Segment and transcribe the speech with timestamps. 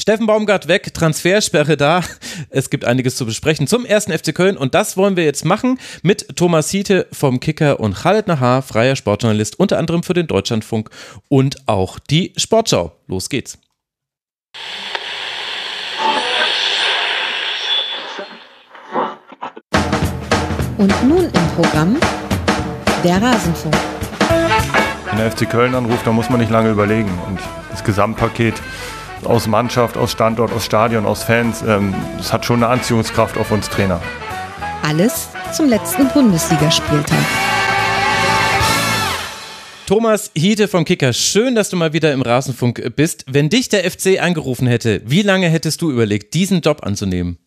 [0.00, 2.02] Steffen Baumgart weg, Transfersperre da.
[2.50, 5.78] Es gibt einiges zu besprechen zum ersten FC Köln und das wollen wir jetzt machen
[6.02, 10.88] mit Thomas Hiete vom Kicker und Khaled Nahar, freier Sportjournalist, unter anderem für den Deutschlandfunk
[11.28, 12.92] und auch die Sportschau.
[13.08, 13.58] Los geht's.
[20.78, 21.96] Und nun im Programm
[23.02, 23.74] der Rasenfunk.
[25.06, 27.40] Wenn der FC Köln anruft, dann muss man nicht lange überlegen und
[27.72, 28.54] das Gesamtpaket
[29.24, 31.62] aus Mannschaft, aus Standort, aus Stadion, aus Fans.
[31.66, 34.00] Ähm, das hat schon eine Anziehungskraft auf uns Trainer.
[34.82, 37.24] Alles zum letzten Bundesligaspieltag.
[39.86, 43.24] Thomas Hiete vom Kicker, schön, dass du mal wieder im Rasenfunk bist.
[43.26, 47.38] Wenn dich der FC angerufen hätte, wie lange hättest du überlegt, diesen Job anzunehmen?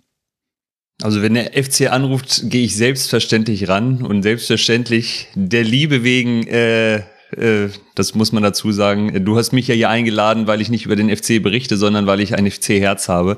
[1.01, 7.03] Also wenn der FC anruft, gehe ich selbstverständlich ran und selbstverständlich der Liebe wegen äh,
[7.95, 9.25] das muss man dazu sagen.
[9.25, 12.19] Du hast mich ja hier eingeladen, weil ich nicht über den FC berichte, sondern weil
[12.19, 13.37] ich ein FC-Herz habe.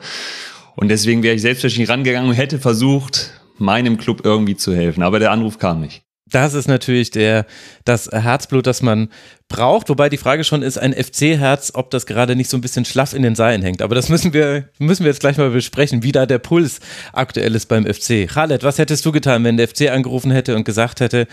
[0.76, 5.04] Und deswegen wäre ich selbstverständlich rangegangen und hätte versucht, meinem Club irgendwie zu helfen.
[5.04, 6.04] Aber der Anruf kam nicht.
[6.34, 7.46] Das ist natürlich der,
[7.86, 9.10] das Herzblut, das man
[9.50, 9.90] braucht.
[9.90, 13.14] Wobei die Frage schon ist, ein FC-Herz, ob das gerade nicht so ein bisschen schlaff
[13.14, 13.84] in den Seilen hängt.
[13.84, 16.80] Aber das müssen wir, müssen wir jetzt gleich mal besprechen, wie da der Puls
[17.12, 18.28] aktuell ist beim FC.
[18.28, 21.28] Khaled, was hättest du getan, wenn der FC angerufen hätte und gesagt hätte,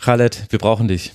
[0.00, 1.12] Khaled, wir brauchen dich?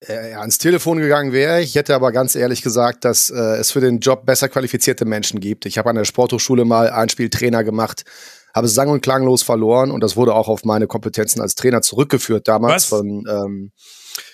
[0.00, 1.60] Äh, ans Telefon gegangen wäre.
[1.60, 5.40] Ich hätte aber ganz ehrlich gesagt, dass äh, es für den Job besser qualifizierte Menschen
[5.40, 5.66] gibt.
[5.66, 8.04] Ich habe an der Sporthochschule mal ein Spieltrainer gemacht,
[8.54, 12.48] habe sang- und klanglos verloren und das wurde auch auf meine Kompetenzen als Trainer zurückgeführt
[12.48, 12.98] damals Was?
[12.98, 13.72] von ähm,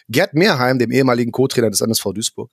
[0.08, 2.50] Gerd Mehrheim, dem ehemaligen Co-Trainer des NSV Duisburg.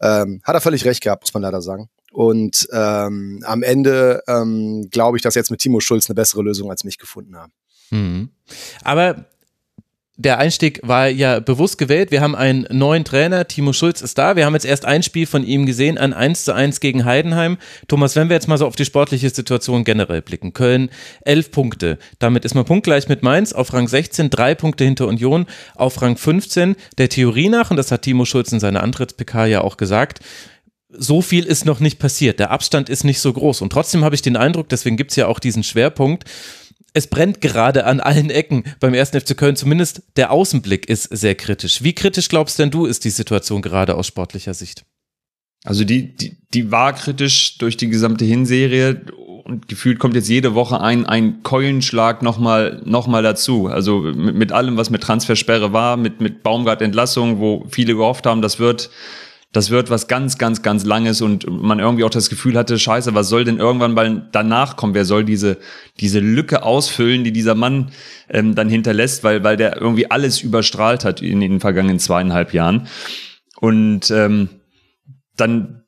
[0.00, 1.88] Ähm, hat er völlig recht gehabt, muss man leider sagen.
[2.12, 6.70] Und ähm, am Ende ähm, glaube ich, dass jetzt mit Timo Schulz eine bessere Lösung
[6.70, 7.52] als mich gefunden haben.
[7.90, 8.30] Mhm.
[8.82, 9.26] Aber
[10.22, 12.10] der Einstieg war ja bewusst gewählt.
[12.10, 14.36] Wir haben einen neuen Trainer, Timo Schulz ist da.
[14.36, 17.58] Wir haben jetzt erst ein Spiel von ihm gesehen, ein 1 zu 1 gegen Heidenheim.
[17.88, 20.52] Thomas, wenn wir jetzt mal so auf die sportliche Situation generell blicken.
[20.52, 20.90] Köln,
[21.24, 21.98] 11 Punkte.
[22.18, 26.16] Damit ist man punktgleich mit Mainz auf Rang 16, drei Punkte hinter Union auf Rang
[26.16, 26.76] 15.
[26.98, 30.20] Der Theorie nach, und das hat Timo Schulz in seiner Antritts-PK ja auch gesagt,
[30.88, 32.38] so viel ist noch nicht passiert.
[32.38, 33.62] Der Abstand ist nicht so groß.
[33.62, 36.24] Und trotzdem habe ich den Eindruck, deswegen gibt es ja auch diesen Schwerpunkt,
[36.94, 39.56] es brennt gerade an allen Ecken beim ersten FC Köln.
[39.56, 41.82] Zumindest der Außenblick ist sehr kritisch.
[41.82, 44.84] Wie kritisch glaubst denn du, ist die Situation gerade aus sportlicher Sicht?
[45.64, 49.00] Also die, die, die war kritisch durch die gesamte Hinserie
[49.44, 53.66] und gefühlt kommt jetzt jede Woche ein, ein Keulenschlag nochmal noch mal dazu.
[53.68, 58.42] Also mit, mit allem, was mit Transfersperre war, mit, mit Baumgart-Entlassung, wo viele gehofft haben,
[58.42, 58.90] das wird
[59.52, 63.14] das wird was ganz, ganz, ganz Langes und man irgendwie auch das Gefühl hatte, scheiße,
[63.14, 64.94] was soll denn irgendwann mal danach kommen?
[64.94, 65.58] Wer soll diese,
[66.00, 67.90] diese Lücke ausfüllen, die dieser Mann
[68.30, 72.88] ähm, dann hinterlässt, weil, weil der irgendwie alles überstrahlt hat in den vergangenen zweieinhalb Jahren.
[73.60, 74.48] Und ähm,
[75.36, 75.82] dann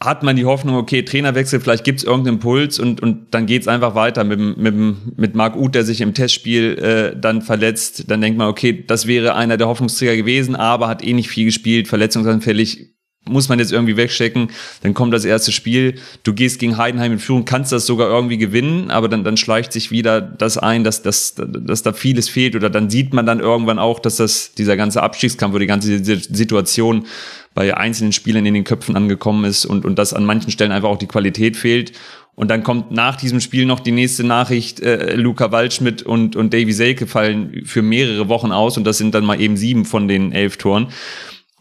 [0.00, 3.94] hat man die Hoffnung, okay, Trainerwechsel, vielleicht gibt's irgendeinen Impuls und, und dann geht's einfach
[3.94, 8.10] weiter mit, mit, mit Marc Uth, der sich im Testspiel äh, dann verletzt.
[8.10, 11.46] Dann denkt man, okay, das wäre einer der Hoffnungsträger gewesen, aber hat eh nicht viel
[11.46, 12.93] gespielt, verletzungsanfällig,
[13.28, 14.50] muss man jetzt irgendwie wegstecken.
[14.82, 15.96] Dann kommt das erste Spiel.
[16.22, 19.72] Du gehst gegen Heidenheim in Führung, kannst das sogar irgendwie gewinnen, aber dann, dann schleicht
[19.72, 23.40] sich wieder das ein, dass, dass, dass da vieles fehlt oder dann sieht man dann
[23.40, 27.06] irgendwann auch, dass das, dieser ganze Abstiegskampf oder die ganze Situation
[27.54, 30.88] bei einzelnen Spielern in den Köpfen angekommen ist und, und dass an manchen Stellen einfach
[30.88, 31.92] auch die Qualität fehlt.
[32.36, 36.52] Und dann kommt nach diesem Spiel noch die nächste Nachricht, äh, Luca Waldschmidt und, und
[36.52, 40.08] Davy Selke fallen für mehrere Wochen aus und das sind dann mal eben sieben von
[40.08, 40.88] den elf Toren.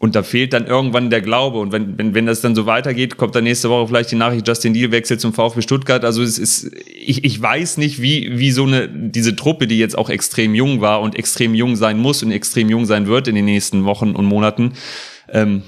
[0.03, 1.59] Und da fehlt dann irgendwann der Glaube.
[1.59, 4.45] Und wenn, wenn, wenn das dann so weitergeht, kommt dann nächste Woche vielleicht die Nachricht,
[4.45, 6.03] Justin Deal wechselt zum VfB Stuttgart.
[6.03, 9.97] Also es ist, ich, ich weiß nicht, wie, wie so eine, diese Truppe, die jetzt
[9.97, 13.35] auch extrem jung war und extrem jung sein muss und extrem jung sein wird in
[13.35, 14.73] den nächsten Wochen und Monaten,
[15.29, 15.63] ähm,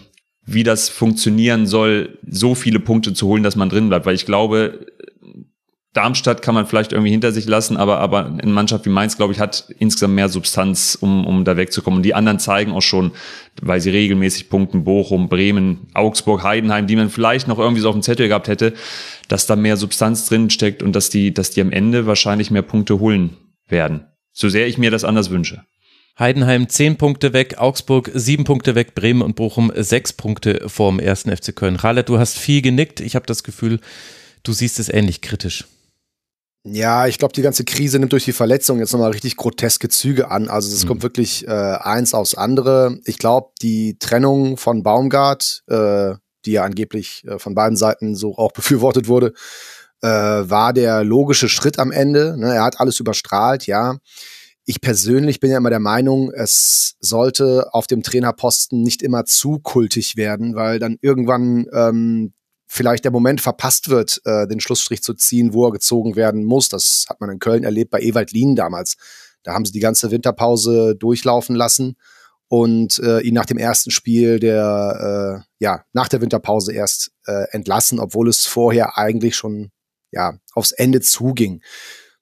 [0.46, 4.06] wie das funktionieren soll, so viele Punkte zu holen, dass man drin bleibt.
[4.06, 4.86] Weil ich glaube,
[5.96, 9.32] Darmstadt kann man vielleicht irgendwie hinter sich lassen, aber, aber eine Mannschaft wie Mainz, glaube
[9.32, 12.00] ich, hat insgesamt mehr Substanz, um, um da wegzukommen.
[12.00, 13.14] Und die anderen zeigen auch schon,
[13.62, 17.96] weil sie regelmäßig punkten, Bochum, Bremen, Augsburg, Heidenheim, die man vielleicht noch irgendwie so auf
[17.96, 18.74] dem Zettel gehabt hätte,
[19.30, 22.62] dass da mehr Substanz drin steckt und dass die, dass die am Ende wahrscheinlich mehr
[22.62, 23.38] Punkte holen
[23.70, 24.06] werden.
[24.34, 25.64] So sehr ich mir das anders wünsche.
[26.20, 31.34] Heidenheim zehn Punkte weg, Augsburg sieben Punkte weg, Bremen und Bochum sechs Punkte vorm ersten
[31.34, 31.78] FC Köln.
[31.78, 33.00] Rallet, du hast viel genickt.
[33.00, 33.80] Ich habe das Gefühl,
[34.44, 35.64] du siehst es ähnlich kritisch.
[36.68, 40.32] Ja, ich glaube, die ganze Krise nimmt durch die Verletzung jetzt nochmal richtig groteske Züge
[40.32, 40.50] an.
[40.50, 40.88] Also es mhm.
[40.88, 42.98] kommt wirklich äh, eins aufs andere.
[43.06, 48.36] Ich glaube, die Trennung von Baumgart, äh, die ja angeblich äh, von beiden Seiten so
[48.36, 49.34] auch befürwortet wurde,
[50.02, 52.36] äh, war der logische Schritt am Ende.
[52.36, 52.56] Ne?
[52.56, 53.98] Er hat alles überstrahlt, ja.
[54.66, 59.60] Ich persönlich bin ja immer der Meinung, es sollte auf dem Trainerposten nicht immer zu
[59.60, 62.34] kultig werden, weil dann irgendwann ähm,
[62.68, 66.70] vielleicht der Moment verpasst wird, äh, den Schlussstrich zu ziehen, wo er gezogen werden muss.
[66.70, 68.96] Das hat man in Köln erlebt bei Ewald Lien damals.
[69.44, 71.98] Da haben sie die ganze Winterpause durchlaufen lassen
[72.48, 77.46] und äh, ihn nach dem ersten Spiel der äh, ja nach der Winterpause erst äh,
[77.52, 79.72] entlassen, obwohl es vorher eigentlich schon
[80.12, 81.62] ja aufs Ende zuging.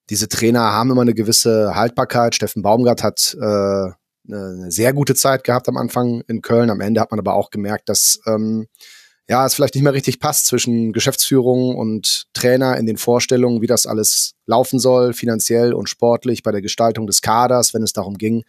[0.10, 2.36] Diese Trainer haben immer eine gewisse Haltbarkeit.
[2.36, 3.92] Steffen Baumgart hat äh,
[4.28, 6.70] eine sehr gute Zeit gehabt am Anfang in Köln.
[6.70, 8.68] Am Ende hat man aber auch gemerkt, dass ähm,
[9.30, 13.68] ja, es vielleicht nicht mehr richtig passt zwischen Geschäftsführung und Trainer in den Vorstellungen, wie
[13.68, 18.18] das alles laufen soll, finanziell und sportlich bei der Gestaltung des Kaders, wenn es darum
[18.18, 18.44] ging,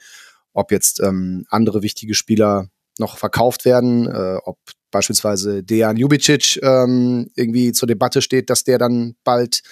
[0.53, 2.69] ob jetzt ähm, andere wichtige Spieler
[2.99, 4.59] noch verkauft werden, äh, ob
[4.91, 9.63] beispielsweise Dejan Jubicic ähm, irgendwie zur Debatte steht, dass der dann bald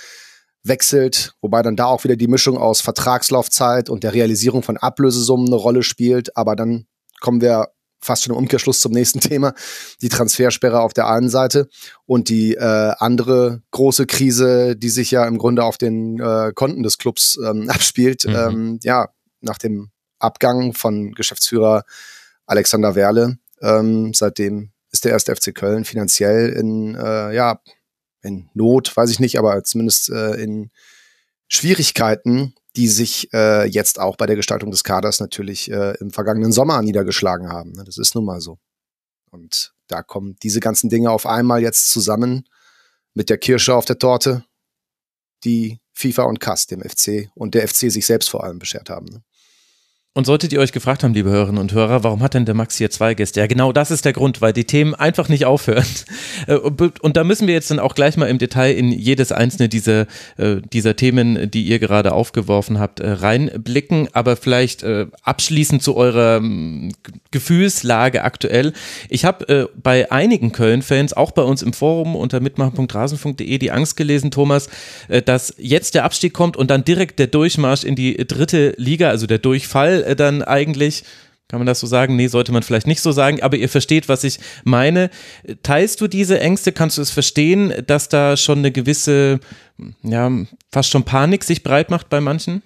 [0.64, 5.48] wechselt, wobei dann da auch wieder die Mischung aus Vertragslaufzeit und der Realisierung von Ablösesummen
[5.48, 6.37] eine Rolle spielt.
[6.37, 6.87] Aber dann
[7.20, 7.69] kommen wir
[8.02, 9.54] fast schon im Umkehrschluss zum nächsten Thema,
[10.02, 11.69] die Transfersperre auf der einen Seite
[12.04, 16.82] und die äh, andere große Krise, die sich ja im Grunde auf den äh, Konten
[16.82, 18.25] des Clubs ähm, abspielt.
[18.26, 18.34] Mhm.
[18.34, 19.08] Ähm, ja,
[19.40, 21.84] nach dem Abgang von Geschäftsführer
[22.46, 27.60] Alexander Werle, ähm, seitdem ist der erste FC Köln finanziell in, äh, ja,
[28.22, 30.70] in Not, weiß ich nicht, aber zumindest äh, in
[31.48, 36.52] Schwierigkeiten, die sich äh, jetzt auch bei der Gestaltung des Kaders natürlich äh, im vergangenen
[36.52, 37.72] Sommer niedergeschlagen haben.
[37.72, 37.84] Ne?
[37.84, 38.58] Das ist nun mal so.
[39.30, 42.48] Und da kommen diese ganzen Dinge auf einmal jetzt zusammen
[43.14, 44.44] mit der Kirsche auf der Torte,
[45.44, 49.22] die FIFA und CAS dem FC und der FC sich selbst vor allem beschert haben.
[50.14, 52.76] Und solltet ihr euch gefragt haben, liebe Hörerinnen und Hörer, warum hat denn der Max
[52.76, 53.40] hier zwei Gäste?
[53.40, 55.84] Ja, genau das ist der Grund, weil die Themen einfach nicht aufhören.
[56.46, 59.68] Äh, und da müssen wir jetzt dann auch gleich mal im Detail in jedes einzelne
[59.68, 60.06] dieser,
[60.38, 64.08] äh, dieser Themen, die ihr gerade aufgeworfen habt, äh, reinblicken.
[64.12, 64.84] Aber vielleicht
[65.22, 66.92] abschließend zu eurer ähm,
[67.30, 68.72] Gefühlslage aktuell.
[69.08, 74.30] Ich habe bei einigen Köln-Fans, auch bei uns im Forum unter mitmachen.rasen.de, die Angst gelesen,
[74.30, 74.68] Thomas,
[75.26, 79.26] dass jetzt der Abstieg kommt und dann direkt der Durchmarsch in die dritte Liga, also
[79.26, 81.04] der Durchfall äh, dann eigentlich.
[81.49, 82.16] Kann man das so sagen?
[82.16, 85.10] Nee, sollte man vielleicht nicht so sagen, aber ihr versteht, was ich meine.
[85.62, 86.72] Teilst du diese Ängste?
[86.72, 89.38] Kannst du es verstehen, dass da schon eine gewisse,
[90.02, 90.31] ja,
[90.70, 92.62] fast schon Panik sich breit macht bei manchen?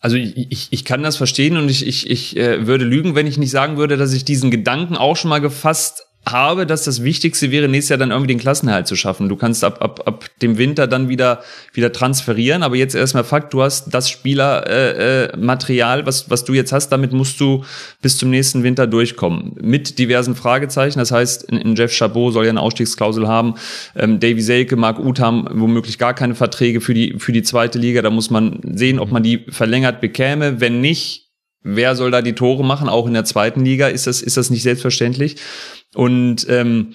[0.00, 3.36] Also ich, ich kann das verstehen und ich, ich, ich äh, würde lügen, wenn ich
[3.36, 7.50] nicht sagen würde, dass ich diesen Gedanken auch schon mal gefasst habe, dass das Wichtigste
[7.50, 9.28] wäre, nächstes Jahr dann irgendwie den Klassenerhalt zu schaffen.
[9.28, 11.42] Du kannst ab, ab, ab dem Winter dann wieder,
[11.72, 16.54] wieder transferieren, aber jetzt erstmal Fakt, du hast das Spielermaterial, äh, äh, was, was du
[16.54, 17.64] jetzt hast, damit musst du
[18.02, 19.56] bis zum nächsten Winter durchkommen.
[19.60, 23.54] Mit diversen Fragezeichen, das heißt, in, in Jeff Chabot soll ja eine Ausstiegsklausel haben,
[23.96, 28.00] ähm, Davy Selke, Marc Uth womöglich gar keine Verträge für die, für die zweite Liga,
[28.00, 31.21] da muss man sehen, ob man die verlängert bekäme, wenn nicht,
[31.62, 32.88] Wer soll da die Tore machen?
[32.88, 35.36] Auch in der zweiten Liga ist das, ist das nicht selbstverständlich.
[35.94, 36.94] Und ähm,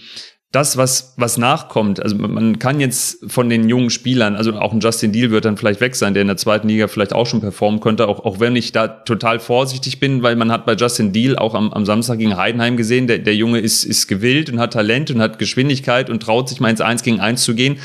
[0.52, 4.80] das, was, was nachkommt, also man kann jetzt von den jungen Spielern, also auch ein
[4.80, 7.42] Justin Deal wird dann vielleicht weg sein, der in der zweiten Liga vielleicht auch schon
[7.42, 11.12] performen könnte, auch, auch wenn ich da total vorsichtig bin, weil man hat bei Justin
[11.12, 14.60] Deal auch am, am Samstag gegen Heidenheim gesehen, der, der Junge ist, ist gewillt und
[14.60, 17.80] hat Talent und hat Geschwindigkeit und traut sich mal ins Eins gegen Eins zu gehen.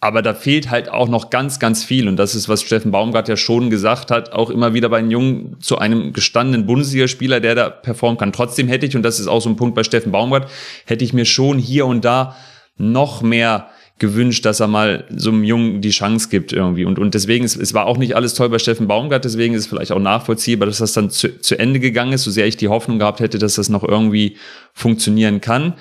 [0.00, 2.06] Aber da fehlt halt auch noch ganz, ganz viel.
[2.06, 5.10] Und das ist, was Steffen Baumgart ja schon gesagt hat, auch immer wieder bei den
[5.10, 8.32] Jungen zu einem gestandenen Bundesligaspieler, der da performen kann.
[8.32, 10.48] Trotzdem hätte ich, und das ist auch so ein Punkt bei Steffen Baumgart,
[10.84, 12.36] hätte ich mir schon hier und da
[12.76, 16.84] noch mehr gewünscht, dass er mal so einem Jungen die Chance gibt irgendwie.
[16.84, 19.62] Und, und deswegen, es, es war auch nicht alles toll bei Steffen Baumgart, deswegen ist
[19.62, 22.56] es vielleicht auch nachvollziehbar, dass das dann zu, zu Ende gegangen ist, so sehr ich
[22.56, 24.36] die Hoffnung gehabt hätte, dass das noch irgendwie
[24.72, 25.74] funktionieren kann.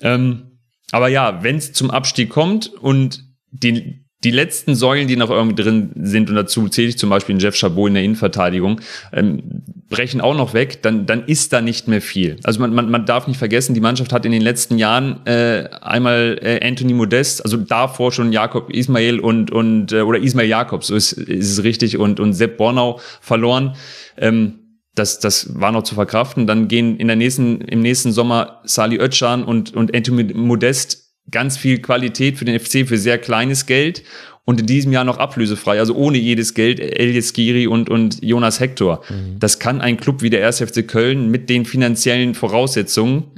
[0.00, 0.58] Ähm,
[0.90, 5.60] aber ja, wenn es zum Abstieg kommt und die, die letzten Säulen, die noch irgendwie
[5.60, 8.80] drin sind, und dazu zähle ich zum Beispiel Jeff Chabot in der Innenverteidigung,
[9.12, 9.42] ähm,
[9.88, 12.38] brechen auch noch weg, dann, dann ist da nicht mehr viel.
[12.44, 15.68] Also man, man, man darf nicht vergessen, die Mannschaft hat in den letzten Jahren äh,
[15.80, 20.86] einmal äh, Anthony Modest, also davor schon Jakob Ismail und, und äh, oder Ismail Jakobs,
[20.86, 23.74] so ist, ist es richtig, und, und Sepp Bornau verloren.
[24.16, 24.58] Ähm,
[24.94, 26.46] das, das war noch zu verkraften.
[26.46, 31.56] Dann gehen in der nächsten, im nächsten Sommer Sali Özcan und, und Anthony Modest ganz
[31.56, 34.02] viel Qualität für den FC für sehr kleines Geld
[34.44, 38.58] und in diesem Jahr noch ablösefrei, also ohne jedes Geld, Elias Giri und, und Jonas
[38.60, 39.02] Hector.
[39.08, 39.38] Mhm.
[39.38, 40.60] Das kann ein Club wie der 1.
[40.60, 43.32] FC Köln mit den finanziellen Voraussetzungen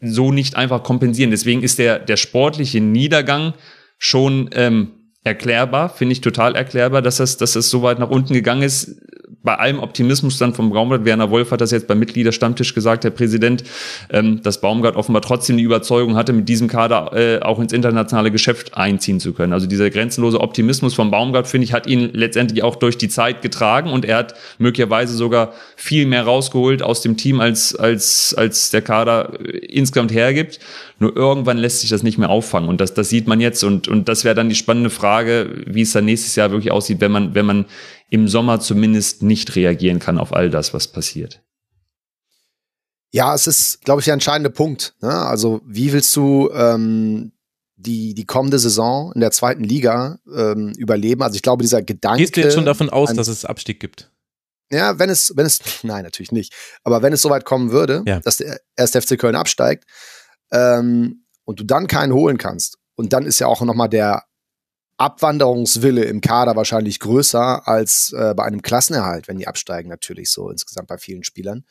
[0.00, 1.30] so nicht einfach kompensieren.
[1.30, 3.54] Deswegen ist der, der sportliche Niedergang
[3.98, 4.92] schon ähm,
[5.24, 9.00] erklärbar, finde ich total erklärbar, dass das, dass das so weit nach unten gegangen ist
[9.42, 13.10] bei allem Optimismus dann vom Baumgart, Werner Wolf hat das jetzt beim Mitgliederstammtisch gesagt, der
[13.10, 13.64] Präsident,
[14.10, 18.30] ähm, dass Baumgart offenbar trotzdem die Überzeugung hatte, mit diesem Kader äh, auch ins internationale
[18.30, 19.52] Geschäft einziehen zu können.
[19.52, 23.42] Also dieser grenzenlose Optimismus vom Baumgart, finde ich, hat ihn letztendlich auch durch die Zeit
[23.42, 28.70] getragen und er hat möglicherweise sogar viel mehr rausgeholt aus dem Team, als, als, als
[28.70, 30.60] der Kader äh, insgesamt hergibt.
[31.00, 32.68] Nur irgendwann lässt sich das nicht mehr auffangen.
[32.68, 33.64] Und das, das sieht man jetzt.
[33.64, 37.00] Und, und das wäre dann die spannende Frage, wie es dann nächstes Jahr wirklich aussieht,
[37.00, 37.64] wenn man, wenn man
[38.12, 41.42] im Sommer zumindest nicht reagieren kann auf all das, was passiert.
[43.10, 44.94] Ja, es ist, glaube ich, der entscheidende Punkt.
[45.00, 45.10] Ne?
[45.10, 47.32] Also, wie willst du ähm,
[47.76, 51.22] die, die kommende Saison in der zweiten Liga ähm, überleben?
[51.22, 52.20] Also, ich glaube, dieser Gedanke.
[52.20, 54.10] Gehst du jetzt schon davon aus, dass es Abstieg gibt?
[54.70, 56.52] Ja, wenn es, wenn es, nein, natürlich nicht.
[56.84, 58.20] Aber wenn es soweit kommen würde, ja.
[58.20, 59.84] dass der erste FC Köln absteigt
[60.50, 64.24] ähm, und du dann keinen holen kannst, und dann ist ja auch nochmal der
[65.02, 70.48] Abwanderungswille im Kader wahrscheinlich größer als äh, bei einem Klassenerhalt, wenn die absteigen, natürlich so
[70.48, 71.64] insgesamt bei vielen Spielern.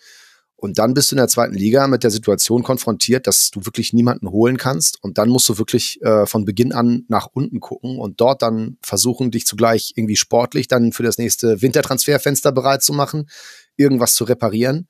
[0.57, 3.93] Und dann bist du in der zweiten Liga mit der Situation konfrontiert, dass du wirklich
[3.93, 5.01] niemanden holen kannst.
[5.01, 8.77] Und dann musst du wirklich äh, von Beginn an nach unten gucken und dort dann
[8.81, 13.29] versuchen, dich zugleich irgendwie sportlich dann für das nächste Wintertransferfenster bereit zu machen,
[13.77, 14.87] irgendwas zu reparieren.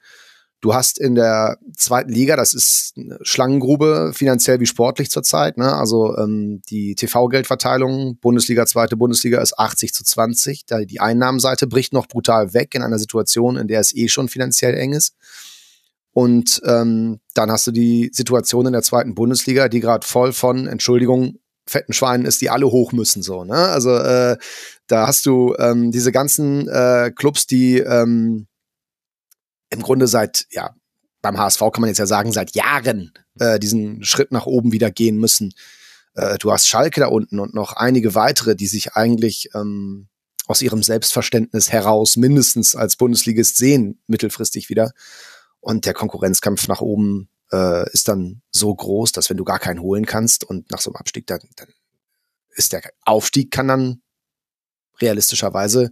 [0.61, 5.57] Du hast in der zweiten Liga, das ist eine Schlangengrube, finanziell wie sportlich zurzeit.
[5.57, 5.73] Ne?
[5.73, 10.67] Also ähm, die TV-Geldverteilung, Bundesliga, zweite Bundesliga ist 80 zu 20.
[10.67, 14.29] Da die Einnahmenseite bricht noch brutal weg in einer Situation, in der es eh schon
[14.29, 15.15] finanziell eng ist.
[16.13, 20.67] Und ähm, dann hast du die Situation in der zweiten Bundesliga, die gerade voll von,
[20.67, 23.23] Entschuldigung, fetten Schweinen ist, die alle hoch müssen.
[23.23, 23.55] So, ne?
[23.55, 24.37] Also äh,
[24.85, 28.47] da hast du ähm, diese ganzen äh, Clubs, die ähm,
[29.71, 30.75] im Grunde seit, ja,
[31.21, 34.91] beim HSV kann man jetzt ja sagen, seit Jahren äh, diesen Schritt nach oben wieder
[34.91, 35.53] gehen müssen.
[36.13, 40.07] Äh, du hast Schalke da unten und noch einige weitere, die sich eigentlich ähm,
[40.47, 44.91] aus ihrem Selbstverständnis heraus mindestens als Bundesligist sehen, mittelfristig wieder.
[45.59, 49.81] Und der Konkurrenzkampf nach oben äh, ist dann so groß, dass wenn du gar keinen
[49.81, 51.69] holen kannst und nach so einem Abstieg, dann, dann
[52.55, 54.01] ist der Aufstieg kann dann
[54.99, 55.91] realistischerweise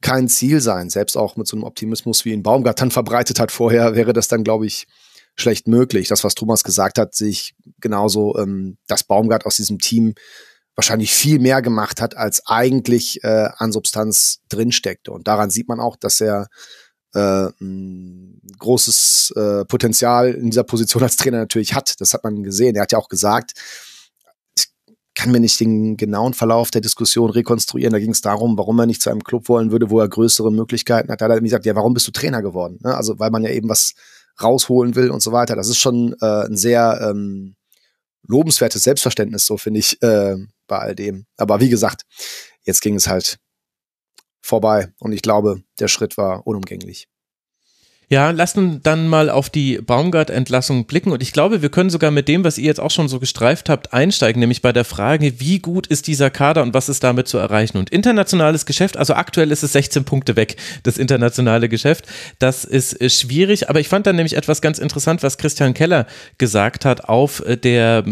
[0.00, 0.90] kein Ziel sein.
[0.90, 4.28] Selbst auch mit so einem Optimismus, wie ihn Baumgart dann verbreitet hat vorher, wäre das
[4.28, 4.86] dann, glaube ich,
[5.36, 6.08] schlecht möglich.
[6.08, 10.14] Das, was Thomas gesagt hat, sehe ich genauso, ähm, dass Baumgart aus diesem Team
[10.74, 15.10] wahrscheinlich viel mehr gemacht hat, als eigentlich äh, an Substanz drinsteckte.
[15.10, 16.48] Und daran sieht man auch, dass er
[17.14, 22.00] äh, ein großes äh, Potenzial in dieser Position als Trainer natürlich hat.
[22.00, 22.76] Das hat man gesehen.
[22.76, 23.54] Er hat ja auch gesagt,
[25.26, 27.92] kann mir nicht den genauen Verlauf der Diskussion rekonstruieren.
[27.92, 30.52] Da ging es darum, warum er nicht zu einem Club wollen würde, wo er größere
[30.52, 31.20] Möglichkeiten hat.
[31.20, 32.78] Da hat er mir gesagt, ja, warum bist du Trainer geworden?
[32.84, 32.94] Ne?
[32.94, 33.94] Also weil man ja eben was
[34.40, 35.56] rausholen will und so weiter.
[35.56, 37.56] Das ist schon äh, ein sehr ähm,
[38.28, 40.36] lobenswertes Selbstverständnis, so finde ich, äh,
[40.68, 41.26] bei all dem.
[41.36, 42.02] Aber wie gesagt,
[42.62, 43.38] jetzt ging es halt
[44.42, 44.92] vorbei.
[45.00, 47.08] Und ich glaube, der Schritt war unumgänglich.
[48.08, 52.12] Ja, lasst uns dann mal auf die Baumgart-Entlassung blicken und ich glaube, wir können sogar
[52.12, 55.40] mit dem, was ihr jetzt auch schon so gestreift habt, einsteigen, nämlich bei der Frage,
[55.40, 57.78] wie gut ist dieser Kader und was ist damit zu erreichen.
[57.78, 62.04] Und internationales Geschäft, also aktuell ist es 16 Punkte weg, das internationale Geschäft.
[62.38, 66.06] Das ist schwierig, aber ich fand dann nämlich etwas ganz interessant, was Christian Keller
[66.38, 68.04] gesagt hat auf der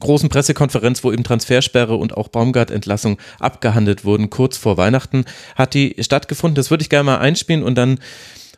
[0.00, 5.94] großen Pressekonferenz, wo eben Transfersperre und auch Baumgart-Entlassung abgehandelt wurden, kurz vor Weihnachten, hat die
[6.00, 6.56] stattgefunden.
[6.56, 8.00] Das würde ich gerne mal einspielen und dann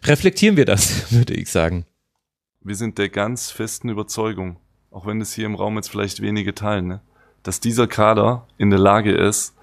[0.04, 1.86] reflektieren wir das, würde ich sagen.
[2.60, 4.56] Wir sind der ganz festen Überzeugung,
[4.90, 7.00] auch wenn es hier im Raum jetzt vielleicht wenige teilen, ne,
[7.42, 9.54] dass dieser Kader in der Lage ist,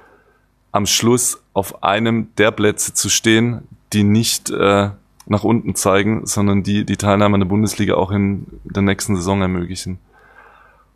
[0.71, 4.91] am Schluss auf einem der Plätze zu stehen, die nicht äh,
[5.25, 9.41] nach unten zeigen, sondern die die Teilnahme an der Bundesliga auch in der nächsten Saison
[9.41, 9.99] ermöglichen.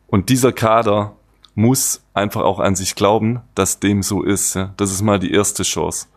[0.08, 1.16] Und dieser Kader
[1.56, 4.56] muss einfach auch an sich glauben, dass dem so ist.
[4.56, 4.74] Ja.
[4.78, 6.08] Das ist mal die erste Chance.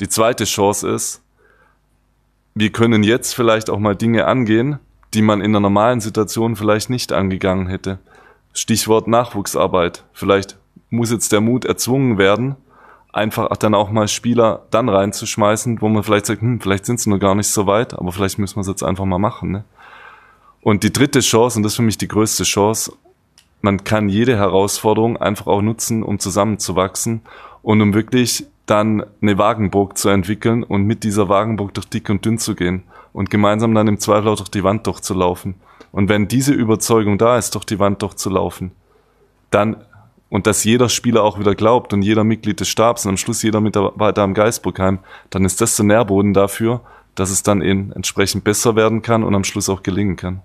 [0.00, 1.22] Die zweite Chance ist,
[2.58, 4.80] wir können jetzt vielleicht auch mal Dinge angehen,
[5.14, 7.98] die man in einer normalen Situation vielleicht nicht angegangen hätte.
[8.52, 10.04] Stichwort Nachwuchsarbeit.
[10.12, 10.58] Vielleicht
[10.90, 12.56] muss jetzt der Mut erzwungen werden,
[13.12, 17.10] einfach dann auch mal Spieler dann reinzuschmeißen, wo man vielleicht sagt, hm, vielleicht sind sie
[17.10, 19.52] noch gar nicht so weit, aber vielleicht müssen wir es jetzt einfach mal machen.
[19.52, 19.64] Ne?
[20.60, 22.92] Und die dritte Chance, und das ist für mich die größte Chance,
[23.60, 27.22] man kann jede Herausforderung einfach auch nutzen, um zusammenzuwachsen
[27.62, 32.24] und um wirklich dann eine Wagenburg zu entwickeln und mit dieser Wagenburg durch dick und
[32.24, 35.54] dünn zu gehen und gemeinsam dann im Zweifel auch durch die Wand durchzulaufen.
[35.90, 38.72] Und wenn diese Überzeugung da ist, durch die Wand durchzulaufen,
[39.50, 39.84] dann
[40.30, 43.42] und dass jeder Spieler auch wieder glaubt und jeder Mitglied des Stabs und am Schluss
[43.42, 44.98] jeder Mitarbeiter am Geisburgheim,
[45.30, 46.82] dann ist das der Nährboden dafür,
[47.14, 50.42] dass es dann eben entsprechend besser werden kann und am Schluss auch gelingen kann.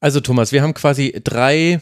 [0.00, 1.80] Also Thomas, wir haben quasi drei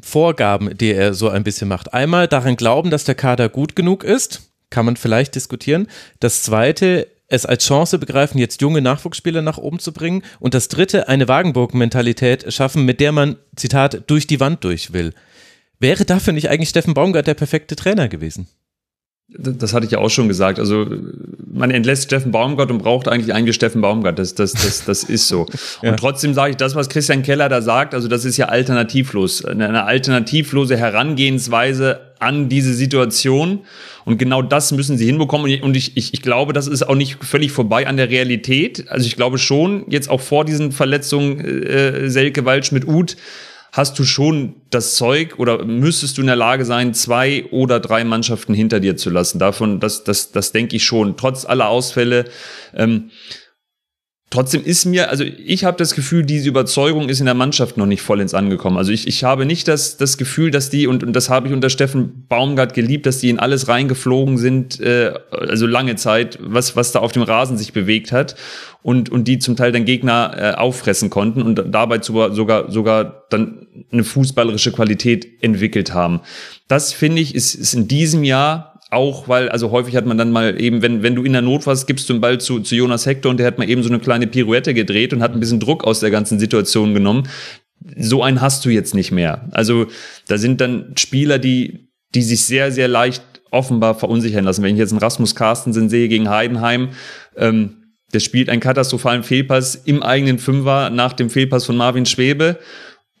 [0.00, 1.92] Vorgaben, die er so ein bisschen macht.
[1.92, 5.88] Einmal daran glauben, dass der Kader gut genug ist, kann man vielleicht diskutieren.
[6.20, 10.22] Das zweite, es als Chance begreifen, jetzt junge Nachwuchsspieler nach oben zu bringen.
[10.40, 15.12] Und das dritte, eine Wagenburg-Mentalität schaffen, mit der man, Zitat, durch die Wand durch will.
[15.78, 18.48] Wäre dafür nicht eigentlich Steffen Baumgart der perfekte Trainer gewesen?
[19.28, 20.58] Das hatte ich ja auch schon gesagt.
[20.58, 20.86] Also
[21.50, 24.18] man entlässt Steffen Baumgart und braucht eigentlich eigentlich Steffen Baumgart.
[24.18, 25.46] Das, das, das, das ist so.
[25.82, 25.90] ja.
[25.90, 29.44] Und trotzdem sage ich, das, was Christian Keller da sagt, also das ist ja alternativlos.
[29.44, 33.60] Eine alternativlose Herangehensweise an diese Situation.
[34.04, 35.62] Und genau das müssen sie hinbekommen.
[35.62, 38.90] Und ich, ich, ich glaube, das ist auch nicht völlig vorbei an der Realität.
[38.90, 43.16] Also ich glaube schon, jetzt auch vor diesen Verletzungen äh, Selke Waldschmidt-Uth,
[43.74, 48.04] hast du schon das Zeug oder müsstest du in der Lage sein, zwei oder drei
[48.04, 49.40] Mannschaften hinter dir zu lassen.
[49.40, 51.16] Davon, das, das, das denke ich schon.
[51.16, 52.26] Trotz aller Ausfälle.
[52.72, 53.10] Ähm,
[54.34, 57.86] Trotzdem ist mir, also ich habe das Gefühl, diese Überzeugung ist in der Mannschaft noch
[57.86, 58.76] nicht vollends angekommen.
[58.76, 61.54] Also ich, ich habe nicht das, das Gefühl, dass die, und, und das habe ich
[61.54, 66.74] unter Steffen Baumgart geliebt, dass die in alles reingeflogen sind, äh, also lange Zeit, was,
[66.74, 68.34] was da auf dem Rasen sich bewegt hat
[68.82, 72.34] und, und die zum Teil dann Gegner äh, auffressen konnten und dabei sogar,
[72.72, 76.22] sogar dann eine fußballerische Qualität entwickelt haben.
[76.66, 80.30] Das finde ich, ist, ist in diesem Jahr auch, weil, also häufig hat man dann
[80.30, 82.74] mal eben, wenn, wenn du in der Not warst, gibst du den Ball zu, zu
[82.74, 85.40] Jonas Hector und der hat mal eben so eine kleine Pirouette gedreht und hat ein
[85.40, 87.28] bisschen Druck aus der ganzen Situation genommen.
[87.96, 89.48] So einen hast du jetzt nicht mehr.
[89.52, 89.86] Also
[90.28, 94.62] da sind dann Spieler, die, die sich sehr, sehr leicht offenbar verunsichern lassen.
[94.62, 96.90] Wenn ich jetzt einen Rasmus Carstensen sehe gegen Heidenheim,
[97.36, 102.58] ähm, der spielt einen katastrophalen Fehlpass im eigenen Fünfer nach dem Fehlpass von Marvin Schwebe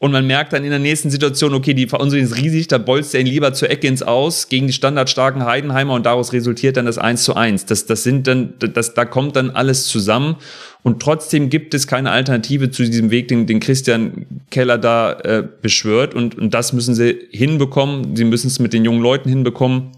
[0.04, 3.14] und man merkt dann in der nächsten Situation, okay, die Verunsicherung ist riesig, da bolzt
[3.14, 6.84] er ihn lieber zur Ecke ins Aus gegen die standardstarken Heidenheimer und daraus resultiert dann
[6.84, 7.64] das 1 zu 1.
[7.64, 10.36] Das, das sind dann, das, da kommt dann alles zusammen
[10.82, 15.42] und trotzdem gibt es keine Alternative zu diesem Weg, den, den Christian Keller da äh,
[15.62, 18.14] beschwört und, und das müssen sie hinbekommen.
[18.14, 19.92] Sie müssen es mit den jungen Leuten hinbekommen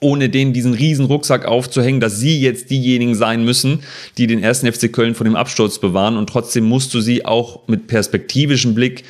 [0.00, 3.84] ohne denen diesen riesen Rucksack aufzuhängen, dass sie jetzt diejenigen sein müssen,
[4.18, 7.68] die den ersten FC Köln von dem Absturz bewahren und trotzdem musst du sie auch
[7.68, 9.04] mit perspektivischem Blick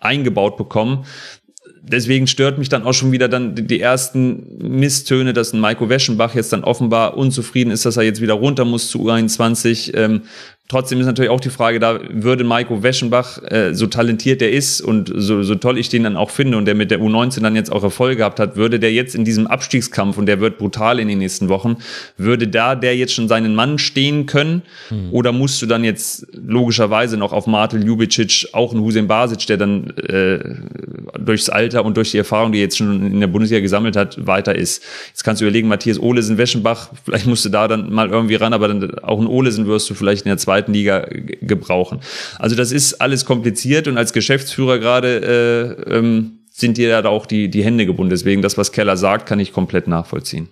[0.00, 1.04] eingebaut bekommen.
[1.80, 6.34] Deswegen stört mich dann auch schon wieder dann die ersten Misstöne, dass ein Maiko Weschenbach
[6.34, 9.94] jetzt dann offenbar unzufrieden ist, dass er jetzt wieder runter muss zu U21.
[9.96, 10.22] Ähm,
[10.68, 14.82] Trotzdem ist natürlich auch die Frage, da würde Maiko Weschenbach, äh, so talentiert er ist
[14.82, 17.56] und so, so toll ich den dann auch finde und der mit der U19 dann
[17.56, 21.00] jetzt auch Erfolg gehabt hat, würde der jetzt in diesem Abstiegskampf und der wird brutal
[21.00, 21.78] in den nächsten Wochen,
[22.18, 25.08] würde da der jetzt schon seinen Mann stehen können hm.
[25.10, 29.56] oder musst du dann jetzt logischerweise noch auf Martel Jubicic, auch ein Hussein Basic, der
[29.56, 30.38] dann äh,
[31.18, 34.26] durchs Alter und durch die Erfahrung, die er jetzt schon in der Bundesliga gesammelt hat,
[34.26, 34.84] weiter ist.
[35.08, 38.52] Jetzt kannst du überlegen, Matthias Olesen, Weschenbach, vielleicht musst du da dann mal irgendwie ran,
[38.52, 41.06] aber dann auch ein Olesen wirst du vielleicht in der zweiten zweiten Liga
[41.40, 42.00] gebrauchen.
[42.38, 47.26] Also das ist alles kompliziert und als Geschäftsführer gerade äh, ähm, sind dir da auch
[47.26, 48.10] die, die Hände gebunden.
[48.10, 50.48] Deswegen das, was Keller sagt, kann ich komplett nachvollziehen.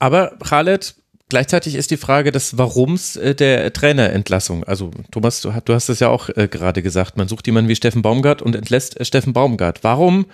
[0.00, 0.94] Aber Khaled,
[1.28, 4.64] gleichzeitig ist die Frage des Warums äh, der Trainerentlassung.
[4.64, 8.02] Also Thomas, du, hast es ja auch äh, gerade gesagt, man sucht jemanden wie Steffen
[8.02, 9.84] Baumgart und entlässt äh, Steffen Baumgart.
[9.84, 10.26] Warum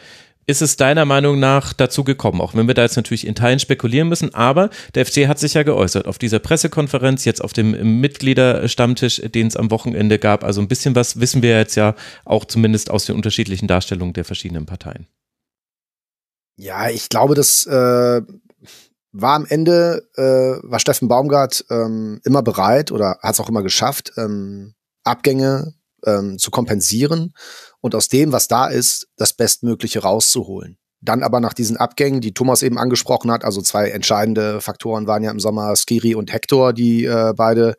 [0.46, 2.40] ist es deiner Meinung nach dazu gekommen?
[2.40, 5.54] Auch wenn wir da jetzt natürlich in Teilen spekulieren müssen, aber der FC hat sich
[5.54, 10.44] ja geäußert auf dieser Pressekonferenz, jetzt auf dem Mitgliederstammtisch, den es am Wochenende gab.
[10.44, 14.24] Also ein bisschen was wissen wir jetzt ja auch zumindest aus den unterschiedlichen Darstellungen der
[14.24, 15.07] verschiedenen Parteien.
[16.57, 18.22] Ja, ich glaube, das äh,
[19.12, 23.62] war am Ende, äh, war Steffen Baumgart ähm, immer bereit oder hat es auch immer
[23.62, 25.74] geschafft, ähm, Abgänge
[26.06, 27.34] ähm, zu kompensieren
[27.80, 30.78] und aus dem, was da ist, das Bestmögliche rauszuholen.
[31.00, 35.22] Dann aber nach diesen Abgängen, die Thomas eben angesprochen hat, also zwei entscheidende Faktoren waren
[35.22, 37.74] ja im Sommer Skiri und Hector, die äh, beide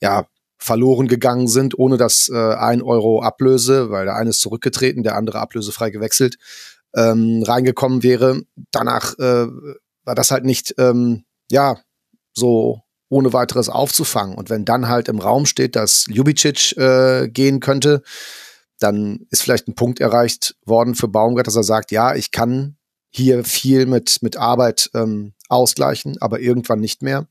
[0.00, 0.26] ja
[0.58, 5.16] verloren gegangen sind, ohne dass äh, ein Euro Ablöse, weil der eine ist zurückgetreten, der
[5.16, 6.36] andere ablösefrei gewechselt,
[6.94, 8.42] ähm, reingekommen wäre.
[8.70, 9.46] Danach äh,
[10.04, 11.76] war das halt nicht, ähm, ja,
[12.32, 14.36] so ohne weiteres aufzufangen.
[14.36, 18.02] Und wenn dann halt im Raum steht, dass Ljubicic äh, gehen könnte,
[18.78, 22.76] dann ist vielleicht ein Punkt erreicht worden für Baumgart, dass er sagt, ja, ich kann
[23.10, 27.26] hier viel mit, mit Arbeit ähm, ausgleichen, aber irgendwann nicht mehr.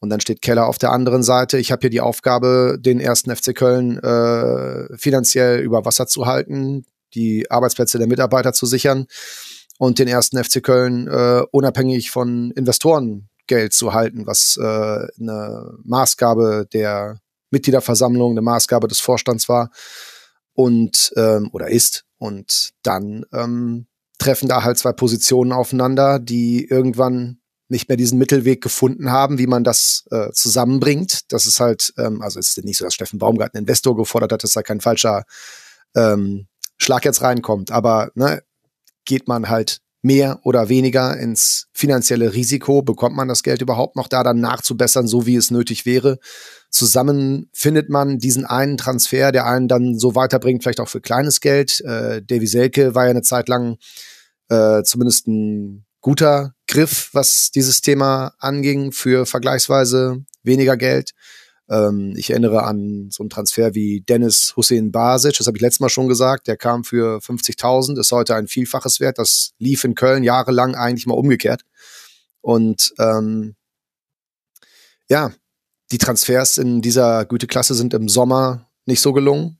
[0.00, 1.58] Und dann steht Keller auf der anderen Seite.
[1.58, 6.84] Ich habe hier die Aufgabe, den ersten FC Köln äh, finanziell über Wasser zu halten,
[7.14, 9.06] die Arbeitsplätze der Mitarbeiter zu sichern
[9.78, 12.52] und den ersten FC Köln äh, unabhängig von
[13.48, 14.62] Investorengeld zu halten, was äh,
[15.20, 19.70] eine Maßgabe der Mitgliederversammlung, eine Maßgabe des Vorstands war
[20.54, 22.04] und ähm, oder ist.
[22.18, 23.86] Und dann ähm,
[24.18, 29.46] treffen da halt zwei Positionen aufeinander, die irgendwann nicht mehr diesen Mittelweg gefunden haben, wie
[29.46, 31.32] man das äh, zusammenbringt.
[31.32, 34.32] Das ist halt, ähm, also es ist nicht so, dass Steffen Baumgart einen Investor gefordert
[34.32, 35.24] hat, dass da kein falscher
[35.94, 37.70] ähm, Schlag jetzt reinkommt.
[37.70, 38.42] Aber ne,
[39.04, 44.08] geht man halt mehr oder weniger ins finanzielle Risiko, bekommt man das Geld überhaupt noch
[44.08, 46.18] da dann nachzubessern, so wie es nötig wäre
[46.70, 51.40] zusammen findet man diesen einen Transfer, der einen dann so weiterbringt, vielleicht auch für kleines
[51.40, 51.80] Geld.
[51.80, 53.78] Äh, Davy Selke war ja eine Zeit lang
[54.48, 61.12] äh, zumindest ein guter Griff, was dieses Thema anging, für vergleichsweise weniger Geld.
[61.68, 65.80] Ähm, ich erinnere an so einen Transfer wie Dennis Hussein Basic, das habe ich letztes
[65.80, 69.18] Mal schon gesagt, der kam für 50.000, ist heute ein Vielfaches wert.
[69.18, 71.62] Das lief in Köln jahrelang eigentlich mal umgekehrt.
[72.40, 73.54] Und ähm,
[75.08, 75.32] ja,
[75.90, 79.58] die Transfers in dieser Güteklasse sind im Sommer nicht so gelungen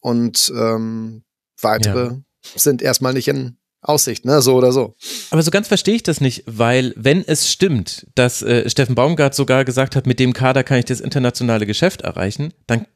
[0.00, 1.22] und ähm,
[1.60, 2.20] weitere ja.
[2.56, 4.42] sind erstmal nicht in Aussicht, ne?
[4.42, 4.94] So oder so.
[5.30, 9.34] Aber so ganz verstehe ich das nicht, weil wenn es stimmt, dass äh, Steffen Baumgart
[9.34, 12.86] sogar gesagt hat, mit dem Kader kann ich das internationale Geschäft erreichen, dann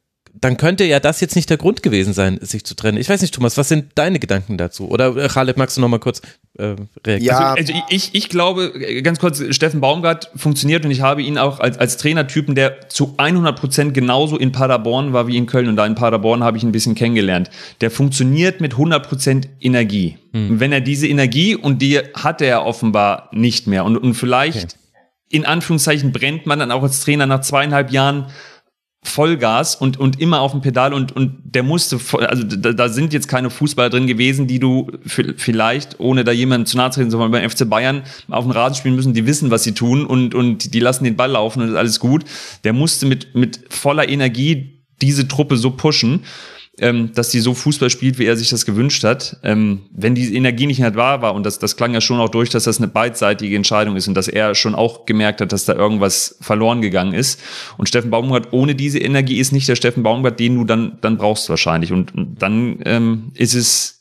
[0.41, 2.99] dann könnte ja das jetzt nicht der Grund gewesen sein, sich zu trennen.
[2.99, 4.89] Ich weiß nicht, Thomas, was sind deine Gedanken dazu?
[4.89, 6.23] Oder äh, Khaled, magst du noch mal kurz
[6.59, 6.75] äh,
[7.07, 7.23] reagieren?
[7.23, 11.23] Ja, also, also ich, ich glaube, äh, ganz kurz, Steffen Baumgart funktioniert und ich habe
[11.23, 15.47] ihn auch als, als Trainertypen, der zu 100 Prozent genauso in Paderborn war wie in
[15.47, 17.49] Köln und da in Paderborn habe ich ein bisschen kennengelernt.
[17.81, 20.19] Der funktioniert mit 100 Prozent Energie.
[20.33, 20.59] Hm.
[20.59, 24.77] Wenn er diese Energie und die hat er offenbar nicht mehr und, und vielleicht okay.
[25.29, 28.27] in Anführungszeichen brennt man dann auch als Trainer nach zweieinhalb Jahren
[29.05, 33.13] Vollgas und, und immer auf dem Pedal und, und der musste, also da, da sind
[33.13, 37.31] jetzt keine Fußballer drin gewesen, die du vielleicht, ohne da jemanden zu nahe treten, sondern
[37.31, 40.73] beim FC Bayern auf dem Rasen spielen müssen, die wissen, was sie tun und, und
[40.73, 42.25] die lassen den Ball laufen und ist alles gut.
[42.65, 46.25] Der musste mit, mit voller Energie diese Truppe so pushen
[46.79, 49.39] ähm, dass sie so Fußball spielt, wie er sich das gewünscht hat.
[49.43, 52.29] Ähm, wenn die Energie nicht mehr da war, und das, das klang ja schon auch
[52.29, 55.65] durch, dass das eine beidseitige Entscheidung ist und dass er schon auch gemerkt hat, dass
[55.65, 57.41] da irgendwas verloren gegangen ist.
[57.77, 61.17] Und Steffen Baumgart ohne diese Energie ist nicht der Steffen Baumgart, den du dann, dann
[61.17, 61.93] brauchst wahrscheinlich.
[61.93, 63.94] Und, und dann ähm, ist es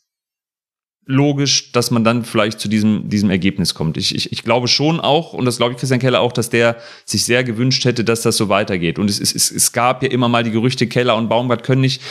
[1.06, 3.98] logisch, dass man dann vielleicht zu diesem, diesem Ergebnis kommt.
[3.98, 6.78] Ich, ich, ich glaube schon auch, und das glaube ich Christian Keller auch, dass der
[7.06, 9.00] sich sehr gewünscht hätte, dass das so weitergeht.
[9.00, 12.02] Und es, es, es, gab ja immer mal die Gerüchte, Keller und Baumgart können nicht.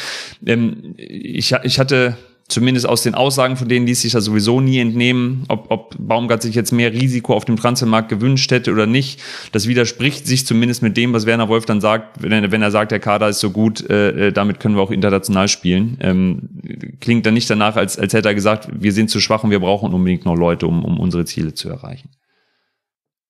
[0.45, 4.79] Ähm, ich, ich hatte zumindest aus den Aussagen von denen ließ sich da sowieso nie
[4.79, 9.21] entnehmen, ob, ob Baumgart sich jetzt mehr Risiko auf dem Transfermarkt gewünscht hätte oder nicht.
[9.53, 12.71] Das widerspricht sich zumindest mit dem, was Werner Wolf dann sagt, wenn er, wenn er
[12.71, 15.97] sagt, der Kader ist so gut, äh, äh, damit können wir auch international spielen.
[16.01, 19.51] Ähm, klingt dann nicht danach, als, als hätte er gesagt, wir sind zu schwach und
[19.51, 22.11] wir brauchen unbedingt noch Leute, um, um unsere Ziele zu erreichen.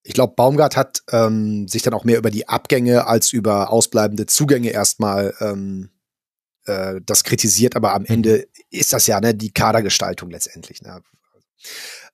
[0.04, 4.26] Ich glaube, Baumgart hat ähm, sich dann auch mehr über die Abgänge als über ausbleibende
[4.26, 5.90] Zugänge erstmal ähm,
[6.66, 10.82] äh, das kritisiert, aber am Ende ist das ja ne, die Kadergestaltung letztendlich.
[10.82, 11.02] Ne?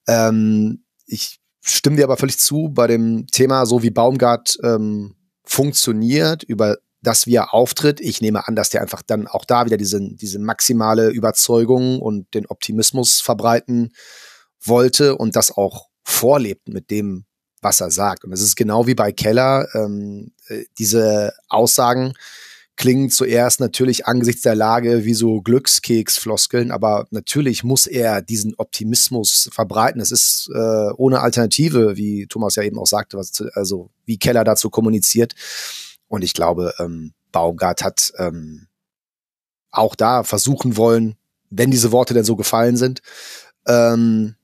[0.06, 6.42] Ähm, ich stimme dir aber völlig zu bei dem Thema, so wie Baumgart ähm, funktioniert,
[6.42, 8.00] über das wie er auftritt.
[8.00, 12.32] Ich nehme an, dass der einfach dann auch da wieder diese, diese maximale Überzeugung und
[12.34, 13.92] den Optimismus verbreiten
[14.60, 17.24] wollte und das auch vorlebt mit dem,
[17.60, 18.24] was er sagt.
[18.24, 22.14] Und es ist genau wie bei Keller, ähm, äh, diese Aussagen,
[22.78, 29.50] klingen zuerst natürlich angesichts der Lage wie so Glückskeksfloskeln, aber natürlich muss er diesen Optimismus
[29.52, 30.00] verbreiten.
[30.00, 34.44] Es ist äh, ohne Alternative, wie Thomas ja eben auch sagte, was, also wie Keller
[34.44, 35.34] dazu kommuniziert.
[36.06, 38.68] Und ich glaube, ähm, Baumgart hat ähm,
[39.72, 41.16] auch da versuchen wollen,
[41.50, 43.02] wenn diese Worte denn so gefallen sind,
[43.66, 44.36] ähm,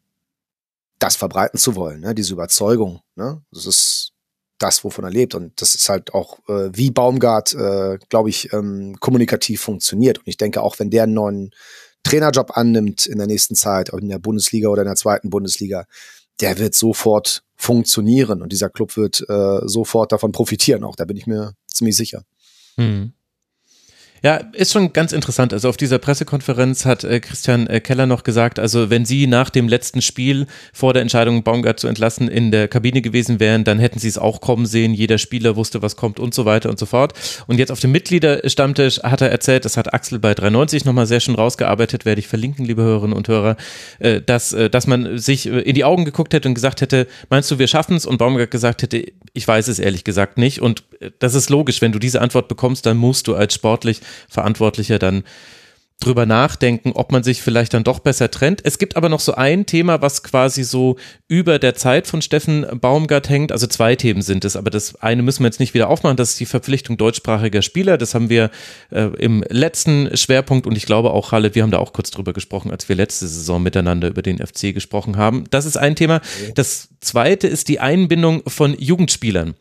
[0.98, 2.16] das verbreiten zu wollen, ne?
[2.16, 3.00] diese Überzeugung.
[3.14, 3.42] Ne?
[3.52, 4.13] Das ist
[4.64, 5.34] das, wovon er lebt.
[5.34, 10.18] Und das ist halt auch, äh, wie Baumgart, äh, glaube ich, ähm, kommunikativ funktioniert.
[10.18, 11.50] Und ich denke, auch wenn der einen neuen
[12.02, 15.86] Trainerjob annimmt in der nächsten Zeit, in der Bundesliga oder in der zweiten Bundesliga,
[16.40, 20.82] der wird sofort funktionieren und dieser Club wird äh, sofort davon profitieren.
[20.82, 22.24] Auch da bin ich mir ziemlich sicher.
[22.76, 23.12] Hm.
[24.24, 25.52] Ja, ist schon ganz interessant.
[25.52, 29.50] Also auf dieser Pressekonferenz hat äh, Christian äh, Keller noch gesagt, also wenn Sie nach
[29.50, 33.78] dem letzten Spiel vor der Entscheidung, Baumgart zu entlassen, in der Kabine gewesen wären, dann
[33.78, 34.94] hätten Sie es auch kommen sehen.
[34.94, 37.12] Jeder Spieler wusste, was kommt und so weiter und so fort.
[37.46, 41.20] Und jetzt auf dem Mitgliederstammtisch hat er erzählt, das hat Axel bei 390 nochmal sehr
[41.20, 43.58] schön rausgearbeitet, werde ich verlinken, liebe Hörerinnen und Hörer,
[43.98, 47.08] äh, dass, äh, dass man sich äh, in die Augen geguckt hätte und gesagt hätte,
[47.28, 48.06] meinst du, wir schaffen es?
[48.06, 50.62] Und Baumgart gesagt hätte, ich weiß es ehrlich gesagt nicht.
[50.62, 54.00] Und äh, das ist logisch, wenn du diese Antwort bekommst, dann musst du als sportlich
[54.28, 55.24] Verantwortlicher dann
[56.00, 58.60] drüber nachdenken, ob man sich vielleicht dann doch besser trennt.
[58.64, 60.96] Es gibt aber noch so ein Thema, was quasi so
[61.28, 63.52] über der Zeit von Steffen Baumgart hängt.
[63.52, 66.16] Also zwei Themen sind es, aber das eine müssen wir jetzt nicht wieder aufmachen.
[66.16, 67.96] Das ist die Verpflichtung deutschsprachiger Spieler.
[67.96, 68.50] Das haben wir
[68.90, 72.32] äh, im letzten Schwerpunkt und ich glaube auch, Halle, wir haben da auch kurz drüber
[72.32, 75.44] gesprochen, als wir letzte Saison miteinander über den FC gesprochen haben.
[75.50, 76.20] Das ist ein Thema.
[76.54, 79.54] Das zweite ist die Einbindung von Jugendspielern.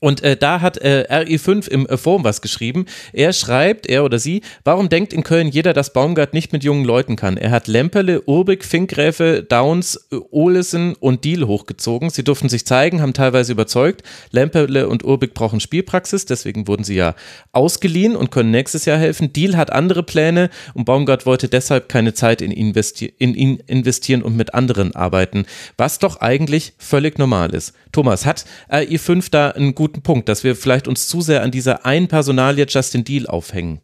[0.00, 2.86] Und äh, da hat äh, RE5 im äh, Forum was geschrieben.
[3.12, 6.84] Er schreibt, er oder sie, warum denkt in Köln jeder, dass Baumgart nicht mit jungen
[6.84, 7.36] Leuten kann?
[7.36, 12.10] Er hat Lemperle, Urbig, Finkgräfe, Downs, Olesen und Deal hochgezogen.
[12.10, 14.02] Sie durften sich zeigen, haben teilweise überzeugt.
[14.30, 17.14] Lemperle und Urbig brauchen Spielpraxis, deswegen wurden sie ja
[17.52, 19.32] ausgeliehen und können nächstes Jahr helfen.
[19.32, 24.22] Deal hat andere Pläne und Baumgart wollte deshalb keine Zeit in, investi in ihn investieren
[24.22, 27.74] und mit anderen arbeiten, was doch eigentlich völlig normal ist.
[27.92, 31.50] Thomas, hat RE5 da einen guten guten Punkt, dass wir vielleicht uns zu sehr an
[31.50, 33.80] dieser einen Personalie Justin Deal aufhängen.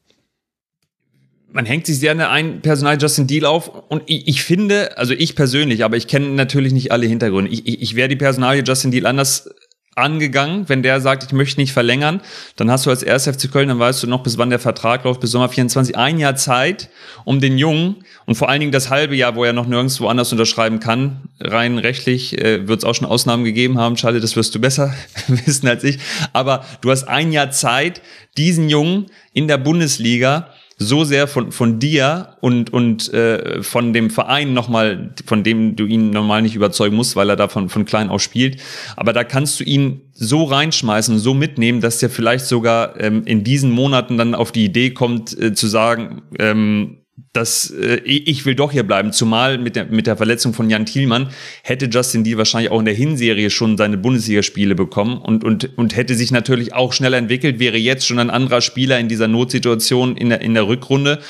[1.53, 4.99] Man hängt sich sehr an der einen Personal Justin Deal auf und ich, ich finde,
[4.99, 7.51] also ich persönlich, aber ich kenne natürlich nicht alle Hintergründe.
[7.51, 9.49] Ich, ich, ich wäre die Personalie Justin Deal anders
[9.97, 10.69] angegangen.
[10.69, 12.21] Wenn der sagt, ich möchte nicht verlängern,
[12.57, 13.29] dann hast du als 1.
[13.29, 16.19] FC Köln, dann weißt du noch, bis wann der Vertrag läuft, bis Sommer 24, ein
[16.19, 16.91] Jahr Zeit,
[17.25, 20.33] um den Jungen und vor allen Dingen das halbe Jahr, wo er noch nirgendwo anders
[20.33, 23.97] unterschreiben kann, rein rechtlich äh, wird es auch schon Ausnahmen gegeben haben.
[23.97, 24.95] Schade, das wirst du besser
[25.29, 25.99] wissen als ich.
[26.33, 28.01] Aber du hast ein Jahr Zeit,
[28.37, 34.11] diesen Jungen in der Bundesliga so sehr von, von dir und, und äh, von dem
[34.11, 37.85] Verein nochmal, von dem du ihn normal nicht überzeugen musst, weil er da von, von
[37.85, 38.61] klein auf spielt.
[38.97, 43.45] Aber da kannst du ihn so reinschmeißen, so mitnehmen, dass der vielleicht sogar ähm, in
[43.45, 48.55] diesen Monaten dann auf die Idee kommt, äh, zu sagen, ähm, dass äh, ich will
[48.55, 49.13] doch hier bleiben.
[49.13, 51.31] Zumal mit der, mit der Verletzung von Jan Thielmann
[51.63, 55.97] hätte Justin Deal wahrscheinlich auch in der Hinserie schon seine Bundesligaspiele bekommen und, und, und
[55.97, 60.17] hätte sich natürlich auch schneller entwickelt, wäre jetzt schon ein anderer Spieler in dieser Notsituation
[60.17, 61.21] in der, in der Rückrunde.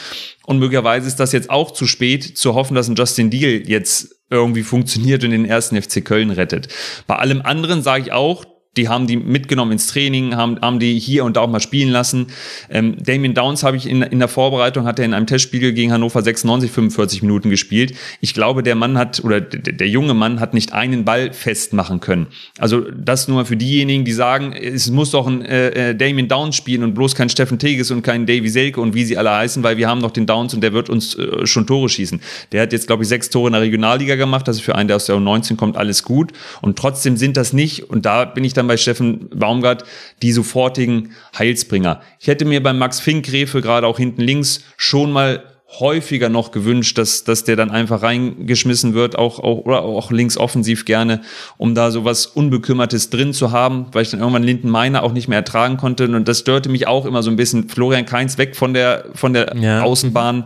[0.47, 4.17] Und möglicherweise ist das jetzt auch zu spät, zu hoffen, dass ein Justin Deal jetzt
[4.31, 6.69] irgendwie funktioniert und den ersten FC Köln rettet.
[7.07, 8.45] Bei allem anderen sage ich auch,
[8.77, 11.91] die haben die mitgenommen ins Training, haben, haben die hier und da auch mal spielen
[11.91, 12.27] lassen.
[12.71, 15.93] Ähm, Damien Downs habe ich in, in der Vorbereitung, hat er in einem Testspiel gegen
[15.93, 17.95] Hannover 96 45 Minuten gespielt.
[18.21, 22.27] Ich glaube, der Mann hat, oder der, junge Mann hat nicht einen Ball festmachen können.
[22.59, 26.57] Also das nur für diejenigen, die sagen, es muss doch ein äh, äh Damien Downs
[26.57, 29.63] spielen und bloß kein Steffen Teges und kein Davy Selke und wie sie alle heißen,
[29.63, 32.21] weil wir haben noch den Downs und der wird uns äh, schon Tore schießen.
[32.53, 34.49] Der hat jetzt, glaube ich, sechs Tore in der Regionalliga gemacht.
[34.49, 36.33] Das ist für einen, der aus der U19 kommt, alles gut.
[36.61, 39.85] Und trotzdem sind das nicht, und da bin ich dann dann bei Steffen Baumgart
[40.23, 42.01] die sofortigen Heilsbringer.
[42.19, 45.45] Ich hätte mir beim Max Finkgräfe gerade auch hinten links schon mal
[45.81, 50.37] häufiger noch gewünscht, dass, dass der dann einfach reingeschmissen wird, auch, auch, oder auch links
[50.37, 51.23] offensiv gerne,
[51.57, 55.27] um da sowas Unbekümmertes drin zu haben, weil ich dann irgendwann Linden Meiner auch nicht
[55.27, 56.05] mehr ertragen konnte.
[56.05, 57.69] Und das störte mich auch immer so ein bisschen.
[57.69, 59.83] Florian Keins weg von der, von der ja.
[59.83, 60.45] Außenbahn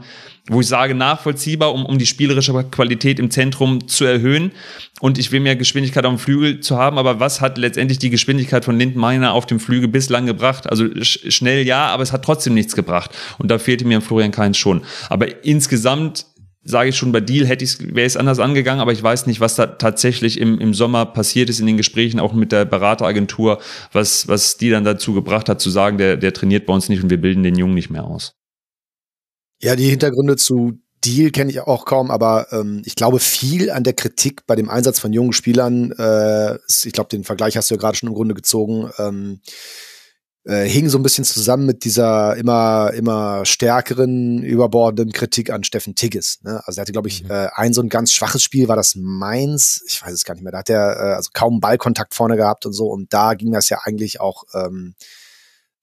[0.48, 4.52] wo ich sage, nachvollziehbar, um, um die spielerische Qualität im Zentrum zu erhöhen.
[5.00, 8.10] Und ich will mehr Geschwindigkeit auf dem Flügel zu haben, aber was hat letztendlich die
[8.10, 10.68] Geschwindigkeit von Lindenmeiner auf dem Flügel bislang gebracht?
[10.68, 13.10] Also sch schnell ja, aber es hat trotzdem nichts gebracht.
[13.38, 14.82] Und da fehlte mir Florian Kainz schon.
[15.08, 16.26] Aber insgesamt
[16.64, 19.40] sage ich schon, bei Deal hätte ich wäre es anders angegangen, aber ich weiß nicht,
[19.40, 23.58] was da tatsächlich im, im Sommer passiert ist in den Gesprächen, auch mit der Berateragentur,
[23.92, 27.02] was, was die dann dazu gebracht hat, zu sagen, der, der trainiert bei uns nicht
[27.02, 28.37] und wir bilden den Jungen nicht mehr aus.
[29.60, 33.84] Ja, die Hintergründe zu Deal kenne ich auch kaum, aber ähm, ich glaube, viel an
[33.84, 37.74] der Kritik bei dem Einsatz von jungen Spielern, äh, ich glaube, den Vergleich hast du
[37.74, 39.40] ja gerade schon im Grunde gezogen, ähm,
[40.44, 45.94] äh, hing so ein bisschen zusammen mit dieser immer immer stärkeren überbordenden Kritik an Steffen
[45.94, 46.38] Tigges.
[46.42, 46.62] Ne?
[46.64, 47.30] Also er hatte, glaube ich, mhm.
[47.30, 50.42] äh, ein so ein ganz schwaches Spiel, war das Mainz, ich weiß es gar nicht
[50.42, 50.52] mehr.
[50.52, 53.68] Da hat er äh, also kaum Ballkontakt vorne gehabt und so und da ging das
[53.68, 54.94] ja eigentlich auch ähm,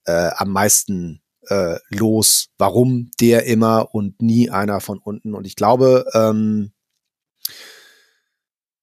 [0.05, 5.33] äh, am meisten äh, los, warum der immer und nie einer von unten.
[5.33, 6.71] Und ich glaube, ähm,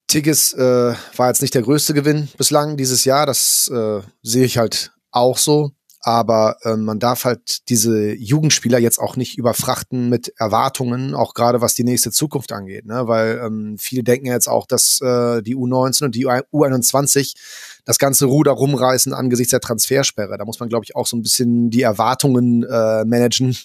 [0.06, 3.24] Tigges äh, war jetzt nicht der größte Gewinn bislang dieses Jahr.
[3.24, 5.72] Das äh, sehe ich halt auch so.
[6.04, 11.60] Aber äh, man darf halt diese Jugendspieler jetzt auch nicht überfrachten mit Erwartungen, auch gerade
[11.60, 12.86] was die nächste Zukunft angeht.
[12.86, 13.06] Ne?
[13.06, 17.36] Weil ähm, viele denken jetzt auch, dass äh, die U19 und die U21
[17.84, 20.38] das ganze Ruder rumreißen angesichts der Transfersperre.
[20.38, 23.56] Da muss man, glaube ich, auch so ein bisschen die Erwartungen äh, managen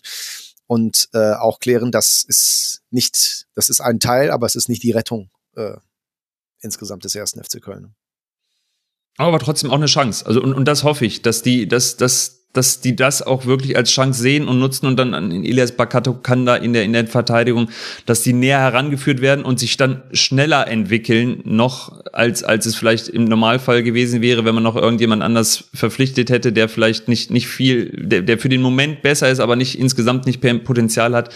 [0.65, 4.83] und äh, auch klären, das ist nicht, das ist ein Teil, aber es ist nicht
[4.83, 5.77] die Rettung äh,
[6.61, 7.95] insgesamt des ersten FC Köln.
[9.17, 10.25] Aber trotzdem auch eine Chance.
[10.25, 13.77] Also und, und das hoffe ich, dass die, dass, dass, dass die das auch wirklich
[13.77, 17.05] als Chance sehen und nutzen und dann an Elias Bakato Kanda in der, in der
[17.05, 17.69] Verteidigung,
[18.05, 23.09] dass die näher herangeführt werden und sich dann schneller entwickeln, noch als, als es vielleicht
[23.09, 27.47] im Normalfall gewesen wäre, wenn man noch irgendjemand anders verpflichtet hätte, der vielleicht nicht, nicht
[27.47, 31.33] viel, der, der für den Moment besser ist, aber nicht insgesamt nicht Potenzial hat.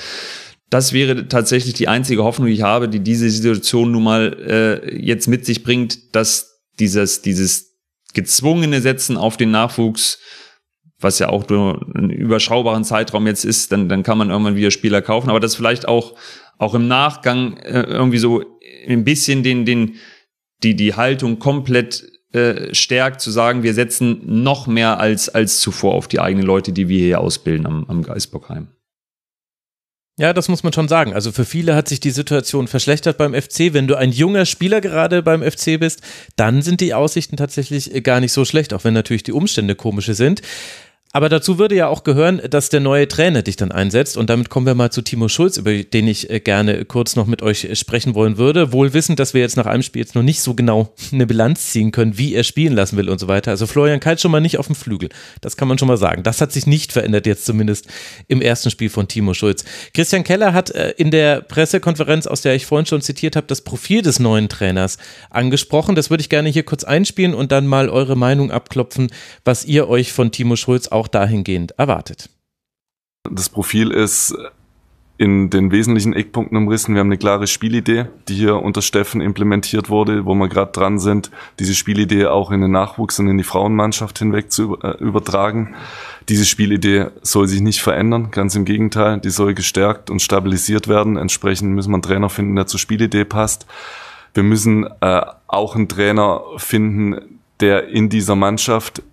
[0.71, 5.05] Das wäre tatsächlich die einzige Hoffnung, die ich habe, die diese Situation nun mal äh,
[5.05, 7.71] jetzt mit sich bringt, dass dieses, dieses
[8.13, 10.19] gezwungene Setzen auf den Nachwuchs,
[11.01, 14.71] was ja auch nur einen überschaubaren Zeitraum jetzt ist, dann, dann kann man irgendwann wieder
[14.71, 15.29] Spieler kaufen.
[15.29, 16.15] Aber das vielleicht auch,
[16.57, 18.43] auch im Nachgang äh, irgendwie so
[18.87, 19.95] ein bisschen den, den,
[20.63, 25.95] die, die Haltung komplett äh, stärkt, zu sagen, wir setzen noch mehr als, als zuvor
[25.95, 28.69] auf die eigenen Leute, die wir hier ausbilden am, am Geisbockheim.
[30.17, 31.13] Ja, das muss man schon sagen.
[31.13, 33.73] Also für viele hat sich die Situation verschlechtert beim FC.
[33.73, 36.01] Wenn du ein junger Spieler gerade beim FC bist,
[36.35, 40.13] dann sind die Aussichten tatsächlich gar nicht so schlecht, auch wenn natürlich die Umstände komische
[40.13, 40.41] sind.
[41.13, 44.15] Aber dazu würde ja auch gehören, dass der neue Trainer dich dann einsetzt.
[44.15, 47.27] Und damit kommen wir mal zu Timo Schulz, über den ich äh, gerne kurz noch
[47.27, 48.71] mit euch sprechen wollen würde.
[48.71, 51.71] Wohl wissend, dass wir jetzt nach einem Spiel jetzt noch nicht so genau eine Bilanz
[51.71, 53.51] ziehen können, wie er spielen lassen will und so weiter.
[53.51, 55.09] Also Florian Kalt schon mal nicht auf dem Flügel.
[55.41, 56.23] Das kann man schon mal sagen.
[56.23, 57.87] Das hat sich nicht verändert jetzt zumindest
[58.29, 59.65] im ersten Spiel von Timo Schulz.
[59.93, 63.61] Christian Keller hat äh, in der Pressekonferenz, aus der ich vorhin schon zitiert habe, das
[63.61, 64.97] Profil des neuen Trainers
[65.29, 65.95] angesprochen.
[65.95, 69.11] Das würde ich gerne hier kurz einspielen und dann mal eure Meinung abklopfen,
[69.43, 72.29] was ihr euch von Timo Schulz auch auch dahingehend erwartet.
[73.29, 74.35] Das Profil ist
[75.17, 76.95] in den wesentlichen Eckpunkten umrissen.
[76.95, 80.97] Wir haben eine klare Spielidee, die hier unter Steffen implementiert wurde, wo wir gerade dran
[80.97, 85.75] sind, diese Spielidee auch in den Nachwuchs und in die Frauenmannschaft hinweg zu äh, übertragen.
[86.27, 91.17] Diese Spielidee soll sich nicht verändern, ganz im Gegenteil, die soll gestärkt und stabilisiert werden.
[91.17, 93.67] Entsprechend müssen wir einen Trainer finden, der zur Spielidee passt.
[94.33, 99.03] Wir müssen äh, auch einen Trainer finden, der in dieser Mannschaft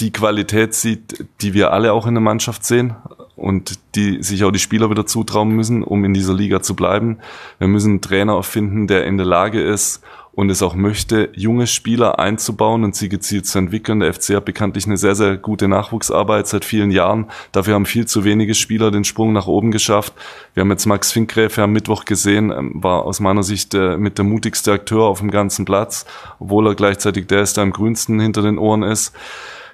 [0.00, 2.96] die Qualität sieht, die wir alle auch in der Mannschaft sehen
[3.36, 7.18] und die sich auch die Spieler wieder zutrauen müssen, um in dieser Liga zu bleiben.
[7.58, 10.02] Wir müssen einen Trainer finden, der in der Lage ist
[10.32, 14.00] und es auch möchte, junge Spieler einzubauen und sie gezielt zu entwickeln.
[14.00, 17.30] Der FC hat bekanntlich eine sehr, sehr gute Nachwuchsarbeit seit vielen Jahren.
[17.52, 20.12] Dafür haben viel zu wenige Spieler den Sprung nach oben geschafft.
[20.54, 24.18] Wir haben jetzt Max Finkgräfe am Mittwoch gesehen, ähm, war aus meiner Sicht äh, mit
[24.18, 26.04] der mutigste Akteur auf dem ganzen Platz,
[26.40, 29.14] obwohl er gleichzeitig der ist, der am grünsten hinter den Ohren ist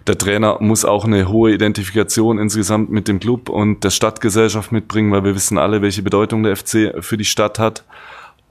[0.07, 5.13] der Trainer muss auch eine hohe Identifikation insgesamt mit dem Club und der Stadtgesellschaft mitbringen,
[5.13, 7.85] weil wir wissen alle, welche Bedeutung der FC für die Stadt hat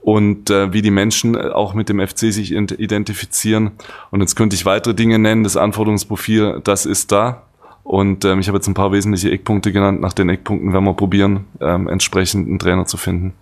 [0.00, 3.72] und äh, wie die Menschen auch mit dem FC sich identifizieren.
[4.10, 5.44] Und jetzt könnte ich weitere Dinge nennen.
[5.44, 7.42] Das Anforderungsprofil, das ist da.
[7.82, 10.00] Und ähm, ich habe jetzt ein paar wesentliche Eckpunkte genannt.
[10.00, 13.34] Nach den Eckpunkten werden wir probieren, ähm, entsprechend einen Trainer zu finden.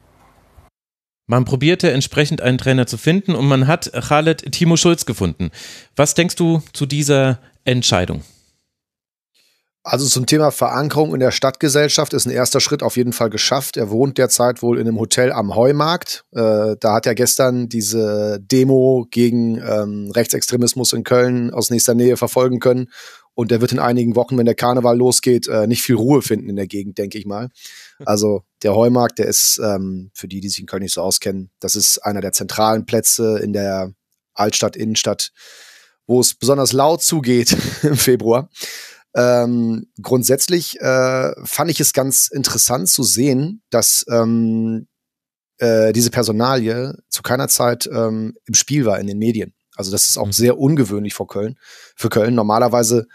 [1.31, 5.51] Man probierte entsprechend einen Trainer zu finden und man hat Khaled Timo Schulz gefunden.
[5.95, 8.23] Was denkst du zu dieser Entscheidung?
[9.91, 13.79] Also zum Thema Verankerung in der Stadtgesellschaft ist ein erster Schritt auf jeden Fall geschafft.
[13.79, 16.25] Er wohnt derzeit wohl in einem Hotel am Heumarkt.
[16.33, 22.19] Äh, da hat er gestern diese Demo gegen ähm, Rechtsextremismus in Köln aus nächster Nähe
[22.19, 22.91] verfolgen können.
[23.33, 26.51] Und er wird in einigen Wochen, wenn der Karneval losgeht, äh, nicht viel Ruhe finden
[26.51, 27.49] in der Gegend, denke ich mal.
[28.05, 31.51] Also der Heumarkt, der ist ähm, für die, die sich in Köln nicht so auskennen,
[31.61, 33.93] das ist einer der zentralen Plätze in der
[34.35, 35.31] Altstadt, Innenstadt
[36.09, 38.51] wo es besonders laut zugeht im Februar.
[39.15, 44.89] Ähm, grundsätzlich äh, fand ich es ganz interessant zu sehen, dass ähm,
[45.59, 49.55] äh, diese Personalie zu keiner Zeit ähm, im Spiel war in den Medien.
[49.77, 50.33] Also das ist auch mhm.
[50.33, 51.57] sehr ungewöhnlich für Köln.
[51.95, 53.07] Für Köln normalerweise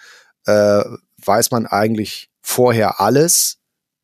[0.45, 0.83] äh,
[1.25, 3.57] weiß man eigentlich vorher alles.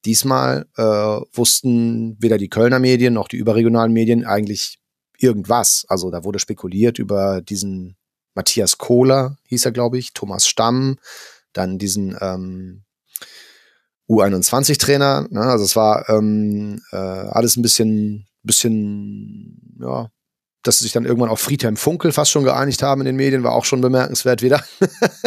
[0.06, 4.80] Diesmal äh, wussten weder die Kölner Medien noch die überregionalen Medien eigentlich
[5.18, 5.86] irgendwas.
[5.90, 7.98] Also da wurde spekuliert über diesen
[8.40, 10.98] Matthias Kohler hieß er, glaube ich, Thomas Stamm,
[11.52, 12.84] dann diesen ähm,
[14.08, 15.28] U21-Trainer.
[15.30, 15.42] Ne?
[15.42, 20.10] Also es war ähm, äh, alles ein bisschen, bisschen, ja,
[20.64, 23.44] dass sie sich dann irgendwann auf Friedhelm Funkel fast schon geeinigt haben in den Medien,
[23.44, 24.64] war auch schon bemerkenswert wieder.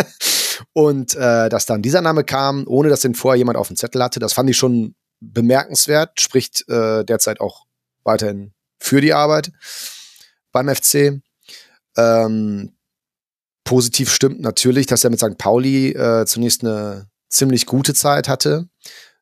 [0.72, 4.02] und äh, dass dann dieser Name kam, ohne dass den vorher jemand auf dem Zettel
[4.02, 7.66] hatte, das fand ich schon bemerkenswert, spricht äh, derzeit auch
[8.04, 9.52] weiterhin für die Arbeit
[10.50, 11.20] beim FC.
[11.98, 12.72] Ähm,
[13.64, 15.38] Positiv stimmt natürlich, dass er mit St.
[15.38, 18.68] Pauli äh, zunächst eine ziemlich gute Zeit hatte.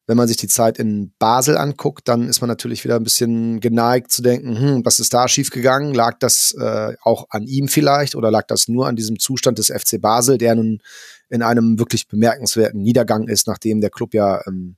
[0.07, 3.61] Wenn man sich die Zeit in Basel anguckt, dann ist man natürlich wieder ein bisschen
[3.61, 5.94] geneigt zu denken, hm, was ist da schiefgegangen?
[5.94, 9.68] Lag das äh, auch an ihm vielleicht oder lag das nur an diesem Zustand des
[9.68, 10.81] FC Basel, der nun
[11.29, 14.76] in einem wirklich bemerkenswerten Niedergang ist, nachdem der Club ja ähm,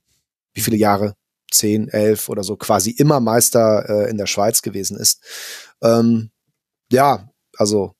[0.53, 1.15] wie viele Jahre?
[1.51, 5.21] Zehn, elf oder so quasi immer Meister äh, in der Schweiz gewesen ist.
[5.83, 6.31] Ähm,
[6.91, 7.93] ja, also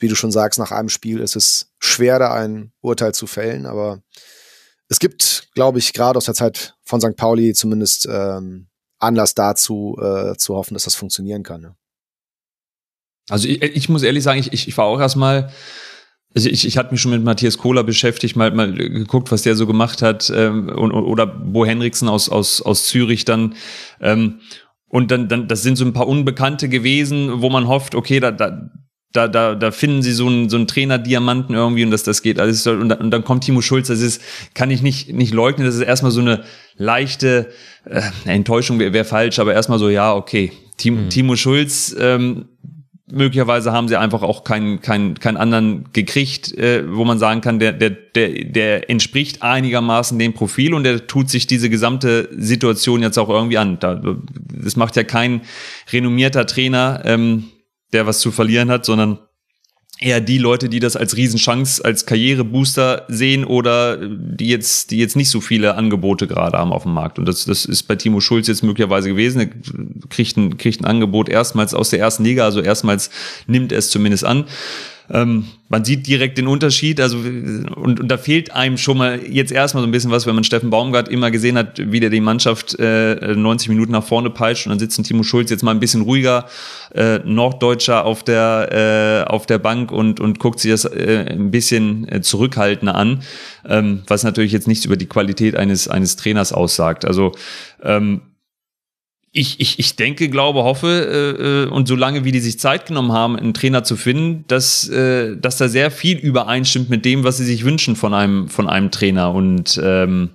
[0.00, 3.66] wie du schon sagst, nach einem Spiel ist es schwer, da ein Urteil zu fällen,
[3.66, 4.02] aber
[4.88, 7.16] es gibt, glaube ich, gerade aus der Zeit von St.
[7.16, 8.66] Pauli zumindest ähm,
[8.98, 11.62] Anlass dazu, äh, zu hoffen, dass das funktionieren kann.
[11.62, 11.76] Ja.
[13.28, 15.52] Also ich, ich muss ehrlich sagen, ich, ich, ich war auch erstmal
[16.34, 19.56] also ich, ich hatte mich schon mit Matthias Kohler beschäftigt, mal, mal geguckt, was der
[19.56, 23.54] so gemacht hat, ähm, und, oder Bo Henriksen aus, aus, aus Zürich dann.
[24.00, 24.40] Ähm,
[24.88, 28.30] und dann, dann, das sind so ein paar Unbekannte gewesen, wo man hofft, okay, da,
[28.30, 28.70] da,
[29.12, 32.38] da, da, da finden sie so einen, so einen Trainer-Diamanten irgendwie und dass das geht
[32.38, 32.66] alles.
[32.66, 34.22] Und, dann, und dann kommt Timo Schulz, das ist,
[34.54, 36.44] kann ich nicht, nicht leugnen, das ist erstmal so eine
[36.76, 37.50] leichte
[37.84, 40.52] äh, Enttäuschung wäre wär falsch, aber erstmal so, ja, okay.
[40.76, 41.10] Timo, mhm.
[41.10, 42.46] Timo Schulz, ähm,
[43.10, 47.58] möglicherweise haben sie einfach auch keinen keinen keinen anderen gekriegt, äh, wo man sagen kann,
[47.58, 53.02] der der der der entspricht einigermaßen dem Profil und der tut sich diese gesamte Situation
[53.02, 53.78] jetzt auch irgendwie an.
[53.80, 54.00] Da,
[54.54, 55.42] das macht ja kein
[55.92, 57.44] renommierter Trainer, ähm,
[57.92, 59.18] der was zu verlieren hat, sondern
[60.00, 65.14] eher die Leute, die das als Riesenchance, als Karrierebooster sehen oder die jetzt, die jetzt
[65.14, 67.18] nicht so viele Angebote gerade haben auf dem Markt.
[67.18, 69.40] Und das, das ist bei Timo Schulz jetzt möglicherweise gewesen.
[69.40, 73.10] Er kriegt ein, kriegt ein Angebot erstmals aus der ersten Liga, also erstmals
[73.46, 74.46] nimmt er es zumindest an.
[75.12, 79.52] Ähm, man sieht direkt den Unterschied, also und, und da fehlt einem schon mal jetzt
[79.52, 82.20] erstmal so ein bisschen was, wenn man Steffen Baumgart immer gesehen hat, wie der die
[82.20, 84.66] Mannschaft äh, 90 Minuten nach vorne peitscht.
[84.66, 86.46] Und dann sitzt ein Timo Schulz jetzt mal ein bisschen ruhiger,
[86.94, 91.50] äh, Norddeutscher auf der äh, auf der Bank und und guckt sich das äh, ein
[91.50, 93.22] bisschen äh, zurückhaltender an,
[93.68, 97.04] ähm, was natürlich jetzt nichts über die Qualität eines eines Trainers aussagt.
[97.04, 97.32] Also
[97.82, 98.20] ähm,
[99.32, 100.88] ich, ich, ich denke, glaube, hoffe
[101.38, 104.88] äh, äh, und solange wie die sich Zeit genommen haben, einen Trainer zu finden, dass,
[104.88, 108.68] äh, dass da sehr viel übereinstimmt mit dem, was sie sich wünschen von einem, von
[108.68, 109.32] einem Trainer.
[109.32, 110.30] Und ähm,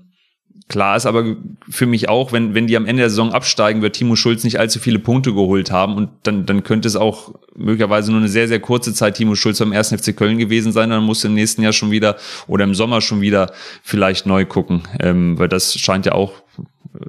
[0.70, 1.36] klar ist aber
[1.70, 4.60] für mich auch, wenn, wenn die am Ende der Saison absteigen, wird Timo Schulz nicht
[4.60, 5.96] allzu viele Punkte geholt haben.
[5.96, 9.60] Und dann, dann könnte es auch möglicherweise nur eine sehr, sehr kurze Zeit Timo Schulz
[9.60, 9.90] beim 1.
[9.90, 10.90] FC Köln gewesen sein.
[10.90, 12.16] Dann muss im nächsten Jahr schon wieder
[12.48, 13.52] oder im Sommer schon wieder
[13.84, 14.84] vielleicht neu gucken.
[15.02, 16.32] Ähm, weil das scheint ja auch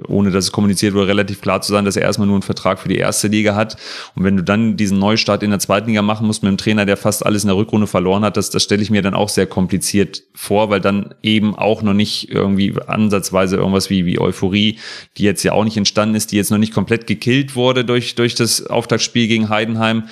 [0.08, 2.78] ohne dass es kommuniziert wurde, relativ klar zu sein, dass er erstmal nur einen Vertrag
[2.78, 3.76] für die erste Liga hat.
[4.14, 6.86] Und wenn du dann diesen Neustart in der zweiten Liga machen musst mit einem Trainer,
[6.86, 9.28] der fast alles in der Rückrunde verloren hat, das, das stelle ich mir dann auch
[9.28, 14.78] sehr kompliziert vor, weil dann eben auch noch nicht irgendwie ansatzweise irgendwas wie, wie Euphorie,
[15.16, 18.14] die jetzt ja auch nicht entstanden ist, die jetzt noch nicht komplett gekillt wurde durch,
[18.14, 20.04] durch das Auftaktspiel gegen Heidenheim.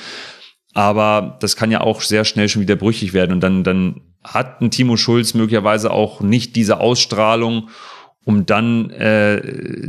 [0.75, 3.33] Aber das kann ja auch sehr schnell schon wieder brüchig werden.
[3.33, 7.69] Und dann, dann hat ein Timo Schulz möglicherweise auch nicht diese Ausstrahlung
[8.25, 9.43] um dann äh,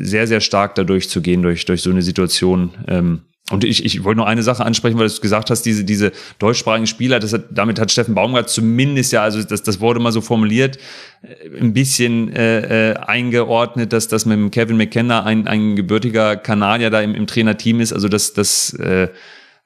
[0.04, 2.72] sehr, sehr stark dadurch zu gehen, durch, durch so eine Situation.
[2.88, 3.22] Ähm,
[3.52, 6.88] und ich, ich wollte nur eine Sache ansprechen, weil du gesagt hast, diese, diese deutschsprachigen
[6.88, 10.22] Spieler, das hat, damit hat Steffen Baumgart zumindest ja, also das, das wurde mal so
[10.22, 10.80] formuliert,
[11.22, 16.90] äh, ein bisschen äh, äh, eingeordnet, dass das mit Kevin McKenna ein, ein gebürtiger Kanadier
[16.90, 17.94] da im, im Trainerteam ist.
[17.94, 19.10] Also das, das äh,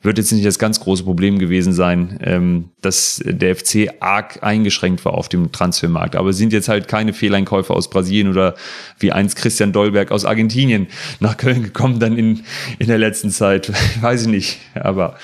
[0.02, 5.04] wird jetzt nicht das ganz große Problem gewesen sein, ähm, dass der FC arg eingeschränkt
[5.04, 6.16] war auf dem Transfermarkt.
[6.16, 8.56] Aber es sind jetzt halt keine Fehleinkäufe aus Brasilien oder
[8.98, 10.88] wie einst Christian Dolberg aus Argentinien
[11.20, 12.44] nach Köln gekommen, dann in,
[12.80, 13.74] in der letzten Zeit.
[14.02, 14.60] Weiß ich nicht.
[14.74, 15.18] Aber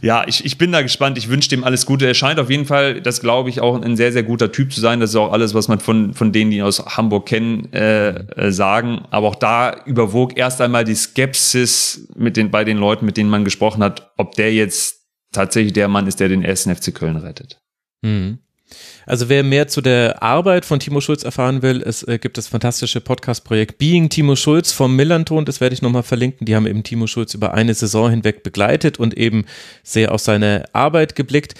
[0.00, 1.18] ja, ich, ich bin da gespannt.
[1.18, 2.06] Ich wünsche dem alles Gute.
[2.06, 4.80] Er scheint auf jeden Fall, das glaube ich, auch ein sehr, sehr guter Typ zu
[4.80, 4.98] sein.
[4.98, 8.08] Das ist auch alles, was man von, von denen, die ihn aus Hamburg kennen, äh,
[8.08, 9.02] äh, sagen.
[9.10, 13.28] Aber auch da überwog erst einmal die Skepsis mit den, bei den Leuten, mit denen
[13.28, 17.16] man gesprochen hat, ob der jetzt tatsächlich der Mann ist, der den ersten FC Köln
[17.16, 17.60] rettet.
[18.02, 18.38] Mhm.
[19.04, 22.48] Also wer mehr zu der Arbeit von Timo Schulz erfahren will, es äh, gibt das
[22.48, 26.46] fantastische Podcast-Projekt Being Timo Schulz vom Millanton, das werde ich nochmal verlinken.
[26.46, 29.44] Die haben eben Timo Schulz über eine Saison hinweg begleitet und eben
[29.84, 31.54] sehr auf seine Arbeit geblickt.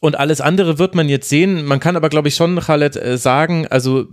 [0.00, 1.64] Und alles andere wird man jetzt sehen.
[1.64, 4.06] Man kann aber, glaube ich, schon, Khaled, äh, sagen, also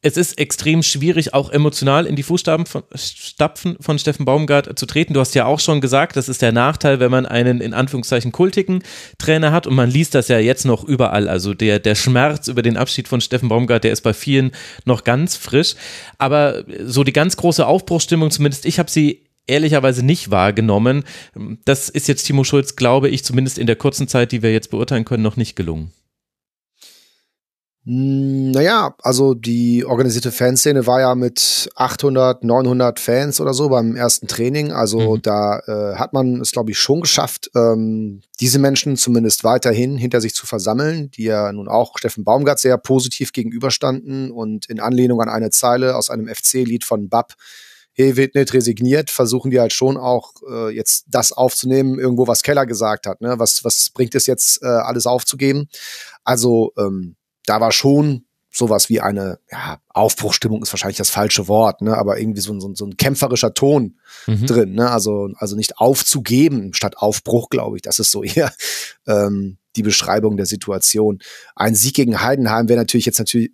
[0.00, 4.86] es ist extrem schwierig, auch emotional in die Fußstapfen von, Stapfen von Steffen Baumgart zu
[4.86, 5.12] treten.
[5.12, 8.30] Du hast ja auch schon gesagt, das ist der Nachteil, wenn man einen in Anführungszeichen
[8.30, 8.84] kultigen
[9.18, 11.28] Trainer hat und man liest das ja jetzt noch überall.
[11.28, 14.52] Also der, der Schmerz über den Abschied von Steffen Baumgart, der ist bei vielen
[14.84, 15.74] noch ganz frisch.
[16.16, 21.02] Aber so die ganz große Aufbruchsstimmung, zumindest ich habe sie ehrlicherweise nicht wahrgenommen.
[21.64, 24.70] Das ist jetzt Timo Schulz, glaube ich, zumindest in der kurzen Zeit, die wir jetzt
[24.70, 25.90] beurteilen können, noch nicht gelungen.
[27.88, 33.96] Hm, naja, also die organisierte Fanszene war ja mit 800, 900 Fans oder so beim
[33.96, 34.72] ersten Training.
[34.72, 35.22] Also mhm.
[35.22, 40.20] da äh, hat man es, glaube ich, schon geschafft, ähm, diese Menschen zumindest weiterhin hinter
[40.20, 45.22] sich zu versammeln, die ja nun auch Steffen Baumgart sehr positiv gegenüberstanden und in Anlehnung
[45.22, 47.36] an eine Zeile aus einem FC-Lied von Bab,
[47.94, 52.44] Hey, wird nicht resigniert, versuchen die halt schon auch äh, jetzt das aufzunehmen, irgendwo was
[52.44, 53.20] Keller gesagt hat.
[53.20, 53.40] Ne?
[53.40, 55.68] Was, was bringt es jetzt, äh, alles aufzugeben?
[56.22, 57.16] Also ähm,
[57.48, 62.18] da war schon sowas wie eine ja, Aufbruchstimmung ist wahrscheinlich das falsche Wort, ne, aber
[62.18, 64.46] irgendwie so, so, so ein kämpferischer Ton mhm.
[64.46, 68.52] drin, ne, also also nicht aufzugeben statt Aufbruch, glaube ich, das ist so eher
[69.06, 71.20] ähm, die Beschreibung der Situation.
[71.54, 73.52] Ein Sieg gegen Heidenheim wäre natürlich jetzt natürlich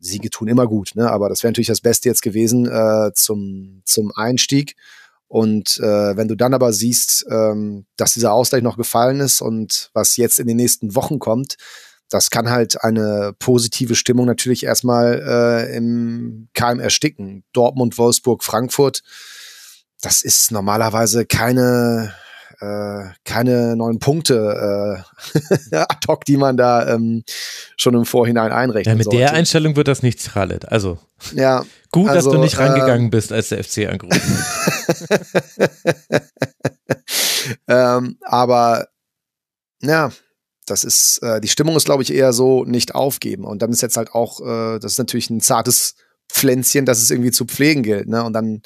[0.00, 3.82] Siege tun immer gut, ne, aber das wäre natürlich das Beste jetzt gewesen äh, zum
[3.84, 4.76] zum Einstieg.
[5.28, 9.88] Und äh, wenn du dann aber siehst, ähm, dass dieser Ausgleich noch gefallen ist und
[9.94, 11.56] was jetzt in den nächsten Wochen kommt,
[12.12, 17.44] das kann halt eine positive Stimmung natürlich erstmal äh, im Keim ersticken.
[17.52, 19.02] Dortmund, Wolfsburg, Frankfurt,
[20.00, 22.12] das ist normalerweise keine
[22.60, 25.04] äh, keine neuen Punkte
[25.72, 27.24] äh, ad hoc, die man da ähm,
[27.76, 28.86] schon im Vorhinein einrechnet.
[28.86, 29.18] Ja, mit sollte.
[29.18, 30.70] der Einstellung wird das nichts, Khaled.
[30.70, 30.98] Also
[31.34, 36.22] ja, gut, also, dass du nicht rangegangen äh, bist, als der FC angerufen hat.
[37.68, 38.88] ähm, aber
[39.80, 40.12] Ja,
[40.72, 43.44] das ist, äh, die Stimmung ist, glaube ich, eher so nicht aufgeben.
[43.44, 45.94] Und dann ist jetzt halt auch, äh, das ist natürlich ein zartes
[46.30, 48.08] Pflänzchen, das es irgendwie zu pflegen gilt.
[48.08, 48.24] Ne?
[48.24, 48.62] Und dann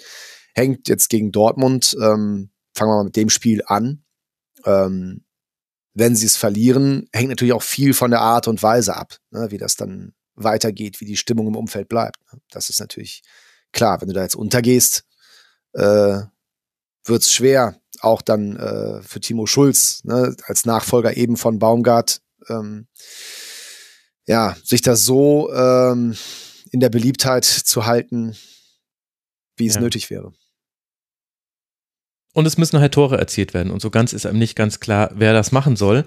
[0.54, 4.04] hängt jetzt gegen Dortmund, ähm, fangen wir mal mit dem Spiel an.
[4.64, 5.24] Ähm,
[5.94, 9.50] wenn sie es verlieren, hängt natürlich auch viel von der Art und Weise ab, ne?
[9.50, 12.18] wie das dann weitergeht, wie die Stimmung im Umfeld bleibt.
[12.32, 12.40] Ne?
[12.50, 13.22] Das ist natürlich
[13.72, 15.04] klar, wenn du da jetzt untergehst,
[15.72, 16.20] äh,
[17.04, 22.20] wird es schwer, auch dann äh, für Timo Schulz, ne, als Nachfolger eben von Baumgart,
[22.48, 22.86] ähm,
[24.26, 26.16] ja, sich das so ähm,
[26.70, 28.36] in der Beliebtheit zu halten,
[29.56, 29.80] wie es ja.
[29.80, 30.32] nötig wäre.
[32.36, 33.72] Und es müssen halt Tore erzielt werden.
[33.72, 36.04] Und so ganz ist einem nicht ganz klar, wer das machen soll.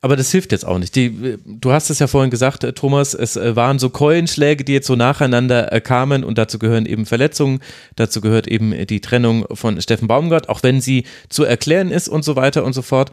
[0.00, 0.94] Aber das hilft jetzt auch nicht.
[0.94, 4.74] Die, du hast es ja vorhin gesagt, äh, Thomas, es äh, waren so Keulenschläge, die
[4.74, 7.58] jetzt so nacheinander äh, kamen und dazu gehören eben Verletzungen,
[7.96, 12.24] dazu gehört eben die Trennung von Steffen Baumgart, auch wenn sie zu erklären ist und
[12.24, 13.10] so weiter und so fort.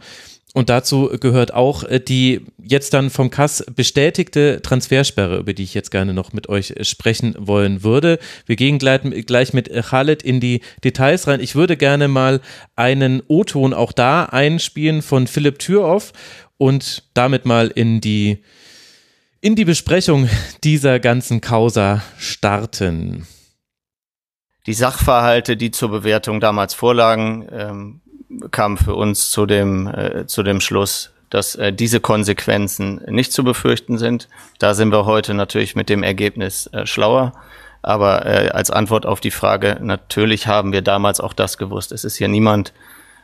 [0.52, 5.74] Und dazu gehört auch äh, die jetzt dann vom Kass bestätigte Transfersperre, über die ich
[5.74, 8.18] jetzt gerne noch mit euch sprechen wollen würde.
[8.46, 11.40] Wir gehen gleich mit Khaled in die Details rein.
[11.40, 12.40] Ich würde gerne mal
[12.74, 16.12] einen O-Ton auch da einspielen von Philipp Türoff
[16.58, 18.42] und damit mal in die,
[19.40, 20.28] in die Besprechung
[20.64, 23.26] dieser ganzen Causa starten.
[24.66, 28.00] Die Sachverhalte, die zur Bewertung damals vorlagen, ähm,
[28.50, 33.44] kam für uns zu dem, äh, zu dem Schluss, dass äh, diese Konsequenzen nicht zu
[33.44, 34.28] befürchten sind.
[34.58, 37.32] Da sind wir heute natürlich mit dem Ergebnis äh, schlauer.
[37.82, 41.92] Aber äh, als Antwort auf die Frage, natürlich haben wir damals auch das gewusst.
[41.92, 42.72] Es ist hier niemand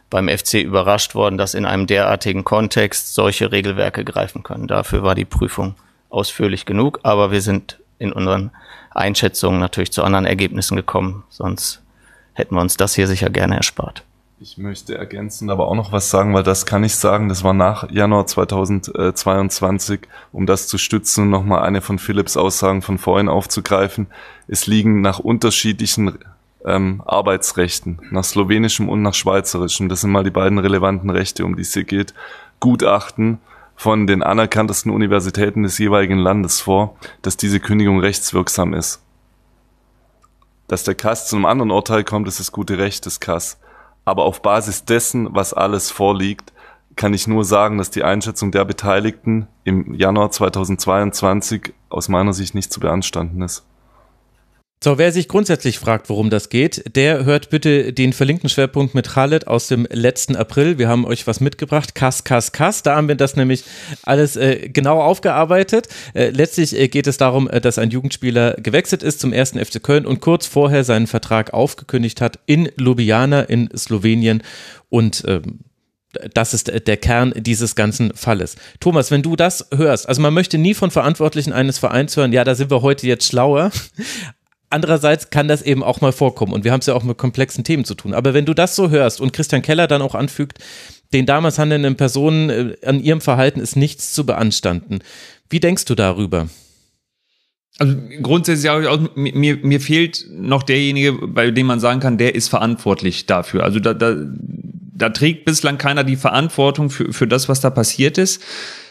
[0.09, 4.69] beim FC überrascht worden, dass in einem derartigen Kontext solche Regelwerke greifen können.
[4.69, 5.75] Dafür war die Prüfung
[6.11, 8.51] ausführlich genug, aber wir sind in unseren
[8.93, 11.83] Einschätzungen natürlich zu anderen Ergebnissen gekommen, sonst
[12.35, 14.05] hätten wir uns das hier sicher gerne erspart.
[14.39, 17.55] Ich möchte ergänzend aber auch noch was sagen, weil das kann ich sagen, das war
[17.55, 23.31] nach Januar 2022, um das zu stützen und nochmal eine von Philips Aussagen von vorhin
[23.31, 24.09] aufzugreifen.
[24.47, 26.19] Es liegen nach unterschiedlichen
[26.67, 31.57] ähm, Arbeitsrechten, nach slowenischem und nach schweizerischem, das sind mal die beiden relevanten Rechte, um
[31.57, 32.13] die es hier geht,
[32.61, 33.39] Gutachten
[33.75, 39.01] von den anerkanntesten Universitäten des jeweiligen Landes vor, dass diese Kündigung rechtswirksam ist.
[40.69, 43.59] Dass der Kass zu einem anderen Urteil kommt, ist das gute Recht des Kass.
[44.07, 46.55] Aber auf Basis dessen, was alles vorliegt,
[46.95, 52.55] kann ich nur sagen, dass die Einschätzung der Beteiligten im Januar 2022 aus meiner Sicht
[52.55, 53.67] nicht zu beanstanden ist.
[54.85, 59.09] So, wer sich grundsätzlich fragt, worum das geht, der hört bitte den verlinkten Schwerpunkt mit
[59.09, 60.79] Khaled aus dem letzten April.
[60.79, 61.95] Wir haben euch was mitgebracht.
[61.95, 62.83] Kass, Kass, Kass.
[62.83, 63.65] Da haben wir das nämlich
[64.03, 65.89] alles äh, genau aufgearbeitet.
[66.13, 69.83] Äh, letztlich äh, geht es darum, äh, dass ein Jugendspieler gewechselt ist zum ersten FC
[69.83, 74.43] Köln und kurz vorher seinen Vertrag aufgekündigt hat in Ljubljana in Slowenien
[74.91, 75.61] und ähm,
[76.33, 78.57] das ist der Kern dieses ganzen Falles.
[78.81, 82.45] Thomas, wenn du das hörst, also man möchte nie von Verantwortlichen eines Vereins hören, ja,
[82.45, 83.71] da sind wir heute jetzt schlauer,
[84.77, 87.65] Andererseits kann das eben auch mal vorkommen und wir haben es ja auch mit komplexen
[87.65, 88.13] Themen zu tun.
[88.13, 90.59] Aber wenn du das so hörst und Christian Keller dann auch anfügt,
[91.15, 94.99] den damals handelnden Personen äh, an ihrem Verhalten ist nichts zu beanstanden.
[95.49, 96.51] Wie denkst du darüber?
[97.79, 102.49] Also grundsätzlich auch, mir, mir fehlt noch derjenige, bei dem man sagen kann, der ist
[102.49, 103.65] verantwortlich dafür.
[103.65, 108.19] Also da, da, da trägt bislang keiner die Verantwortung für, für das, was da passiert
[108.19, 108.43] ist.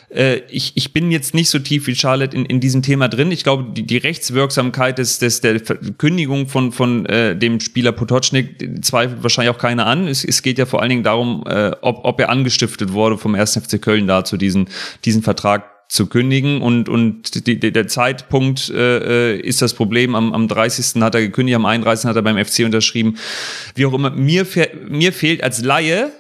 [0.09, 3.31] Äh, ich, ich bin jetzt nicht so tief wie Charlotte in, in diesem Thema drin.
[3.31, 5.59] Ich glaube, die, die Rechtswirksamkeit des, des, der
[5.97, 10.07] Kündigung von, von äh, dem Spieler Potocznik zweifelt wahrscheinlich auch keiner an.
[10.07, 13.35] Es, es geht ja vor allen Dingen darum, äh, ob, ob er angestiftet wurde vom
[13.35, 13.57] 1.
[13.57, 14.69] FC Köln dazu, diesen,
[15.03, 20.15] diesen Vertrag zu kündigen und und die, die, der Zeitpunkt äh, äh ist das Problem.
[20.15, 21.01] Am, am 30.
[21.01, 22.05] hat er gekündigt, am 31.
[22.05, 23.17] hat er beim FC unterschrieben.
[23.75, 24.47] Wie auch immer, mir,
[24.89, 26.11] mir fehlt als Laie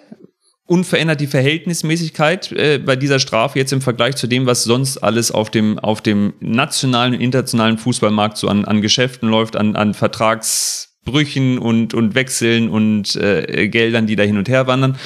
[0.67, 5.31] unverändert die Verhältnismäßigkeit äh, bei dieser Strafe jetzt im Vergleich zu dem, was sonst alles
[5.31, 9.93] auf dem, auf dem nationalen und internationalen Fußballmarkt so an, an Geschäften läuft, an, an
[9.93, 14.97] Vertragsbrüchen und, und Wechseln und äh, Geldern, die da hin und her wandern.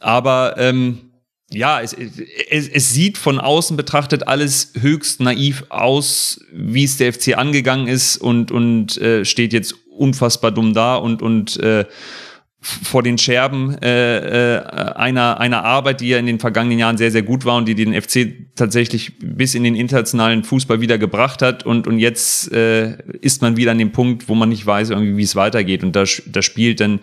[0.00, 1.12] Aber ähm,
[1.52, 7.12] ja, es, es, es sieht von außen betrachtet alles höchst naiv aus, wie es der
[7.12, 11.84] FC angegangen ist und, und äh, steht jetzt unfassbar dumm da und, und äh,
[12.64, 17.10] vor den Scherben äh, äh, einer, einer Arbeit, die ja in den vergangenen Jahren sehr,
[17.10, 21.42] sehr gut war und die den FC tatsächlich bis in den internationalen Fußball wieder gebracht
[21.42, 21.66] hat.
[21.66, 25.18] Und, und jetzt äh, ist man wieder an dem Punkt, wo man nicht weiß, irgendwie,
[25.18, 25.84] wie es weitergeht.
[25.84, 27.00] Und da, da spielt dann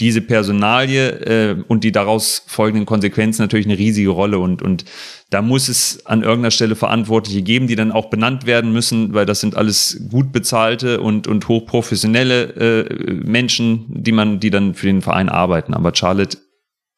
[0.00, 4.38] diese Personalie äh, und die daraus folgenden Konsequenzen natürlich eine riesige Rolle.
[4.38, 4.86] Und, und
[5.32, 9.24] da muss es an irgendeiner Stelle Verantwortliche geben, die dann auch benannt werden müssen, weil
[9.24, 14.86] das sind alles gut bezahlte und, und hochprofessionelle äh, Menschen, die man, die dann für
[14.86, 15.72] den Verein arbeiten.
[15.72, 16.36] Aber Charlotte,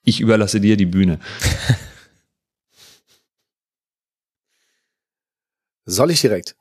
[0.03, 1.21] ich überlasse dir die Bühne.
[5.87, 6.57] Soll ich direkt?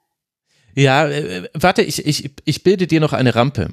[0.75, 3.69] Ja, äh, warte, ich, ich, ich bilde dir noch eine Rampe.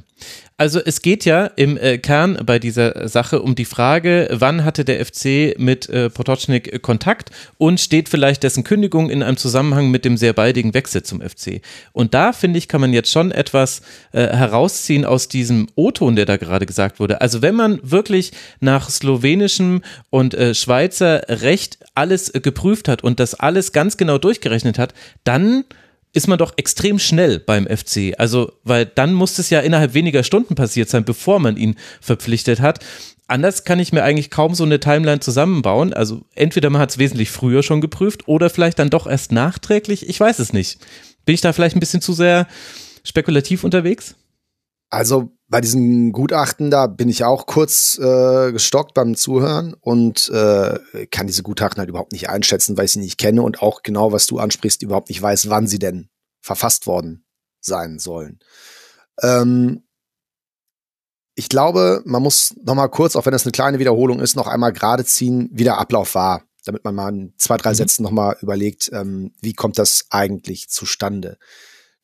[0.59, 4.84] Also es geht ja im äh, Kern bei dieser Sache um die Frage, wann hatte
[4.84, 10.05] der FC mit äh, Potocznik Kontakt und steht vielleicht dessen Kündigung in einem Zusammenhang mit
[10.05, 11.62] dem sehr baldigen Wechsel zum FC.
[11.92, 13.80] Und da finde ich, kann man jetzt schon etwas
[14.12, 17.22] äh, herausziehen aus diesem O-Ton, der da gerade gesagt wurde.
[17.22, 19.80] Also wenn man wirklich nach slowenischem
[20.11, 24.92] und äh, Schweizer Recht alles äh, geprüft hat und das alles ganz genau durchgerechnet hat,
[25.24, 25.64] dann
[26.12, 28.14] ist man doch extrem schnell beim FC.
[28.18, 32.61] Also, weil dann muss es ja innerhalb weniger Stunden passiert sein, bevor man ihn verpflichtet
[32.61, 32.84] hat.
[33.28, 35.92] Anders kann ich mir eigentlich kaum so eine Timeline zusammenbauen.
[35.92, 40.08] Also entweder man hat es wesentlich früher schon geprüft oder vielleicht dann doch erst nachträglich.
[40.08, 40.80] Ich weiß es nicht.
[41.24, 42.48] Bin ich da vielleicht ein bisschen zu sehr
[43.04, 44.16] spekulativ unterwegs?
[44.90, 50.78] Also bei diesen Gutachten, da bin ich auch kurz äh, gestockt beim Zuhören und äh,
[51.11, 54.12] kann diese Gutachten halt überhaupt nicht einschätzen, weil ich sie nicht kenne und auch genau,
[54.12, 56.09] was du ansprichst, überhaupt nicht weiß, wann sie denn
[56.40, 57.24] verfasst worden
[57.61, 58.38] sein sollen.
[59.20, 59.82] Ähm,
[61.34, 64.46] ich glaube, man muss noch mal kurz, auch wenn das eine kleine Wiederholung ist, noch
[64.46, 67.76] einmal gerade ziehen, wie der Ablauf war, damit man mal in zwei, drei mhm.
[67.76, 71.38] Sätzen noch mal überlegt, ähm, wie kommt das eigentlich zustande.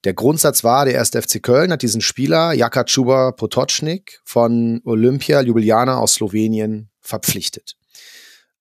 [0.07, 5.41] Der Grundsatz war, der erste FC Köln hat diesen Spieler Jaka Chuba Potocznik von Olympia
[5.41, 7.75] Ljubljana aus Slowenien verpflichtet.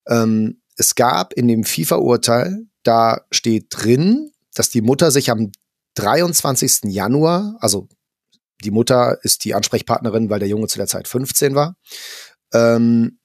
[0.07, 5.51] Ähm, es gab in dem FIFA-Urteil, da steht drin, dass die Mutter sich am
[5.93, 6.85] 23.
[6.85, 7.89] Januar, also
[8.63, 11.75] die Mutter ist die Ansprechpartnerin, weil der Junge zu der Zeit 15 war,
[12.53, 13.19] ähm,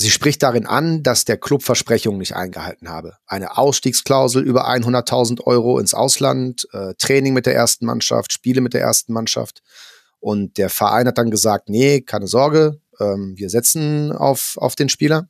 [0.00, 3.16] Sie spricht darin an, dass der Club Versprechungen nicht eingehalten habe.
[3.26, 8.74] Eine Ausstiegsklausel über 100.000 Euro ins Ausland, äh, Training mit der ersten Mannschaft, Spiele mit
[8.74, 9.60] der ersten Mannschaft.
[10.20, 14.88] Und der Verein hat dann gesagt, nee, keine Sorge, ähm, wir setzen auf, auf den
[14.88, 15.28] Spieler.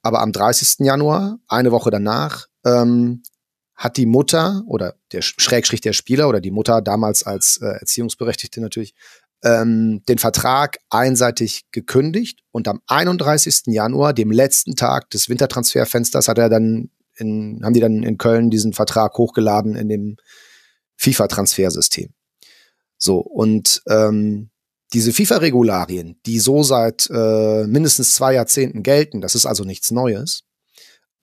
[0.00, 0.86] Aber am 30.
[0.86, 3.22] Januar, eine Woche danach, ähm,
[3.74, 8.62] hat die Mutter oder der Schrägstrich der Spieler oder die Mutter damals als äh, Erziehungsberechtigte
[8.62, 8.94] natürlich
[9.44, 13.62] ähm, den Vertrag einseitig gekündigt und am 31.
[13.66, 18.50] Januar, dem letzten Tag des Wintertransferfensters, hat er dann in, haben die dann in Köln
[18.50, 20.16] diesen Vertrag hochgeladen in dem
[20.96, 22.10] FIFA-Transfersystem.
[22.96, 24.50] So, und ähm,
[24.92, 30.44] diese FIFA-Regularien, die so seit äh, mindestens zwei Jahrzehnten gelten, das ist also nichts Neues,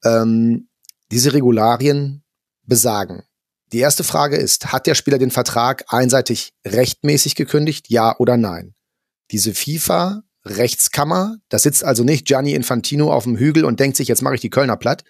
[0.04, 0.68] ähm,
[1.12, 2.24] diese Regularien
[2.64, 3.24] besagen,
[3.72, 8.74] die erste Frage ist, hat der Spieler den Vertrag einseitig rechtmäßig gekündigt, ja oder nein?
[9.32, 14.08] Diese FIFA Rechtskammer, da sitzt also nicht Gianni Infantino auf dem Hügel und denkt sich,
[14.08, 15.04] jetzt mache ich die Kölner platt,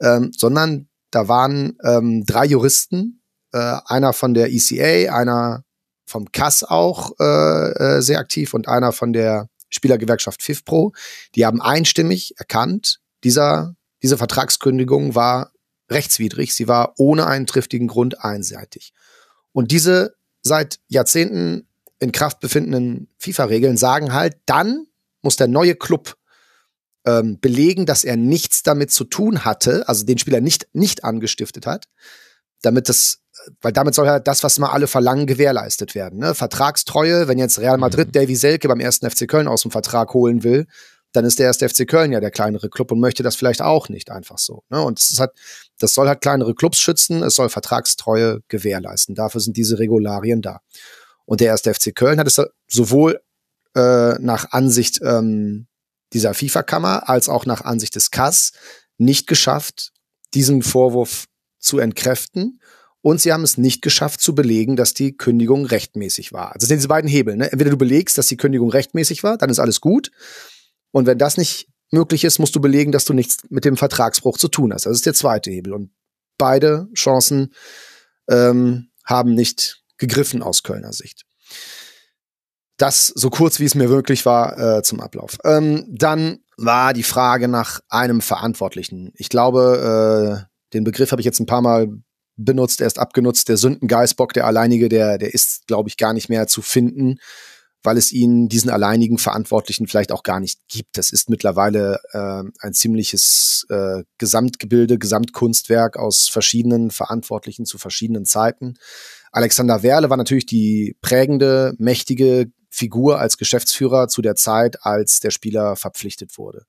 [0.00, 5.64] ähm, sondern da waren ähm, drei Juristen, äh, einer von der ECA, einer
[6.06, 10.92] vom CAS auch äh, äh, sehr aktiv und einer von der Spielergewerkschaft FIFPro.
[11.34, 15.50] Die haben einstimmig erkannt, dieser, diese Vertragskündigung war
[15.90, 18.92] rechtswidrig, sie war ohne einen triftigen Grund einseitig.
[19.52, 21.68] Und diese seit Jahrzehnten
[22.00, 24.86] in Kraft befindenden FIFA-Regeln sagen halt, dann
[25.22, 26.16] muss der neue Club
[27.06, 31.66] ähm, belegen, dass er nichts damit zu tun hatte, also den Spieler nicht, nicht angestiftet
[31.66, 31.86] hat,
[32.62, 33.20] damit das,
[33.60, 36.18] weil damit soll ja das, was mal alle verlangen, gewährleistet werden.
[36.18, 36.34] Ne?
[36.34, 38.12] Vertragstreue, wenn jetzt Real Madrid mhm.
[38.12, 40.66] Davy Selke beim ersten FC Köln aus dem Vertrag holen will,
[41.14, 43.88] dann ist der erste FC Köln ja der kleinere Club und möchte das vielleicht auch
[43.88, 44.64] nicht einfach so.
[44.68, 44.82] Ne?
[44.82, 45.32] Und das, hat,
[45.78, 49.14] das soll halt kleinere Clubs schützen, es soll Vertragstreue gewährleisten.
[49.14, 50.60] Dafür sind diese Regularien da.
[51.24, 53.20] Und der erste FC Köln hat es sowohl
[53.76, 55.68] äh, nach Ansicht ähm,
[56.12, 58.52] dieser FIFA-Kammer als auch nach Ansicht des CAS
[58.98, 59.92] nicht geschafft,
[60.34, 61.26] diesen Vorwurf
[61.60, 62.60] zu entkräften.
[63.02, 66.54] Und sie haben es nicht geschafft zu belegen, dass die Kündigung rechtmäßig war.
[66.54, 67.36] Also sind diese beiden Hebel.
[67.36, 67.52] Ne?
[67.52, 70.10] Entweder du belegst, dass die Kündigung rechtmäßig war, dann ist alles gut.
[70.94, 74.38] Und wenn das nicht möglich ist, musst du belegen, dass du nichts mit dem Vertragsbruch
[74.38, 74.86] zu tun hast.
[74.86, 75.72] Das ist der zweite Hebel.
[75.72, 75.90] Und
[76.38, 77.52] beide Chancen
[78.30, 81.24] ähm, haben nicht gegriffen aus Kölner Sicht.
[82.76, 85.36] Das so kurz, wie es mir wirklich war, äh, zum Ablauf.
[85.42, 89.12] Ähm, dann war die Frage nach einem Verantwortlichen.
[89.16, 91.88] Ich glaube, äh, den Begriff habe ich jetzt ein paar Mal
[92.36, 93.48] benutzt, erst abgenutzt.
[93.48, 97.18] Der Sündengeistbock, der alleinige, der, der ist, glaube ich, gar nicht mehr zu finden
[97.84, 100.96] weil es ihnen diesen alleinigen Verantwortlichen vielleicht auch gar nicht gibt.
[100.96, 108.74] Das ist mittlerweile äh, ein ziemliches äh, Gesamtgebilde, Gesamtkunstwerk aus verschiedenen Verantwortlichen zu verschiedenen Zeiten.
[109.30, 115.30] Alexander Werle war natürlich die prägende, mächtige Figur als Geschäftsführer zu der Zeit, als der
[115.30, 116.64] Spieler verpflichtet wurde.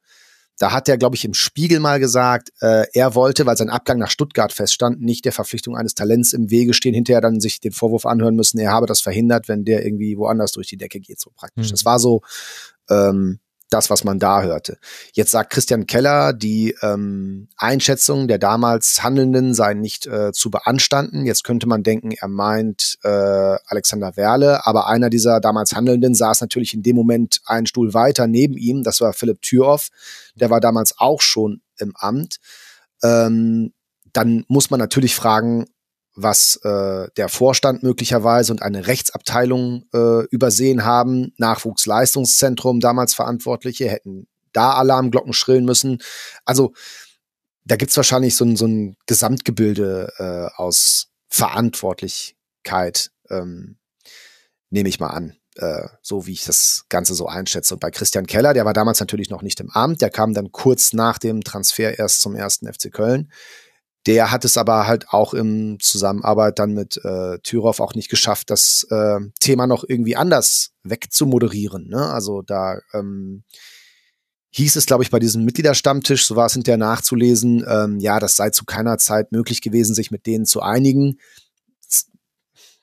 [0.58, 3.98] Da hat er, glaube ich, im Spiegel mal gesagt, äh, er wollte, weil sein Abgang
[4.00, 7.74] nach Stuttgart feststand, nicht der Verpflichtung eines Talents im Wege stehen, hinterher dann sich den
[7.74, 11.20] Vorwurf anhören müssen, er habe das verhindert, wenn der irgendwie woanders durch die Decke geht,
[11.20, 11.68] so praktisch.
[11.68, 11.72] Mhm.
[11.72, 12.22] Das war so
[12.90, 13.40] ähm,
[13.70, 14.78] das, was man da hörte.
[15.14, 21.26] Jetzt sagt Christian Keller, die ähm, Einschätzung der damals Handelnden seien nicht äh, zu beanstanden.
[21.26, 26.42] Jetzt könnte man denken, er meint äh, Alexander Werle, aber einer dieser damals Handelnden saß
[26.42, 28.84] natürlich in dem Moment einen Stuhl weiter neben ihm.
[28.84, 29.90] Das war Philipp Thürhoff.
[30.36, 32.38] Der war damals auch schon im Amt.
[33.04, 33.74] Ähm,
[34.14, 35.66] dann muss man natürlich fragen,
[36.16, 41.34] was äh, der Vorstand möglicherweise und eine Rechtsabteilung äh, übersehen haben.
[41.38, 46.02] Nachwuchsleistungszentrum, damals Verantwortliche, hätten da Alarmglocken schrillen müssen.
[46.46, 46.74] Also
[47.66, 53.78] da gibt's wahrscheinlich so ein, so ein Gesamtgebilde äh, aus Verantwortlichkeit, ähm,
[54.70, 55.36] nehme ich mal an.
[55.58, 57.76] Äh, so wie ich das Ganze so einschätze.
[57.76, 60.52] Und bei Christian Keller, der war damals natürlich noch nicht im Amt, der kam dann
[60.52, 63.32] kurz nach dem Transfer erst zum ersten FC Köln.
[64.06, 68.52] Der hat es aber halt auch im Zusammenarbeit dann mit äh, Thüroff auch nicht geschafft,
[68.52, 71.88] das äh, Thema noch irgendwie anders wegzumoderieren.
[71.88, 72.12] Ne?
[72.12, 73.44] Also da ähm,
[74.52, 78.36] hieß es, glaube ich, bei diesem Mitgliederstammtisch, so war es hinterher nachzulesen, ähm, ja, das
[78.36, 81.20] sei zu keiner Zeit möglich gewesen, sich mit denen zu einigen.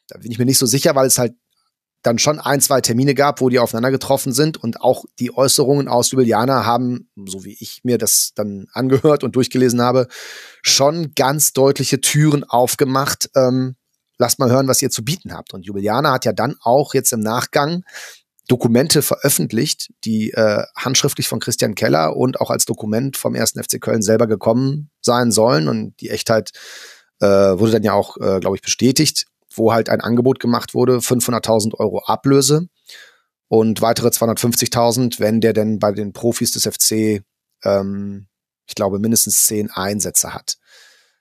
[0.09, 1.35] Da bin ich mir nicht so sicher, weil es halt
[2.03, 5.89] dann schon ein, zwei Termine gab, wo die aufeinander getroffen sind und auch die Äußerungen
[5.89, 10.09] aus Ljubljana haben, so wie ich mir das dann angehört und durchgelesen habe,
[10.63, 13.31] schon ganz deutliche Türen aufgemacht.
[13.37, 13.77] Ähm,
[14.19, 15.55] lasst mal hören, was ihr zu bieten habt.
[15.55, 17.85] Und Ljubljana hat ja dann auch jetzt im Nachgang
[18.49, 23.81] Dokumente veröffentlicht, die äh, handschriftlich von Christian Keller und auch als Dokument vom ersten FC
[23.81, 25.69] Köln selber gekommen sein sollen.
[25.69, 26.51] Und die Echtheit
[27.21, 29.27] äh, wurde dann ja auch, äh, glaube ich, bestätigt
[29.57, 32.69] wo halt ein Angebot gemacht wurde, 500.000 Euro Ablöse
[33.49, 37.23] und weitere 250.000, wenn der denn bei den Profis des FC,
[37.65, 38.27] ähm,
[38.67, 40.57] ich glaube, mindestens zehn Einsätze hat.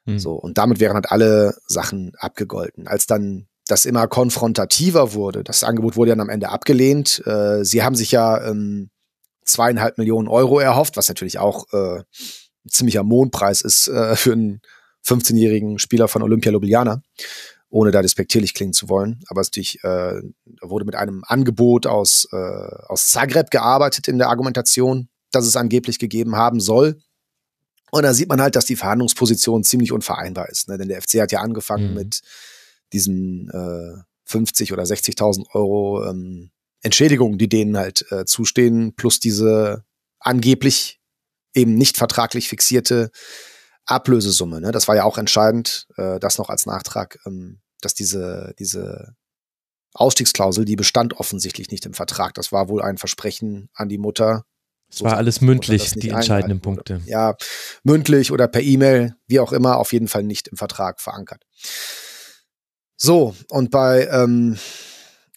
[0.05, 0.19] Hm.
[0.19, 2.87] So, und damit wären halt alle Sachen abgegolten.
[2.87, 7.21] Als dann das immer konfrontativer wurde, das Angebot wurde dann am Ende abgelehnt.
[7.25, 8.89] Äh, sie haben sich ja ähm,
[9.45, 14.61] zweieinhalb Millionen Euro erhofft, was natürlich auch äh, ein ziemlicher Mondpreis ist äh, für einen
[15.05, 17.01] 15-jährigen Spieler von Olympia Ljubljana
[17.71, 19.23] ohne da despektierlich klingen zu wollen.
[19.27, 20.21] Aber es natürlich, äh,
[20.61, 25.97] wurde mit einem Angebot aus, äh, aus Zagreb gearbeitet in der Argumentation, dass es angeblich
[25.97, 27.01] gegeben haben soll.
[27.91, 30.67] Und da sieht man halt, dass die Verhandlungsposition ziemlich unvereinbar ist.
[30.67, 30.77] Ne?
[30.77, 31.95] Denn der FC hat ja angefangen mhm.
[31.95, 32.21] mit
[32.93, 36.51] diesen äh, 50 oder 60.000 Euro ähm,
[36.81, 39.83] Entschädigungen, die denen halt äh, zustehen, plus diese
[40.19, 40.99] angeblich
[41.53, 43.11] eben nicht vertraglich fixierte
[43.91, 44.61] Ablösesumme.
[44.61, 44.71] Ne?
[44.71, 49.15] Das war ja auch entscheidend, äh, das noch als Nachtrag, ähm, dass diese, diese
[49.93, 52.33] Ausstiegsklausel, die bestand offensichtlich nicht im Vertrag.
[52.35, 54.45] Das war wohl ein Versprechen an die Mutter.
[54.89, 57.01] Es war alles mündlich, die entscheidenden Punkte.
[57.05, 57.35] Ja,
[57.83, 61.43] mündlich oder per E-Mail, wie auch immer, auf jeden Fall nicht im Vertrag verankert.
[62.97, 64.57] So, und bei ähm,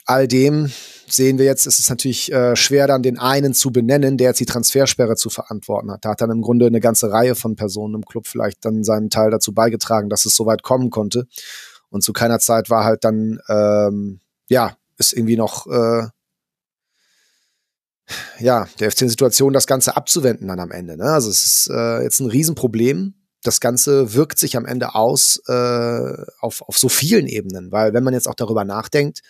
[0.07, 0.73] all dem
[1.09, 4.41] sehen wir jetzt, es ist natürlich äh, schwer, dann den einen zu benennen, der jetzt
[4.41, 6.05] die Transfersperre zu verantworten hat.
[6.05, 9.11] Da hat dann im Grunde eine ganze Reihe von Personen im Club vielleicht dann seinen
[9.11, 11.27] Teil dazu beigetragen, dass es so weit kommen konnte.
[11.91, 16.09] Und zu keiner Zeit war halt dann, ähm, ja, ist irgendwie noch, äh,
[18.39, 20.97] ja, der FC-Situation das Ganze abzuwenden dann am Ende.
[20.97, 21.05] Ne?
[21.05, 23.15] Also es ist äh, jetzt ein Riesenproblem.
[23.43, 28.05] Das Ganze wirkt sich am Ende aus äh, auf, auf so vielen Ebenen, weil wenn
[28.05, 29.21] man jetzt auch darüber nachdenkt,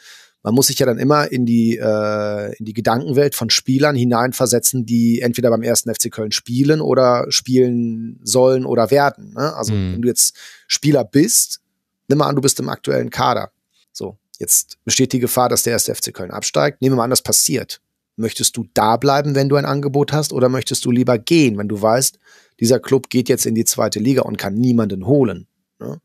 [0.44, 4.84] man muss sich ja dann immer in die, äh, in die Gedankenwelt von Spielern hineinversetzen,
[4.84, 9.32] die entweder beim ersten FC Köln spielen oder spielen sollen oder werden.
[9.32, 9.56] Ne?
[9.56, 9.94] Also mhm.
[9.94, 10.36] wenn du jetzt
[10.68, 11.62] Spieler bist,
[12.08, 13.52] nimm mal an, du bist im aktuellen Kader.
[13.90, 16.82] So, jetzt besteht die Gefahr, dass der erste FC Köln absteigt.
[16.82, 17.80] Nehmen wir mal an, das passiert.
[18.16, 21.68] Möchtest du da bleiben, wenn du ein Angebot hast, oder möchtest du lieber gehen, wenn
[21.68, 22.18] du weißt,
[22.60, 25.46] dieser Club geht jetzt in die zweite Liga und kann niemanden holen?
[25.80, 26.02] Ne?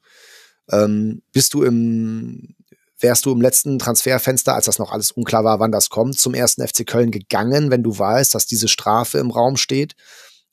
[0.71, 2.55] Ähm, bist du im
[2.99, 6.33] wärst du im letzten Transferfenster, als das noch alles unklar war, wann das kommt, zum
[6.33, 9.93] ersten FC Köln gegangen, wenn du weißt, dass diese Strafe im Raum steht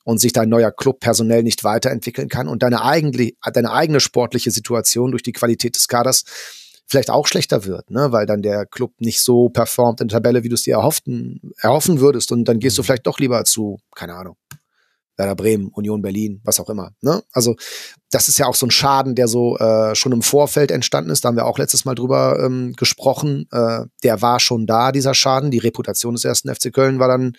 [0.04, 4.50] und sich dein neuer Club personell nicht weiterentwickeln kann und deine, eigene, deine eigene sportliche
[4.50, 6.24] Situation durch die Qualität des Kaders
[6.86, 8.12] vielleicht auch schlechter wird, ne?
[8.12, 11.40] weil dann der Club nicht so performt in der Tabelle, wie du es dir erhofften,
[11.60, 12.86] erhoffen würdest und dann gehst du mhm.
[12.86, 14.36] vielleicht doch lieber zu, keine Ahnung,
[15.16, 16.92] Werder Bremen, Union Berlin, was auch immer.
[17.00, 17.22] Ne?
[17.32, 17.56] Also
[18.10, 21.24] das ist ja auch so ein Schaden, der so äh, schon im Vorfeld entstanden ist.
[21.24, 23.46] Da haben wir auch letztes Mal drüber ähm, gesprochen.
[23.50, 25.50] Äh, der war schon da, dieser Schaden.
[25.50, 27.36] Die Reputation des ersten FC Köln war dann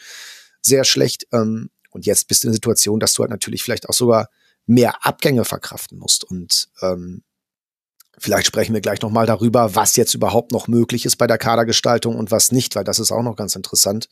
[0.61, 1.27] sehr schlecht.
[1.31, 4.29] Ähm, und jetzt bist du in der Situation, dass du halt natürlich vielleicht auch sogar
[4.65, 6.23] mehr Abgänge verkraften musst.
[6.23, 7.23] Und ähm,
[8.17, 12.15] vielleicht sprechen wir gleich nochmal darüber, was jetzt überhaupt noch möglich ist bei der Kadergestaltung
[12.15, 14.09] und was nicht, weil das ist auch noch ganz interessant.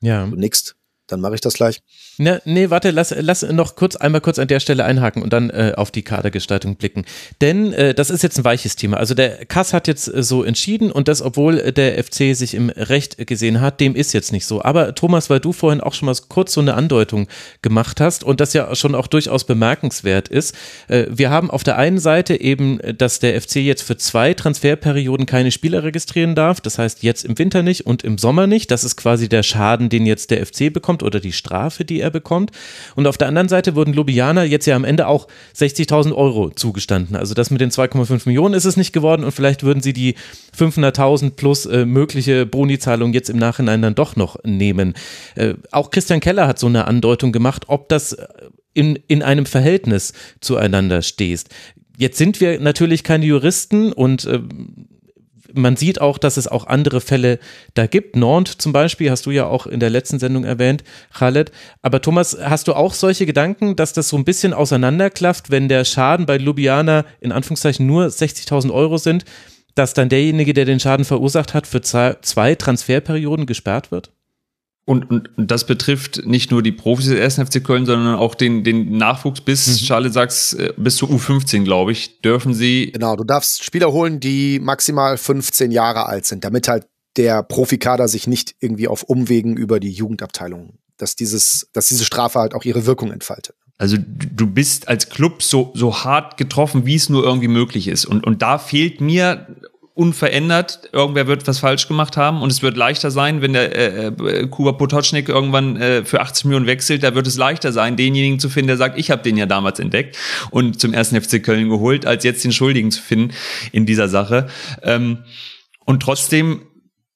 [0.00, 0.26] Ja.
[0.26, 0.74] Du nix.
[1.08, 1.80] Dann mache ich das gleich.
[2.18, 5.50] Na, nee, warte, lass, lass noch kurz einmal kurz an der Stelle einhaken und dann
[5.50, 7.04] äh, auf die Kadergestaltung blicken.
[7.40, 8.98] Denn äh, das ist jetzt ein weiches Thema.
[8.98, 12.70] Also der Kass hat jetzt äh, so entschieden und das, obwohl der FC sich im
[12.70, 14.62] Recht gesehen hat, dem ist jetzt nicht so.
[14.62, 17.26] Aber Thomas, weil du vorhin auch schon mal kurz so eine Andeutung
[17.62, 20.54] gemacht hast und das ja schon auch durchaus bemerkenswert ist,
[20.88, 25.26] äh, wir haben auf der einen Seite eben, dass der FC jetzt für zwei Transferperioden
[25.26, 26.60] keine Spieler registrieren darf.
[26.60, 28.70] Das heißt jetzt im Winter nicht und im Sommer nicht.
[28.70, 32.10] Das ist quasi der Schaden, den jetzt der FC bekommt oder die Strafe, die er
[32.10, 32.50] bekommt.
[32.96, 37.16] Und auf der anderen Seite wurden Ljubljana jetzt ja am Ende auch 60.000 Euro zugestanden.
[37.16, 40.14] Also das mit den 2,5 Millionen ist es nicht geworden und vielleicht würden sie die
[40.56, 44.94] 500.000 plus äh, mögliche Bonizahlung jetzt im Nachhinein dann doch noch nehmen.
[45.34, 48.16] Äh, auch Christian Keller hat so eine Andeutung gemacht, ob das
[48.74, 51.48] in, in einem Verhältnis zueinander stehst.
[51.96, 54.40] Jetzt sind wir natürlich keine Juristen und äh,
[55.52, 57.38] man sieht auch, dass es auch andere Fälle
[57.74, 58.16] da gibt.
[58.16, 61.52] Nantes zum Beispiel, hast du ja auch in der letzten Sendung erwähnt, Khaled.
[61.82, 65.84] Aber Thomas, hast du auch solche Gedanken, dass das so ein bisschen auseinanderklafft, wenn der
[65.84, 69.24] Schaden bei Ljubljana in Anführungszeichen nur 60.000 Euro sind,
[69.74, 74.10] dass dann derjenige, der den Schaden verursacht hat, für zwei Transferperioden gesperrt wird?
[74.88, 77.50] Und, und, und das betrifft nicht nur die Profis des 1.
[77.50, 79.84] FC Köln, sondern auch den, den Nachwuchs bis, mhm.
[79.84, 82.92] Charles sagst, äh, bis zu U15, glaube ich, dürfen sie.
[82.92, 86.86] Genau, du darfst Spieler holen, die maximal 15 Jahre alt sind, damit halt
[87.18, 92.38] der Profikader sich nicht irgendwie auf Umwegen über die Jugendabteilung, dass dieses, dass diese Strafe
[92.38, 93.56] halt auch ihre Wirkung entfaltet.
[93.76, 98.06] Also du bist als Club so, so hart getroffen, wie es nur irgendwie möglich ist.
[98.06, 99.48] Und, und da fehlt mir
[99.98, 100.90] unverändert.
[100.92, 104.46] Irgendwer wird was falsch gemacht haben und es wird leichter sein, wenn der äh, äh
[104.46, 108.48] Kuba Potocznik irgendwann äh, für 80 Millionen wechselt, da wird es leichter sein, denjenigen zu
[108.48, 110.16] finden, der sagt, ich habe den ja damals entdeckt
[110.50, 113.34] und zum ersten FC Köln geholt, als jetzt den Schuldigen zu finden
[113.72, 114.46] in dieser Sache.
[114.82, 115.24] Ähm,
[115.84, 116.62] und trotzdem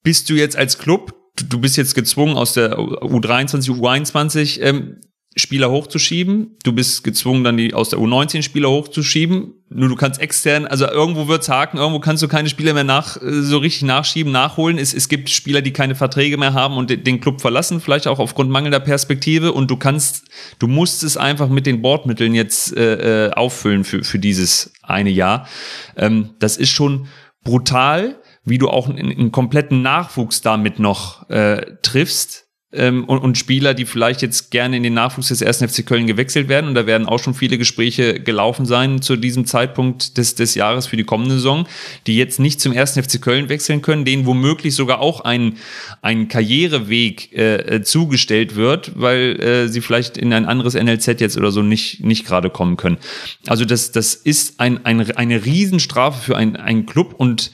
[0.03, 4.97] bist du jetzt als Club, du bist jetzt gezwungen aus der U23, U21, ähm,
[5.35, 6.59] Spieler hochzuschieben.
[6.63, 9.55] Du bist gezwungen, dann die aus der U19 Spieler hochzuschieben.
[9.71, 13.17] Nur du kannst extern, also irgendwo wird's haken, irgendwo kannst du keine Spieler mehr nach,
[13.17, 14.77] äh, so richtig nachschieben, nachholen.
[14.77, 18.19] Es, es gibt Spieler, die keine Verträge mehr haben und den Club verlassen, vielleicht auch
[18.19, 19.53] aufgrund mangelnder Perspektive.
[19.53, 20.25] Und du kannst,
[20.59, 25.11] du musst es einfach mit den Bordmitteln jetzt äh, äh auffüllen für, für dieses eine
[25.11, 25.49] Jahr.
[25.97, 27.07] Ähm, das ist schon
[27.43, 32.42] brutal, wie du auch einen, einen kompletten Nachwuchs damit noch äh, triffst
[32.73, 35.59] ähm, und, und Spieler, die vielleicht jetzt gerne in den Nachwuchs des 1.
[35.59, 36.69] FC Köln gewechselt werden.
[36.69, 40.87] Und da werden auch schon viele Gespräche gelaufen sein zu diesem Zeitpunkt des, des Jahres
[40.87, 41.67] für die kommende Saison,
[42.07, 42.93] die jetzt nicht zum 1.
[42.93, 45.59] FC Köln wechseln können, denen womöglich sogar auch ein,
[46.01, 51.51] ein Karriereweg äh, zugestellt wird, weil äh, sie vielleicht in ein anderes NLZ jetzt oder
[51.51, 52.99] so nicht, nicht gerade kommen können.
[53.47, 57.51] Also das, das ist ein, ein, eine Riesenstrafe für einen Club und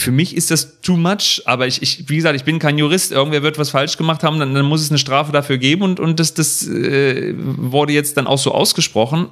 [0.00, 3.12] für mich ist das too much, aber ich, ich, wie gesagt, ich bin kein Jurist,
[3.12, 6.00] irgendwer wird was falsch gemacht haben, dann, dann muss es eine Strafe dafür geben und,
[6.00, 9.28] und das, das äh, wurde jetzt dann auch so ausgesprochen.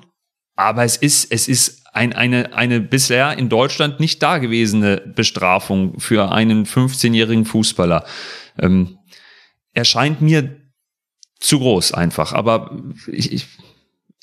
[0.57, 6.33] Aber es ist, es ist ein, eine, eine bisher in Deutschland nicht dagewesene Bestrafung für
[6.33, 8.05] einen 15-jährigen Fußballer.
[8.59, 8.99] Ähm,
[9.73, 10.61] erscheint mir
[11.39, 13.47] zu groß einfach, aber ich, ich,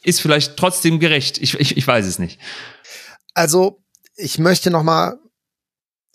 [0.03, 1.37] ist vielleicht trotzdem gerecht.
[1.37, 2.39] Ich, ich, ich weiß es nicht.
[3.33, 3.81] Also,
[4.15, 5.17] ich möchte noch mal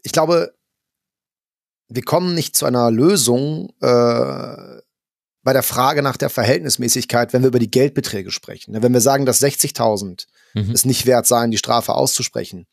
[0.02, 0.54] ich glaube,
[1.88, 4.80] wir kommen nicht zu einer Lösung äh,
[5.42, 8.80] bei der Frage nach der Verhältnismäßigkeit, wenn wir über die Geldbeträge sprechen.
[8.80, 10.70] Wenn wir sagen, dass 60.000 mhm.
[10.70, 12.66] es nicht wert sein, die Strafe auszusprechen.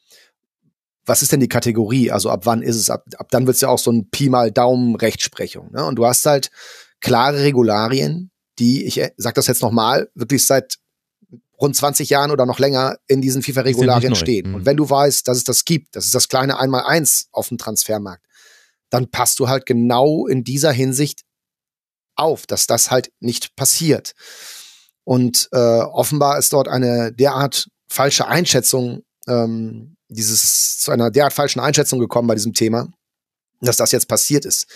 [1.05, 2.11] Was ist denn die Kategorie?
[2.11, 2.89] Also ab wann ist es?
[2.89, 5.71] Ab, ab dann wird es ja auch so ein Pi mal Daumen Rechtsprechung.
[5.71, 5.85] Ne?
[5.85, 6.51] Und du hast halt
[6.99, 10.77] klare Regularien, die, ich sag das jetzt nochmal, wirklich seit
[11.59, 14.49] rund 20 Jahren oder noch länger in diesen FIFA-Regularien stehen.
[14.49, 14.55] Mhm.
[14.55, 17.57] Und wenn du weißt, dass es das gibt, das ist das kleine Einmal-Eins auf dem
[17.57, 18.25] Transfermarkt,
[18.89, 21.21] dann passt du halt genau in dieser Hinsicht
[22.15, 24.13] auf, dass das halt nicht passiert.
[25.03, 31.59] Und äh, offenbar ist dort eine derart falsche Einschätzung, ähm, dieses zu einer derart falschen
[31.59, 32.89] Einschätzung gekommen bei diesem Thema,
[33.61, 34.67] dass das jetzt passiert ist.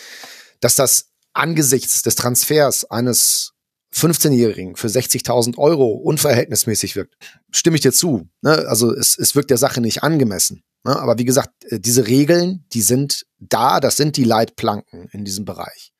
[0.59, 3.50] Dass das angesichts des Transfers eines
[3.93, 7.15] 15-Jährigen für 60.000 Euro unverhältnismäßig wirkt,
[7.51, 8.29] stimme ich dir zu.
[8.41, 8.65] Ne?
[8.67, 10.63] Also es, es wirkt der Sache nicht angemessen.
[10.83, 10.97] Ne?
[10.97, 15.45] Aber wie gesagt, äh, diese Regeln, die sind da, das sind die Leitplanken in diesem
[15.45, 15.91] Bereich.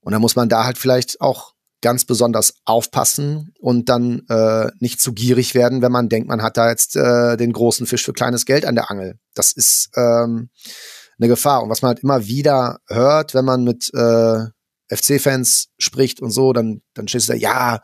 [0.00, 5.00] Und da muss man da halt vielleicht auch ganz besonders aufpassen und dann äh, nicht
[5.00, 8.12] zu gierig werden, wenn man denkt, man hat da jetzt äh, den großen Fisch für
[8.12, 9.18] kleines Geld an der Angel.
[9.34, 10.50] Das ist ähm,
[11.18, 11.62] eine Gefahr.
[11.62, 14.46] Und was man halt immer wieder hört, wenn man mit äh,
[14.88, 17.82] FC-Fans spricht und so, dann, dann es da, ja,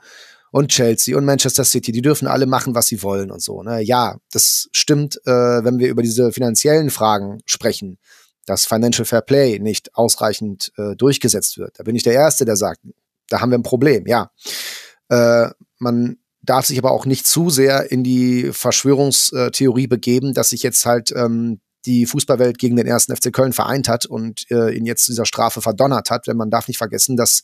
[0.53, 3.63] und Chelsea und Manchester City, die dürfen alle machen, was sie wollen und so.
[3.63, 3.83] Ne?
[3.83, 5.31] Ja, das stimmt, äh,
[5.65, 7.99] wenn wir über diese finanziellen Fragen sprechen,
[8.45, 11.79] dass Financial Fair Play nicht ausreichend äh, durchgesetzt wird.
[11.79, 12.81] Da bin ich der Erste, der sagt,
[13.29, 14.31] da haben wir ein Problem, ja.
[15.09, 15.49] Äh,
[15.79, 20.85] man darf sich aber auch nicht zu sehr in die Verschwörungstheorie begeben, dass sich jetzt
[20.85, 25.05] halt ähm, die Fußballwelt gegen den ersten FC Köln vereint hat und äh, ihn jetzt
[25.05, 26.27] zu dieser Strafe verdonnert hat.
[26.27, 27.43] Denn man darf nicht vergessen, dass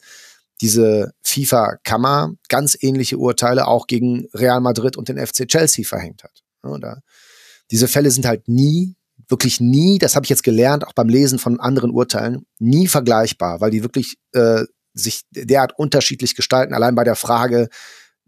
[0.60, 6.42] diese FIFA-Kammer ganz ähnliche Urteile auch gegen Real Madrid und den FC Chelsea verhängt hat.
[6.64, 6.98] Ja,
[7.70, 8.96] diese Fälle sind halt nie,
[9.28, 13.60] wirklich nie, das habe ich jetzt gelernt, auch beim Lesen von anderen Urteilen, nie vergleichbar,
[13.60, 14.64] weil die wirklich äh,
[14.94, 17.68] sich derart unterschiedlich gestalten, allein bei der Frage,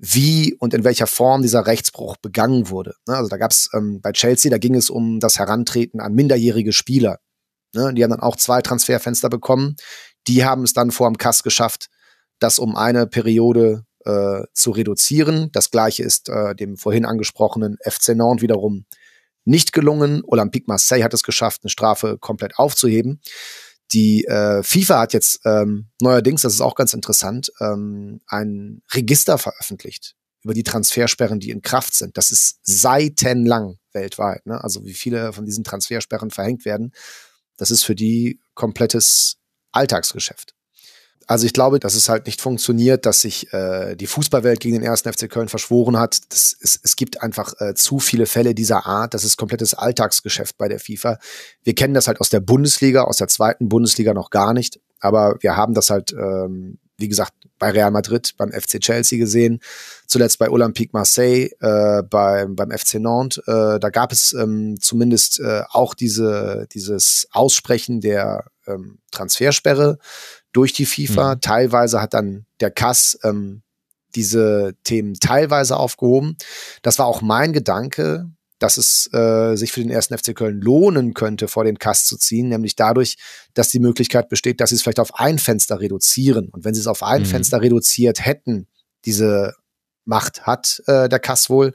[0.03, 2.95] wie und in welcher Form dieser Rechtsbruch begangen wurde.
[3.07, 6.15] Ne, also da gab es ähm, bei Chelsea, da ging es um das Herantreten an
[6.15, 7.19] minderjährige Spieler.
[7.75, 9.77] Ne, die haben dann auch zwei Transferfenster bekommen.
[10.27, 11.89] Die haben es dann vor dem Kass geschafft,
[12.39, 15.51] das um eine Periode äh, zu reduzieren.
[15.53, 18.87] Das gleiche ist äh, dem vorhin angesprochenen FC Nantes wiederum
[19.45, 20.23] nicht gelungen.
[20.27, 23.21] Olympique Marseille hat es geschafft, eine Strafe komplett aufzuheben.
[23.93, 29.37] Die äh, FIFA hat jetzt ähm, neuerdings, das ist auch ganz interessant, ähm, ein Register
[29.37, 32.17] veröffentlicht über die Transfersperren, die in Kraft sind.
[32.17, 34.47] Das ist seitenlang weltweit.
[34.47, 34.63] Ne?
[34.63, 36.93] Also wie viele von diesen Transfersperren verhängt werden,
[37.57, 39.37] das ist für die komplettes
[39.73, 40.55] Alltagsgeschäft.
[41.31, 44.83] Also ich glaube, dass es halt nicht funktioniert, dass sich äh, die Fußballwelt gegen den
[44.83, 46.19] ersten FC Köln verschworen hat.
[46.31, 49.15] Das, es, es gibt einfach äh, zu viele Fälle dieser Art.
[49.15, 51.21] Das ist komplettes Alltagsgeschäft bei der FIFA.
[51.63, 54.81] Wir kennen das halt aus der Bundesliga, aus der zweiten Bundesliga noch gar nicht.
[54.99, 59.61] Aber wir haben das halt, ähm, wie gesagt, bei Real Madrid, beim FC Chelsea gesehen,
[60.09, 63.39] zuletzt bei Olympique Marseille, äh, beim, beim FC Nantes.
[63.47, 69.99] Äh, da gab es ähm, zumindest äh, auch diese, dieses Aussprechen der ähm, Transfersperre
[70.53, 71.37] durch die FIFA.
[71.37, 71.41] Mhm.
[71.41, 73.63] Teilweise hat dann der Kass ähm,
[74.15, 76.37] diese Themen teilweise aufgehoben.
[76.83, 81.15] Das war auch mein Gedanke, dass es äh, sich für den ersten FC Köln lohnen
[81.15, 83.17] könnte, vor den Kass zu ziehen, nämlich dadurch,
[83.55, 86.49] dass die Möglichkeit besteht, dass sie es vielleicht auf ein Fenster reduzieren.
[86.51, 87.27] Und wenn sie es auf ein mhm.
[87.27, 88.67] Fenster reduziert hätten,
[89.07, 89.55] diese
[90.05, 91.73] Macht hat äh, der Kass wohl,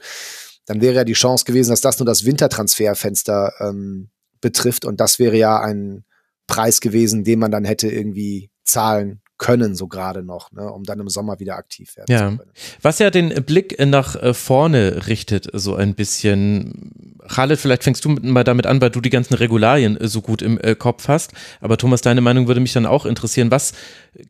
[0.66, 4.10] dann wäre ja die Chance gewesen, dass das nur das Wintertransferfenster ähm,
[4.40, 4.84] betrifft.
[4.84, 6.04] Und das wäre ja ein
[6.46, 10.98] Preis gewesen, den man dann hätte irgendwie zahlen können, so gerade noch, ne, um dann
[10.98, 12.30] im Sommer wieder aktiv werden ja.
[12.30, 12.50] zu können.
[12.80, 17.14] Was ja den Blick nach äh, vorne richtet, so ein bisschen.
[17.28, 20.42] Khaled, vielleicht fängst du mal damit an, weil du die ganzen Regularien äh, so gut
[20.42, 21.32] im äh, Kopf hast.
[21.60, 23.50] Aber Thomas, deine Meinung würde mich dann auch interessieren.
[23.50, 23.72] Was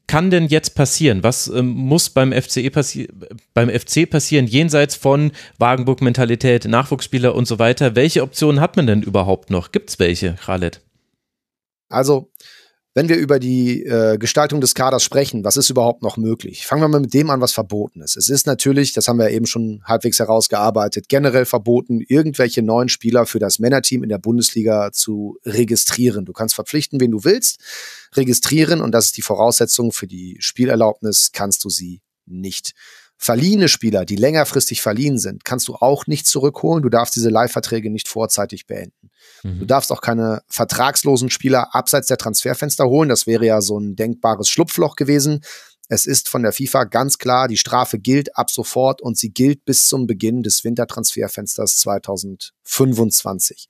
[0.09, 1.23] kann denn jetzt passieren?
[1.23, 3.09] Was ähm, muss beim FCE passi
[3.55, 7.95] beim FC passieren, jenseits von Wagenburg-Mentalität, Nachwuchsspieler und so weiter?
[7.95, 9.71] Welche Optionen hat man denn überhaupt noch?
[9.71, 10.81] Gibt es welche, Khaled?
[11.89, 12.31] Also,
[12.97, 16.67] wenn wir über die äh, Gestaltung des Kaders sprechen, was ist überhaupt noch möglich?
[16.67, 18.17] Fangen wir mal mit dem an, was verboten ist.
[18.17, 23.27] Es ist natürlich, das haben wir eben schon halbwegs herausgearbeitet, generell verboten, irgendwelche neuen Spieler
[23.27, 26.25] für das Männerteam in der Bundesliga zu registrieren.
[26.25, 27.61] Du kannst verpflichten, wen du willst,
[28.15, 32.73] registrieren und das ist die Voraussetzung für die Spielerlaubnis, kannst du sie nicht.
[33.19, 36.83] Verliehene Spieler, die längerfristig verliehen sind, kannst du auch nicht zurückholen.
[36.83, 39.11] Du darfst diese Leihverträge nicht vorzeitig beenden.
[39.43, 39.61] Mhm.
[39.61, 43.09] Du darfst auch keine vertragslosen Spieler abseits der Transferfenster holen.
[43.09, 45.43] Das wäre ja so ein denkbares Schlupfloch gewesen.
[45.89, 49.65] Es ist von der FIFA ganz klar, die Strafe gilt ab sofort und sie gilt
[49.65, 53.69] bis zum Beginn des Wintertransferfensters 2025.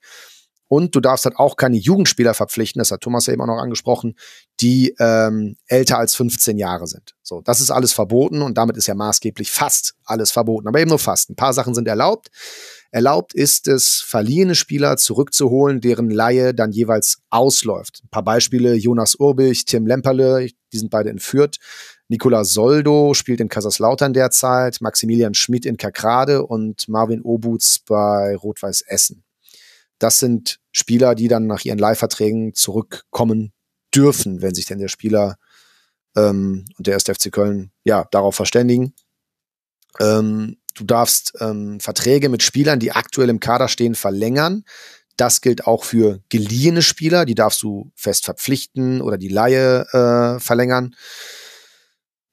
[0.67, 3.61] Und du darfst halt auch keine Jugendspieler verpflichten, das hat Thomas ja eben auch noch
[3.61, 4.15] angesprochen,
[4.59, 7.15] die ähm, älter als 15 Jahre sind.
[7.23, 10.89] So, das ist alles verboten und damit ist ja maßgeblich fast alles verboten, aber eben
[10.89, 11.29] nur fast.
[11.29, 12.29] Ein paar Sachen sind erlaubt.
[12.91, 18.01] Erlaubt ist es, verliehene Spieler zurückzuholen, deren Laie dann jeweils ausläuft.
[18.03, 21.57] Ein paar Beispiele, Jonas Urbich, Tim Lemperle, die sind beide entführt.
[22.09, 28.81] Nicola Soldo spielt in Kaiserslautern derzeit, Maximilian Schmidt in Kakrade und Marvin Obutz bei Rot-Weiß
[28.81, 29.23] Essen
[29.99, 33.53] das sind Spieler, die dann nach ihren Leihverträgen zurückkommen
[33.93, 35.37] dürfen, wenn sich denn der Spieler
[36.15, 38.93] ähm, und der erste FC Köln ja darauf verständigen.
[39.99, 44.63] Ähm, du darfst ähm, Verträge mit Spielern, die aktuell im Kader stehen, verlängern.
[45.15, 50.39] Das gilt auch für geliehene Spieler, die darfst du fest verpflichten oder die Laie äh,
[50.39, 50.95] verlängern.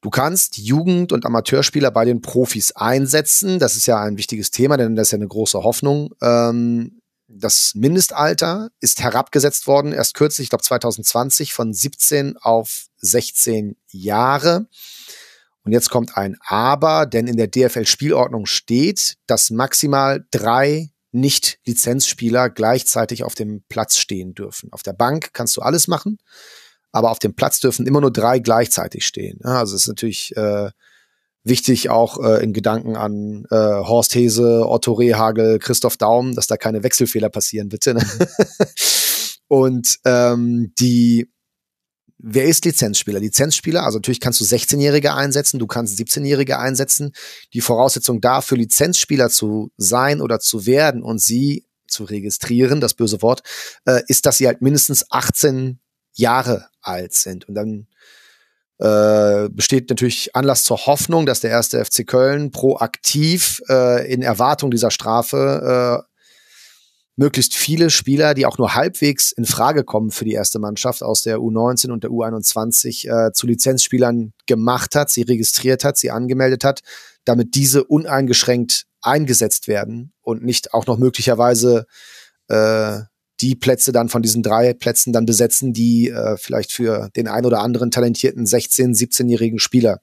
[0.03, 3.59] Du kannst Jugend- und Amateurspieler bei den Profis einsetzen.
[3.59, 6.15] Das ist ja ein wichtiges Thema, denn das ist ja eine große Hoffnung.
[6.21, 7.01] Ähm,
[7.37, 14.67] das Mindestalter ist herabgesetzt worden, erst kürzlich, ich glaube 2020, von 17 auf 16 Jahre.
[15.65, 23.25] Und jetzt kommt ein Aber, denn in der DFL-Spielordnung steht, dass maximal drei Nicht-Lizenzspieler gleichzeitig
[23.25, 24.73] auf dem Platz stehen dürfen.
[24.73, 26.19] Auf der Bank kannst du alles machen,
[26.93, 29.41] aber auf dem Platz dürfen immer nur drei gleichzeitig stehen.
[29.43, 30.71] Also es ist natürlich äh,
[31.45, 36.57] wichtig auch äh, in Gedanken an äh, Horst Hese, Otto Rehagel, Christoph Daum, dass da
[36.57, 37.95] keine Wechselfehler passieren, bitte.
[37.95, 38.05] Ne?
[39.49, 41.29] Und ähm, die
[42.27, 43.21] wer ist Lizenzspieler?
[43.21, 47.13] Lizenzspieler, also natürlich kannst du 16-Jährige einsetzen, du kannst 17-Jährige einsetzen.
[47.53, 53.21] Die Voraussetzung dafür, Lizenzspieler zu sein oder zu werden und sie zu registrieren, das böse
[53.21, 53.43] Wort,
[53.85, 55.81] äh, ist, dass sie halt mindestens 18
[56.15, 57.47] Jahre alt sind.
[57.47, 57.89] Und dann
[58.79, 64.71] äh, besteht natürlich Anlass zur Hoffnung, dass der erste FC Köln proaktiv äh, in Erwartung
[64.71, 66.15] dieser Strafe äh,
[67.17, 71.23] möglichst viele Spieler, die auch nur halbwegs in Frage kommen für die erste Mannschaft aus
[71.23, 76.65] der U19 und der U21 äh, zu Lizenzspielern gemacht hat, sie registriert hat, sie angemeldet
[76.65, 76.81] hat,
[77.25, 81.87] damit diese uneingeschränkt eingesetzt werden und nicht auch noch möglicherweise
[82.49, 83.01] äh,
[83.45, 87.45] die Plätze dann von diesen drei Plätzen dann besetzen, die äh, vielleicht für den ein
[87.45, 90.01] oder anderen talentierten 16-, 17-jährigen Spieler,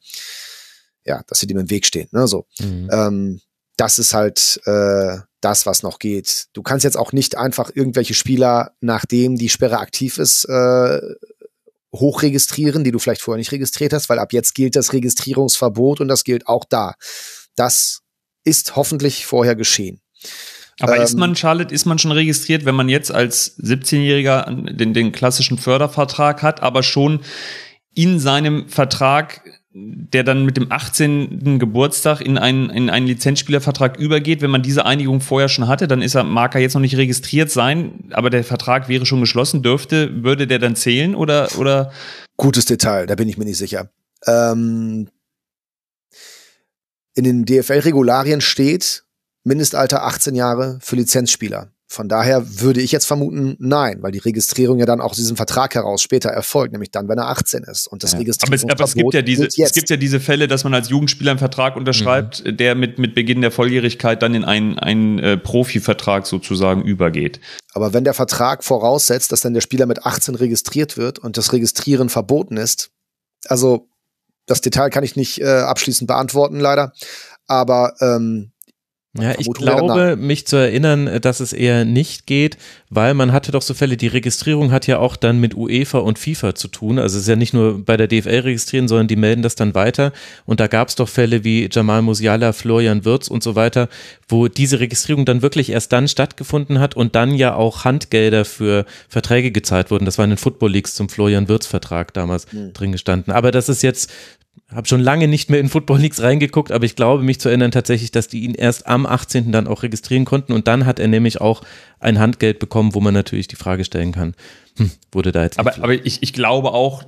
[1.05, 2.07] ja, dass sie dem im Weg stehen.
[2.11, 2.45] Ne, so.
[2.59, 2.89] Mhm.
[2.91, 3.41] Ähm,
[3.77, 6.49] das ist halt äh, das, was noch geht.
[6.53, 11.01] Du kannst jetzt auch nicht einfach irgendwelche Spieler, nachdem die Sperre aktiv ist, äh,
[11.91, 16.09] hochregistrieren, die du vielleicht vorher nicht registriert hast, weil ab jetzt gilt das Registrierungsverbot und
[16.09, 16.93] das gilt auch da.
[17.55, 18.01] Das
[18.43, 19.99] ist hoffentlich vorher geschehen.
[20.79, 24.93] Aber ähm, ist man, Charlotte, ist man schon registriert, wenn man jetzt als 17-Jähriger den,
[24.93, 27.21] den klassischen Fördervertrag hat, aber schon
[27.93, 29.41] in seinem Vertrag
[29.73, 31.57] der dann mit dem 18.
[31.57, 34.41] Geburtstag in einen, in einen Lizenzspielervertrag übergeht.
[34.41, 36.97] Wenn man diese Einigung vorher schon hatte, dann ist er, mag er jetzt noch nicht
[36.97, 39.63] registriert sein, aber der Vertrag wäre schon geschlossen.
[39.63, 41.91] Dürfte, würde der dann zählen oder, oder?
[42.35, 43.89] Gutes Detail, da bin ich mir nicht sicher.
[44.27, 45.07] Ähm,
[47.13, 49.03] in den DFL-Regularien steht
[49.43, 51.71] Mindestalter 18 Jahre für Lizenzspieler.
[51.91, 55.35] Von daher würde ich jetzt vermuten, nein, weil die Registrierung ja dann auch aus diesem
[55.35, 57.85] Vertrag heraus später erfolgt, nämlich dann, wenn er 18 ist.
[57.85, 58.19] Und das ja.
[58.19, 60.73] Registrierungsverbot aber, es, aber es gibt ja diese, es gibt ja diese Fälle, dass man
[60.73, 62.55] als Jugendspieler einen Vertrag unterschreibt, mhm.
[62.55, 67.41] der mit, mit Beginn der Volljährigkeit dann in einen, einen äh, Profivertrag sozusagen übergeht.
[67.73, 71.51] Aber wenn der Vertrag voraussetzt, dass dann der Spieler mit 18 registriert wird und das
[71.51, 72.91] Registrieren verboten ist,
[73.47, 73.89] also
[74.45, 76.93] das Detail kann ich nicht äh, abschließend beantworten, leider.
[77.47, 78.53] Aber ähm,
[79.19, 82.57] ja, ich glaube, mich zu erinnern, dass es eher nicht geht,
[82.89, 86.17] weil man hatte doch so Fälle, die Registrierung hat ja auch dann mit UEFA und
[86.17, 86.97] FIFA zu tun.
[86.97, 89.75] Also es ist ja nicht nur bei der DFL registrieren, sondern die melden das dann
[89.75, 90.13] weiter.
[90.45, 93.89] Und da gab es doch Fälle wie Jamal Musiala, Florian Wirz und so weiter,
[94.29, 98.85] wo diese Registrierung dann wirklich erst dann stattgefunden hat und dann ja auch Handgelder für
[99.09, 100.05] Verträge gezahlt wurden.
[100.05, 102.71] Das war in den Football Leagues zum Florian Wirz Vertrag damals mhm.
[102.71, 103.33] drin gestanden.
[103.33, 104.09] Aber das ist jetzt
[104.73, 107.71] habe schon lange nicht mehr in Football Leagues reingeguckt, aber ich glaube mich zu erinnern
[107.71, 109.51] tatsächlich, dass die ihn erst am 18.
[109.51, 111.61] dann auch registrieren konnten und dann hat er nämlich auch
[111.99, 114.35] ein Handgeld bekommen, wo man natürlich die Frage stellen kann,
[114.77, 115.59] hm, wurde da jetzt.
[115.59, 117.03] Aber, aber ich, ich glaube auch,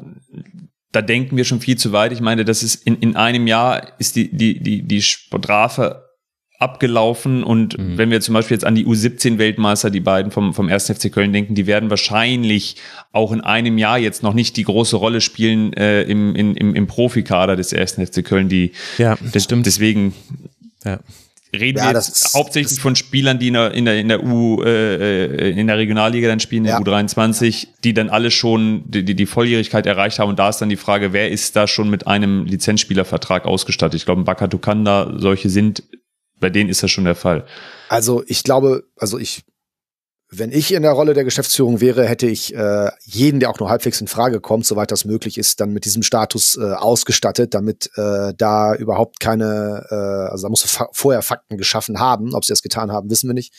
[0.91, 2.11] da denken wir schon viel zu weit.
[2.11, 6.02] Ich meine, das ist in, in einem Jahr ist die, die, die, die Strafe
[6.63, 7.97] abgelaufen und mhm.
[7.97, 10.85] wenn wir zum Beispiel jetzt an die U17-Weltmeister, die beiden vom, vom 1.
[10.85, 12.77] FC Köln denken, die werden wahrscheinlich
[13.11, 16.87] auch in einem Jahr jetzt noch nicht die große Rolle spielen äh, im, im, im
[16.87, 17.95] Profikader des 1.
[17.95, 19.65] FC Köln, die ja, das stimmt.
[19.65, 20.13] deswegen
[20.85, 20.99] ja.
[21.53, 24.63] reden ja, wir jetzt hauptsächlich von Spielern, die in der, in der, in der U,
[24.63, 26.79] äh, in der Regionalliga dann spielen, ja.
[26.79, 30.59] der U23, die dann alle schon die, die, die Volljährigkeit erreicht haben und da ist
[30.59, 33.99] dann die Frage, wer ist da schon mit einem Lizenzspielervertrag ausgestattet?
[33.99, 35.83] Ich glaube, Baka Tukanda, solche sind
[36.39, 37.45] bei denen ist das schon der Fall.
[37.89, 39.43] Also ich glaube, also ich,
[40.29, 43.69] wenn ich in der Rolle der Geschäftsführung wäre, hätte ich äh, jeden, der auch nur
[43.69, 47.91] halbwegs in Frage kommt, soweit das möglich ist, dann mit diesem Status äh, ausgestattet, damit
[47.95, 52.33] äh, da überhaupt keine, äh, also da musst du fa vorher Fakten geschaffen haben.
[52.33, 53.53] Ob sie das getan haben, wissen wir nicht.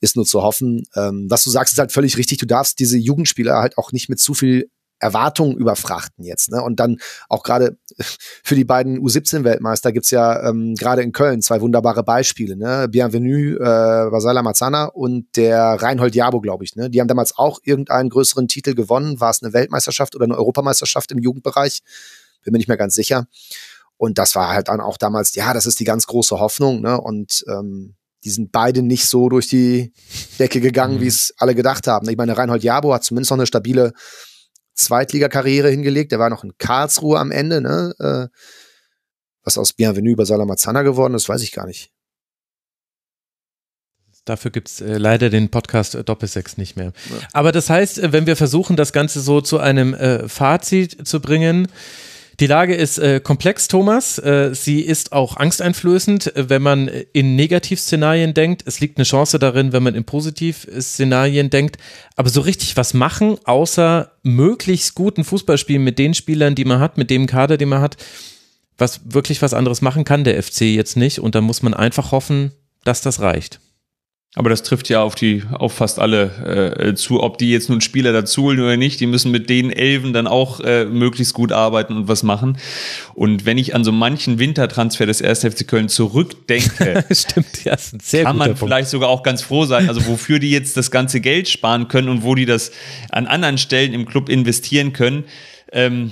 [0.00, 0.82] Ist nur zu hoffen.
[0.96, 2.38] Ähm, was du sagst, ist halt völlig richtig.
[2.38, 4.68] Du darfst diese Jugendspieler halt auch nicht mit zu viel
[5.02, 6.50] Erwartungen überfrachten jetzt.
[6.50, 6.62] Ne?
[6.62, 6.98] Und dann
[7.28, 7.76] auch gerade
[8.44, 12.56] für die beiden U17-Weltmeister gibt's ja ähm, gerade in Köln zwei wunderbare Beispiele.
[12.56, 12.88] Ne?
[12.88, 16.76] Bienvenue, äh, Vasala Mazzana und der Reinhold Jabo, glaube ich.
[16.76, 16.88] Ne?
[16.88, 19.20] Die haben damals auch irgendeinen größeren Titel gewonnen.
[19.20, 21.80] War es eine Weltmeisterschaft oder eine Europameisterschaft im Jugendbereich?
[22.44, 23.26] Bin mir nicht mehr ganz sicher.
[23.96, 26.80] Und das war halt dann auch damals, ja, das ist die ganz große Hoffnung.
[26.80, 27.00] Ne?
[27.00, 29.92] Und ähm, die sind beide nicht so durch die
[30.38, 31.00] Decke gegangen, mhm.
[31.00, 32.08] wie es alle gedacht haben.
[32.08, 33.92] Ich meine, Reinhold Jabo hat zumindest noch eine stabile
[34.82, 36.12] Zweitligakarriere hingelegt.
[36.12, 37.94] Der war noch in Karlsruhe am Ende, ne?
[37.98, 38.38] Äh,
[39.44, 41.90] was aus Bienvenue über Salamazana geworden ist, weiß ich gar nicht.
[44.24, 46.92] Dafür gibt's äh, leider den Podcast äh, Doppelsechs nicht mehr.
[47.10, 47.16] Ja.
[47.32, 51.20] Aber das heißt, äh, wenn wir versuchen, das Ganze so zu einem äh, Fazit zu
[51.20, 51.66] bringen,
[52.42, 54.18] die Lage ist äh, komplex, Thomas.
[54.18, 58.64] Äh, sie ist auch angsteinflößend, äh, wenn man in Negativszenarien denkt.
[58.66, 61.76] Es liegt eine Chance darin, wenn man in Positivszenarien denkt.
[62.16, 66.98] Aber so richtig was machen, außer möglichst guten Fußballspielen mit den Spielern, die man hat,
[66.98, 67.96] mit dem Kader, den man hat,
[68.76, 71.20] was wirklich was anderes machen kann der FC jetzt nicht.
[71.20, 72.50] Und da muss man einfach hoffen,
[72.82, 73.60] dass das reicht.
[74.34, 77.82] Aber das trifft ja auf die, auf fast alle äh, zu, ob die jetzt nun
[77.82, 78.98] Spieler dazu holen oder nicht.
[79.00, 82.56] Die müssen mit den Elven dann auch äh, möglichst gut arbeiten und was machen.
[83.12, 85.40] Und wenn ich an so manchen Wintertransfer des 1.
[85.40, 88.60] FC Köln zurückdenke, Stimmt, ja, ist ein sehr kann man Punkt.
[88.60, 92.08] vielleicht sogar auch ganz froh sein, also wofür die jetzt das ganze Geld sparen können
[92.08, 92.72] und wo die das
[93.10, 95.24] an anderen Stellen im Club investieren können.
[95.72, 96.10] Ähm,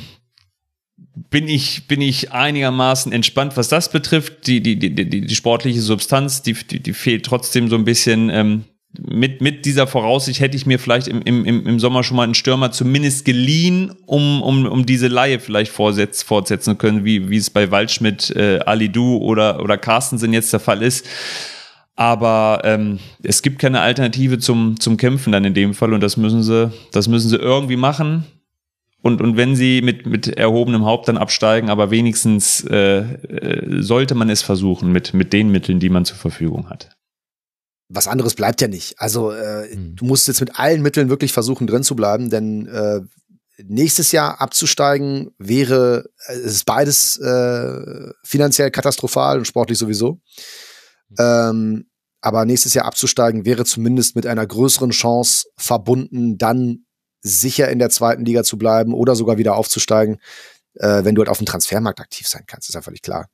[1.28, 4.46] bin ich, bin ich einigermaßen entspannt, was das betrifft.
[4.46, 8.30] Die, die, die, die, die sportliche Substanz, die, die, die fehlt trotzdem so ein bisschen.
[8.30, 8.64] Ähm,
[8.98, 12.34] mit, mit dieser Voraussicht hätte ich mir vielleicht im, im, im Sommer schon mal einen
[12.34, 17.50] Stürmer zumindest geliehen, um, um, um diese Laie vielleicht vorsetz, fortsetzen können, wie, wie es
[17.50, 21.06] bei Waldschmidt, äh, Alidu oder, oder Carstensen jetzt der Fall ist.
[21.94, 26.16] Aber ähm, es gibt keine Alternative zum, zum Kämpfen dann in dem Fall und das
[26.16, 28.24] müssen sie, das müssen sie irgendwie machen.
[29.02, 34.14] Und, und wenn sie mit, mit erhobenem Haupt dann absteigen, aber wenigstens äh, äh, sollte
[34.14, 36.90] man es versuchen mit, mit den Mitteln, die man zur Verfügung hat.
[37.92, 38.94] was anderes bleibt ja nicht.
[39.00, 39.96] Also äh, Mhm.
[39.96, 43.00] du musst jetzt mit allen Mitteln wirklich versuchen, drin zu bleiben, denn äh,
[43.64, 50.20] nächstes Jahr abzusteigen wäre, äh, es ist beides äh, finanziell katastrophal und sportlich sowieso.
[51.18, 51.86] Ähm,
[52.20, 56.84] aber nächstes Jahr abzusteigen wäre zumindest mit einer größeren Chance verbunden, dann
[57.22, 60.20] sicher in der zweiten Liga zu bleiben oder sogar wieder aufzusteigen,
[60.74, 63.28] äh, wenn du halt auf dem Transfermarkt aktiv sein kannst, ist ja völlig klar.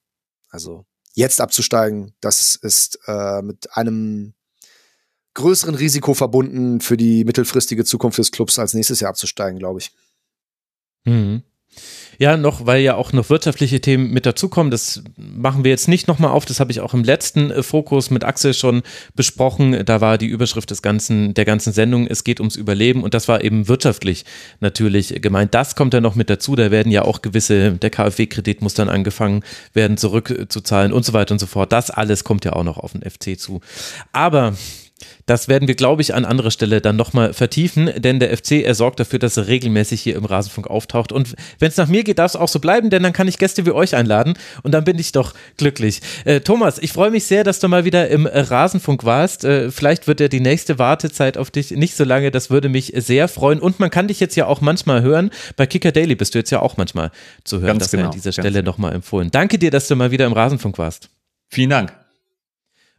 [0.50, 0.84] Also
[1.14, 4.34] jetzt abzusteigen, das ist äh, mit einem
[5.34, 9.92] größeren Risiko verbunden für die mittelfristige Zukunft des Clubs als nächstes Jahr abzusteigen, glaube ich.
[11.04, 11.42] Mhm.
[12.18, 14.70] Ja, noch, weil ja auch noch wirtschaftliche Themen mit dazukommen.
[14.70, 16.44] Das machen wir jetzt nicht nochmal auf.
[16.44, 18.82] Das habe ich auch im letzten äh, Fokus mit Axel schon
[19.14, 19.84] besprochen.
[19.84, 23.02] Da war die Überschrift des ganzen, der ganzen Sendung, es geht ums Überleben.
[23.02, 24.24] Und das war eben wirtschaftlich
[24.60, 25.54] natürlich gemeint.
[25.54, 26.56] Das kommt ja noch mit dazu.
[26.56, 29.42] Da werden ja auch gewisse, der KfW-Kredit muss dann angefangen
[29.74, 31.72] werden, zurückzuzahlen und so weiter und so fort.
[31.72, 33.60] Das alles kommt ja auch noch auf den FC zu.
[34.12, 34.54] Aber
[35.26, 38.74] das werden wir, glaube ich, an anderer Stelle dann nochmal vertiefen, denn der FC, er
[38.74, 41.12] sorgt dafür, dass er regelmäßig hier im Rasenfunk auftaucht.
[41.12, 43.38] Und wenn es nach mir geht, darf es auch so bleiben, denn dann kann ich
[43.38, 46.00] Gäste wie euch einladen und dann bin ich doch glücklich.
[46.24, 49.44] Äh, Thomas, ich freue mich sehr, dass du mal wieder im Rasenfunk warst.
[49.44, 52.92] Äh, vielleicht wird ja die nächste Wartezeit auf dich nicht so lange, das würde mich
[52.96, 53.60] sehr freuen.
[53.60, 55.30] Und man kann dich jetzt ja auch manchmal hören.
[55.56, 57.10] Bei Kicker Daily bist du jetzt ja auch manchmal
[57.44, 57.66] zu hören.
[57.66, 58.70] Ganz das genau, an dieser Stelle genau.
[58.70, 59.30] nochmal empfohlen.
[59.30, 61.10] Danke dir, dass du mal wieder im Rasenfunk warst.
[61.48, 62.05] Vielen Dank.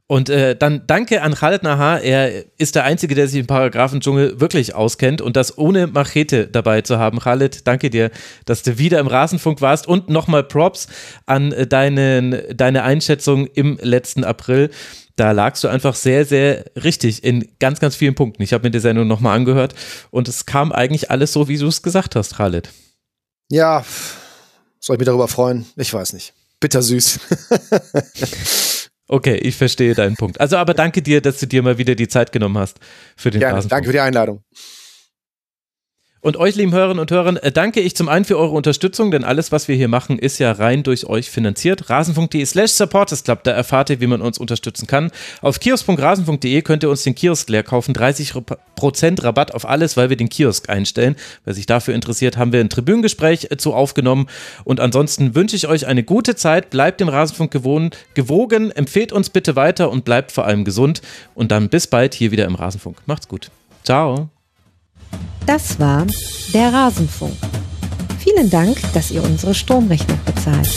[0.09, 2.01] Und äh, dann danke an Khaled Nahar.
[2.01, 6.81] Er ist der Einzige, der sich im Paragraphendschungel wirklich auskennt und das ohne Machete dabei
[6.81, 7.19] zu haben.
[7.19, 8.09] Khaled, danke dir,
[8.45, 10.87] dass du wieder im Rasenfunk warst und nochmal Props
[11.25, 14.69] an äh, deinen, deine Einschätzung im letzten April.
[15.17, 18.43] Da lagst du einfach sehr, sehr richtig in ganz, ganz vielen Punkten.
[18.43, 19.75] Ich habe mir die Sendung nochmal angehört
[20.09, 22.69] und es kam eigentlich alles so, wie du es gesagt hast, Khaled.
[23.49, 23.83] Ja,
[24.79, 25.65] soll ich mich darüber freuen?
[25.75, 26.33] Ich weiß nicht.
[26.61, 27.19] Bittersüß.
[29.07, 30.39] Okay, ich verstehe deinen Punkt.
[30.41, 32.79] Also aber danke dir, dass du dir mal wieder die Zeit genommen hast
[33.15, 33.57] für den Gerne.
[33.57, 33.69] Rasenfunk.
[33.69, 34.43] Danke für die Einladung.
[36.27, 39.23] Und euch, lieben Hörerinnen und Hörern, äh, danke ich zum einen für eure Unterstützung, denn
[39.23, 41.89] alles, was wir hier machen, ist ja rein durch euch finanziert.
[41.89, 45.11] Rasenfunk.de slash Supporters Club, da erfahrt ihr, wie man uns unterstützen kann.
[45.41, 50.17] Auf kiosk.rasen.de könnt ihr uns den Kiosk leer kaufen, 30% Rabatt auf alles, weil wir
[50.17, 51.15] den Kiosk einstellen.
[51.45, 54.27] Wer sich dafür interessiert, haben wir ein Tribünengespräch äh, zu aufgenommen.
[54.65, 59.29] Und ansonsten wünsche ich euch eine gute Zeit, bleibt dem Rasenfunk gewohnt, gewogen, empfehlt uns
[59.29, 61.01] bitte weiter und bleibt vor allem gesund.
[61.35, 62.97] Und dann bis bald hier wieder im Rasenfunk.
[63.05, 63.49] Macht's gut.
[63.85, 64.29] Ciao.
[65.47, 66.05] Das war
[66.53, 67.31] der Rasenfunk.
[68.19, 70.67] Vielen Dank, dass ihr unsere Stromrechnung bezahlt.